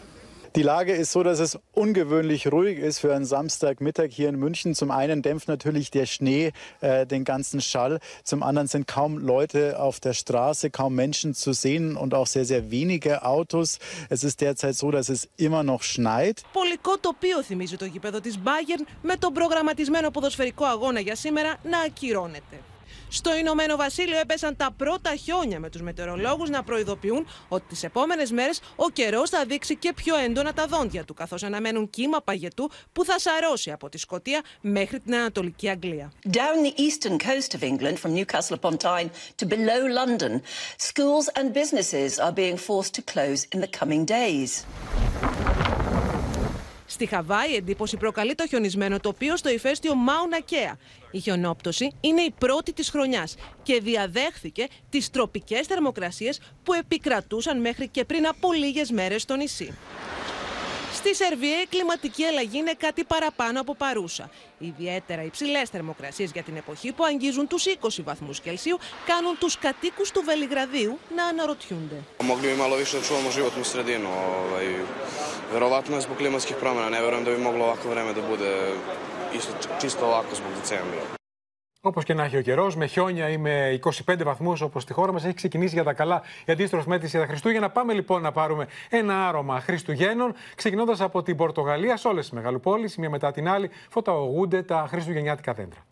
Die 0.55 0.63
Lage 0.63 0.93
ist 0.93 1.11
so, 1.11 1.21
dass 1.21 1.39
es 1.39 1.59
ungewöhnlich 1.73 2.49
ruhig 2.49 2.79
ist 2.79 2.99
für 2.99 3.13
einen 3.13 3.25
Samstagmittag 3.25 4.07
hier 4.11 4.29
in 4.29 4.37
München. 4.37 4.73
Zum 4.73 4.89
einen 4.89 5.21
dämpft 5.21 5.49
natürlich 5.49 5.91
der 5.91 6.05
Schnee 6.05 6.53
äh, 6.79 7.05
den 7.05 7.25
ganzen 7.25 7.59
Schall. 7.59 7.99
Zum 8.23 8.41
anderen 8.41 8.69
sind 8.69 8.87
kaum 8.87 9.17
Leute 9.17 9.77
auf 9.77 9.99
der 9.99 10.13
Straße, 10.13 10.69
kaum 10.69 10.95
Menschen 10.95 11.33
zu 11.33 11.51
sehen 11.51 11.97
und 11.97 12.13
auch 12.13 12.27
sehr, 12.27 12.45
sehr 12.45 12.71
wenige 12.71 13.25
Autos. 13.25 13.79
Es 14.09 14.23
ist 14.23 14.39
derzeit 14.39 14.75
so, 14.75 14.91
dass 14.91 15.09
es 15.09 15.27
immer 15.35 15.63
noch 15.63 15.83
schneit. 15.83 16.43
Πολικό 16.53 16.97
τοπίο 16.97 17.43
θυμίζει 17.43 17.77
το 17.77 17.85
γήπεδο 17.85 18.19
της 18.19 18.39
Bayern 18.43 18.83
με 19.01 19.15
τον 19.15 19.33
προγραμματισμένο 19.33 20.11
ποδοσφαιρικό 20.11 20.65
αγώνα 20.65 20.99
για 20.99 21.15
σήμερα 21.15 21.55
να 21.63 21.79
ακυρώνεται. 21.79 22.59
Στο 23.12 23.36
Ηνωμένο 23.36 23.76
Βασίλειο 23.76 24.18
έπεσαν 24.18 24.56
τα 24.56 24.70
πρώτα 24.76 25.16
χιόνια 25.16 25.60
με 25.60 25.70
τους 25.70 25.82
μετεωρολόγους 25.82 26.48
να 26.48 26.62
προειδοποιούν 26.62 27.26
ότι 27.48 27.64
τις 27.68 27.82
επόμενες 27.82 28.30
μέρες 28.30 28.60
ο 28.76 28.90
καιρός 28.90 29.30
θα 29.30 29.44
δείξει 29.44 29.76
και 29.76 29.92
πιο 29.92 30.16
έντονα 30.16 30.52
τα 30.52 30.66
δόντια 30.66 31.04
του 31.04 31.14
καθώς 31.14 31.42
αναμένουν 31.42 31.90
κύμα 31.90 32.18
παγετού 32.20 32.70
που 32.92 33.04
θα 33.04 33.18
σαρώσει 33.18 33.70
από 33.70 33.88
τη 33.88 33.98
Σκωτία 33.98 34.42
μέχρι 34.60 35.00
την 35.00 35.14
Ανατολική 35.14 35.68
Αγγλία. 35.68 36.12
Down 36.28 36.64
the 36.64 36.74
eastern 36.80 37.16
coast 37.18 37.54
of 37.54 37.62
England 37.62 37.98
from 37.98 38.14
Newcastle 38.14 38.56
upon 38.62 38.76
Tyne 38.76 39.10
to 39.36 39.46
below 39.46 39.80
London, 40.00 40.42
schools 40.76 41.26
and 41.38 41.52
businesses 41.52 42.18
are 42.18 42.32
being 42.32 42.56
forced 42.56 42.94
to 42.98 43.02
close 43.12 43.40
in 43.54 43.60
the 43.60 43.70
coming 43.80 44.04
days. 44.04 44.50
Στη 46.90 47.06
Χαβάη, 47.06 47.54
εντύπωση 47.54 47.96
προκαλεί 47.96 48.34
το 48.34 48.46
χιονισμένο 48.46 49.00
τοπίο 49.00 49.36
στο 49.36 49.50
ηφαίστειο 49.50 49.94
Μάουνα 49.94 50.40
Κέα. 50.40 50.78
Η 51.10 51.18
χιονόπτωση 51.18 51.90
είναι 52.00 52.20
η 52.20 52.34
πρώτη 52.38 52.72
της 52.72 52.90
χρονιάς 52.90 53.34
και 53.62 53.80
διαδέχθηκε 53.80 54.66
τις 54.88 55.10
τροπικές 55.10 55.66
θερμοκρασίες 55.66 56.40
που 56.62 56.72
επικρατούσαν 56.72 57.60
μέχρι 57.60 57.88
και 57.88 58.04
πριν 58.04 58.26
από 58.26 58.52
λίγες 58.52 58.90
μέρες 58.90 59.22
στο 59.22 59.34
νησί. 59.36 59.74
Στη 61.02 61.14
Σερβία 61.14 61.60
η 61.60 61.66
κλιματική 61.66 62.24
αλλαγή 62.24 62.58
είναι 62.58 62.72
κάτι 62.72 63.04
παραπάνω 63.04 63.60
από 63.60 63.74
παρούσα. 63.74 64.30
Ιδιαίτερα 64.58 65.22
υψηλέ 65.22 65.64
θερμοκρασίε 65.64 66.28
για 66.32 66.42
την 66.42 66.56
εποχή 66.56 66.92
που 66.92 67.04
αγγίζουν 67.04 67.46
του 67.46 67.58
20 67.60 67.88
βαθμού 68.04 68.30
Κελσίου 68.42 68.78
κάνουν 69.06 69.38
του 69.38 69.48
κατοίκου 69.60 70.02
του 70.12 70.22
Βελιγραδίου 70.24 70.98
να 71.16 71.24
αναρωτιούνται. 71.24 71.98
Mogli 72.22 72.46
bi 72.46 72.56
malo 72.56 72.76
više 72.76 72.96
da 72.98 73.02
čuvamo 73.06 73.30
životnu 73.30 73.64
sredinu. 73.64 74.08
Ovaj, 74.08 74.66
verovatno 75.52 75.94
je 75.96 76.00
zbog 76.00 76.16
klimatskih 76.16 76.56
promjena. 76.60 76.88
Ne 76.90 77.00
verujem 77.00 77.24
da 77.24 77.30
bi 77.30 77.38
moglo 77.48 77.64
ovako 77.64 77.88
vreme 77.88 78.12
da 78.12 78.22
bude 78.32 78.52
isto, 79.38 79.52
čisto 79.80 80.06
ovako 80.06 80.34
zbog 80.34 80.52
decembra. 80.60 81.19
Όπως 81.82 82.04
και 82.04 82.14
να 82.14 82.24
έχει 82.24 82.36
ο 82.36 82.40
καιρός, 82.42 82.76
με 82.76 82.86
χιόνια 82.86 83.28
ή 83.28 83.36
με 83.36 83.80
25 84.06 84.22
βαθμούς 84.24 84.60
όπως 84.60 84.82
στη 84.82 84.92
χώρα 84.92 85.12
μας, 85.12 85.24
έχει 85.24 85.34
ξεκινήσει 85.34 85.74
για 85.74 85.84
τα 85.84 85.92
καλά 85.92 86.22
η 86.44 86.52
αντίστροφη 86.52 86.88
μέτρηση 86.88 87.16
για 87.16 87.26
τα 87.26 87.30
Χριστούγεννα. 87.32 87.70
Πάμε 87.70 87.92
λοιπόν 87.92 88.22
να 88.22 88.32
πάρουμε 88.32 88.66
ένα 88.88 89.28
άρωμα 89.28 89.60
Χριστουγέννων, 89.60 90.34
ξεκινώντας 90.54 91.00
από 91.00 91.22
την 91.22 91.36
Πορτογαλία 91.36 91.96
σε 91.96 92.08
όλες 92.08 92.24
τις 92.24 92.32
μεγαλοπόλεις, 92.32 92.96
μία 92.96 93.10
μετά 93.10 93.32
την 93.32 93.48
άλλη, 93.48 93.70
φωταγωγούνται 93.88 94.62
τα 94.62 94.86
χριστουγεννιάτικα 94.88 95.52
δέντρα. 95.52 95.86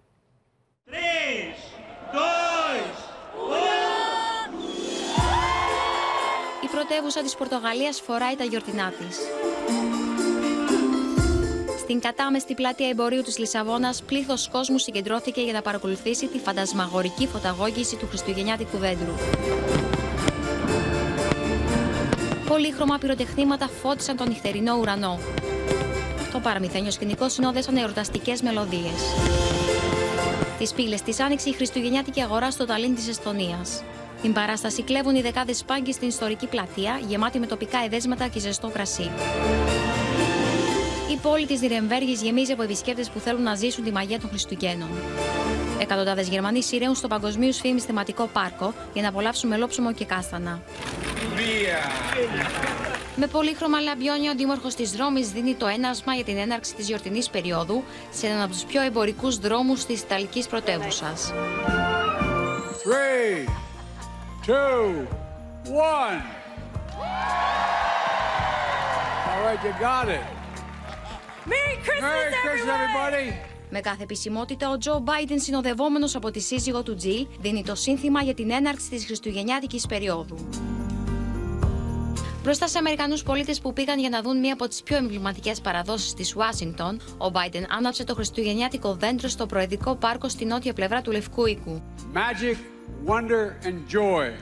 Η 6.64 6.66
πρωτεύουσα 6.70 7.22
της 7.22 7.34
Πορτογαλίας 7.34 8.00
φοράει 8.00 8.36
τα 8.36 8.44
γιορτινά 8.44 8.92
της. 8.98 9.18
Στην 11.88 12.00
κατάμεστη 12.00 12.54
πλατεία 12.54 12.88
εμπορίου 12.88 13.22
της 13.22 13.38
Λισαβόνας, 13.38 14.02
πλήθος 14.02 14.48
κόσμου 14.48 14.78
συγκεντρώθηκε 14.78 15.40
για 15.40 15.52
να 15.52 15.62
παρακολουθήσει 15.62 16.26
τη 16.26 16.38
φαντασμαγορική 16.38 17.26
φωταγώγηση 17.26 17.96
του 17.96 18.06
Χριστουγεννιάτικου 18.06 18.76
δέντρου. 18.76 19.12
Πολύχρωμα 22.48 22.98
πυροτεχνήματα 22.98 23.68
φώτισαν 23.68 24.16
τον 24.16 24.28
νυχτερινό 24.28 24.76
ουρανό. 24.80 25.18
Το 26.32 26.38
παραμυθένιο 26.38 26.90
σκηνικό 26.90 27.28
συνόδεσαν 27.28 27.76
εορταστικές 27.76 28.42
μελωδίες. 28.42 29.14
Τις 30.58 30.72
πύλες 30.72 31.02
της 31.02 31.20
άνοιξε 31.20 31.48
η 31.48 31.52
Χριστουγεννιάτικη 31.52 32.22
αγορά 32.22 32.50
στο 32.50 32.64
Ταλίν 32.66 32.94
της 32.94 33.08
Εσθονία. 33.08 33.66
Την 34.22 34.32
παράσταση 34.32 34.82
κλέβουν 34.82 35.14
οι 35.14 35.20
δεκάδες 35.20 35.64
πάγκοι 35.64 35.92
στην 35.92 36.08
ιστορική 36.08 36.46
πλατεία, 36.46 37.00
γεμάτη 37.06 37.38
με 37.38 37.46
τοπικά 37.46 37.78
εδέσματα 37.84 38.28
και 38.28 38.38
ζεστό 38.38 38.68
κρασί. 38.68 39.10
Η 41.18 41.20
πόλη 41.20 41.46
της 41.46 41.60
Νιρεμβέργης 41.60 42.22
γεμίζει 42.22 42.52
από 42.52 42.62
επισκέπτες 42.62 43.10
που 43.10 43.18
θέλουν 43.18 43.42
να 43.42 43.54
ζήσουν 43.54 43.84
τη 43.84 43.90
μαγεία 43.92 44.20
των 44.20 44.28
Χριστουγέννων. 44.28 44.88
Εκατοντάδες 45.80 46.28
Γερμανοί 46.28 46.62
σειραίουν 46.62 46.94
στο 46.94 47.08
παγκοσμίου 47.08 47.52
φήμη 47.52 47.80
θεματικό 47.80 48.26
πάρκο 48.26 48.74
για 48.92 49.02
να 49.02 49.08
απολαύσουν 49.08 49.48
μελόψωμο 49.48 49.92
και 49.92 50.04
κάστανα. 50.04 50.62
Με 53.16 53.26
πολύχρωμα 53.26 53.80
λαμπιόνια, 53.80 54.30
ο 54.30 54.34
Δήμαρχο 54.34 54.68
της 54.68 54.96
Ρώμης 54.96 55.30
δίνει 55.30 55.54
το 55.54 55.66
ένασμα 55.66 56.14
για 56.14 56.24
την 56.24 56.36
έναρξη 56.36 56.74
της 56.74 56.86
γιορτινής 56.86 57.28
περίοδου 57.30 57.84
σε 58.12 58.26
έναν 58.26 58.42
από 58.42 58.52
τους 58.52 58.62
πιο 58.62 58.82
εμπορικούς 58.82 59.38
δρόμους 59.38 59.84
της 59.84 60.00
Ιταλικής 60.00 60.46
πρωτεύουσας. 60.46 61.32
Three, 62.84 63.46
two, 64.46 65.06
one. 65.66 66.22
All 69.30 69.40
right, 69.44 69.60
you 69.64 69.72
got 69.80 70.08
it. 70.08 70.37
Merry 71.52 71.76
Merry 72.04 72.34
Christmas, 72.44 72.76
everybody. 72.76 73.32
Με 73.70 73.80
κάθε 73.80 74.02
επισημότητα, 74.02 74.70
ο 74.70 74.78
Τζο 74.78 74.98
Μπάιντεν, 74.98 75.40
συνοδευόμενος 75.40 76.14
από 76.14 76.30
τη 76.30 76.40
σύζυγο 76.40 76.82
του 76.82 76.94
Τζιλ, 76.94 77.26
δίνει 77.40 77.64
το 77.64 77.74
σύνθημα 77.74 78.22
για 78.22 78.34
την 78.34 78.50
έναρξη 78.50 78.90
της 78.90 79.04
Χριστουγεννιάτικης 79.04 79.86
περίοδου. 79.86 80.48
Μπροστά 82.42 82.68
σε 82.68 82.78
Αμερικανούς 82.78 83.22
πολίτες 83.22 83.60
που 83.60 83.72
πήγαν 83.72 83.98
για 83.98 84.08
να 84.08 84.22
δουν 84.22 84.38
μία 84.38 84.52
από 84.52 84.68
τις 84.68 84.82
πιο 84.82 84.96
εμβληματικές 84.96 85.60
παραδόσεις 85.60 86.14
της 86.14 86.36
Ουάσιγκτον, 86.36 87.00
ο 87.18 87.30
Μπάιντεν 87.30 87.66
άναψε 87.72 88.04
το 88.04 88.14
Χριστουγεννιάτικο 88.14 88.94
δέντρο 88.94 89.28
στο 89.28 89.46
Προεδρικό 89.46 89.96
Πάρκο 89.96 90.28
στη 90.28 90.44
νότια 90.44 90.72
πλευρά 90.72 91.02
του 91.02 91.10
Λευκού 91.10 91.46
Οίκου. 91.46 91.82
Magic, 92.14 92.56
wonder, 93.06 93.66
and 93.66 93.94
joy. 93.94 94.32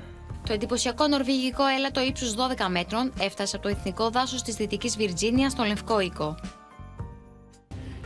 Το 0.47 0.53
εντυπωσιακό 0.53 1.07
νορβηγικό 1.07 1.67
έλατο 1.67 2.01
ύψους 2.01 2.35
12 2.35 2.67
μέτρων 2.69 3.13
έφτασε 3.21 3.57
από 3.57 3.69
το 3.69 3.75
εθνικό 3.79 4.11
δάσος 4.11 4.43
της 4.43 4.55
Δυτικής 4.55 4.97
Βιρτζίνιας 4.97 5.53
στον 5.53 5.67
Λευκό 5.67 6.01
Οίκο. 6.01 6.37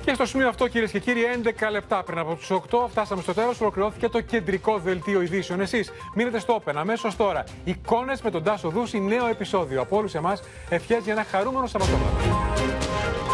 Και 0.04 0.14
στο 0.14 0.26
σημείο 0.26 0.48
αυτό, 0.48 0.68
κυρίες 0.68 0.90
και 0.90 0.98
κύριοι, 0.98 1.20
11 1.24 1.70
λεπτά 1.70 2.02
πριν 2.02 2.18
από 2.18 2.34
του 2.34 2.62
8, 2.70 2.86
φτάσαμε 2.88 3.22
στο 3.22 3.34
τέλος. 3.34 3.60
Ολοκληρώθηκε 3.60 4.08
το 4.08 4.20
κεντρικό 4.20 4.78
δελτίο 4.78 5.20
ειδήσεων. 5.20 5.60
Εσείς 5.60 5.90
μείνετε 6.14 6.38
στο 6.38 6.62
Open 6.64 6.72
αμέσως 6.74 7.16
τώρα. 7.16 7.44
Εικόνες 7.64 8.22
με 8.22 8.30
τον 8.30 8.42
Τάσο 8.42 8.68
Δούση, 8.68 9.00
νέο 9.00 9.26
επεισόδιο. 9.26 9.80
Από 9.80 9.96
όλους 9.96 10.14
εμάς, 10.14 10.42
ευχές 10.68 11.04
για 11.04 11.12
ένα 11.12 11.24
χαρούμενο 11.24 11.66
Σαββατόβραδο. 11.66 13.29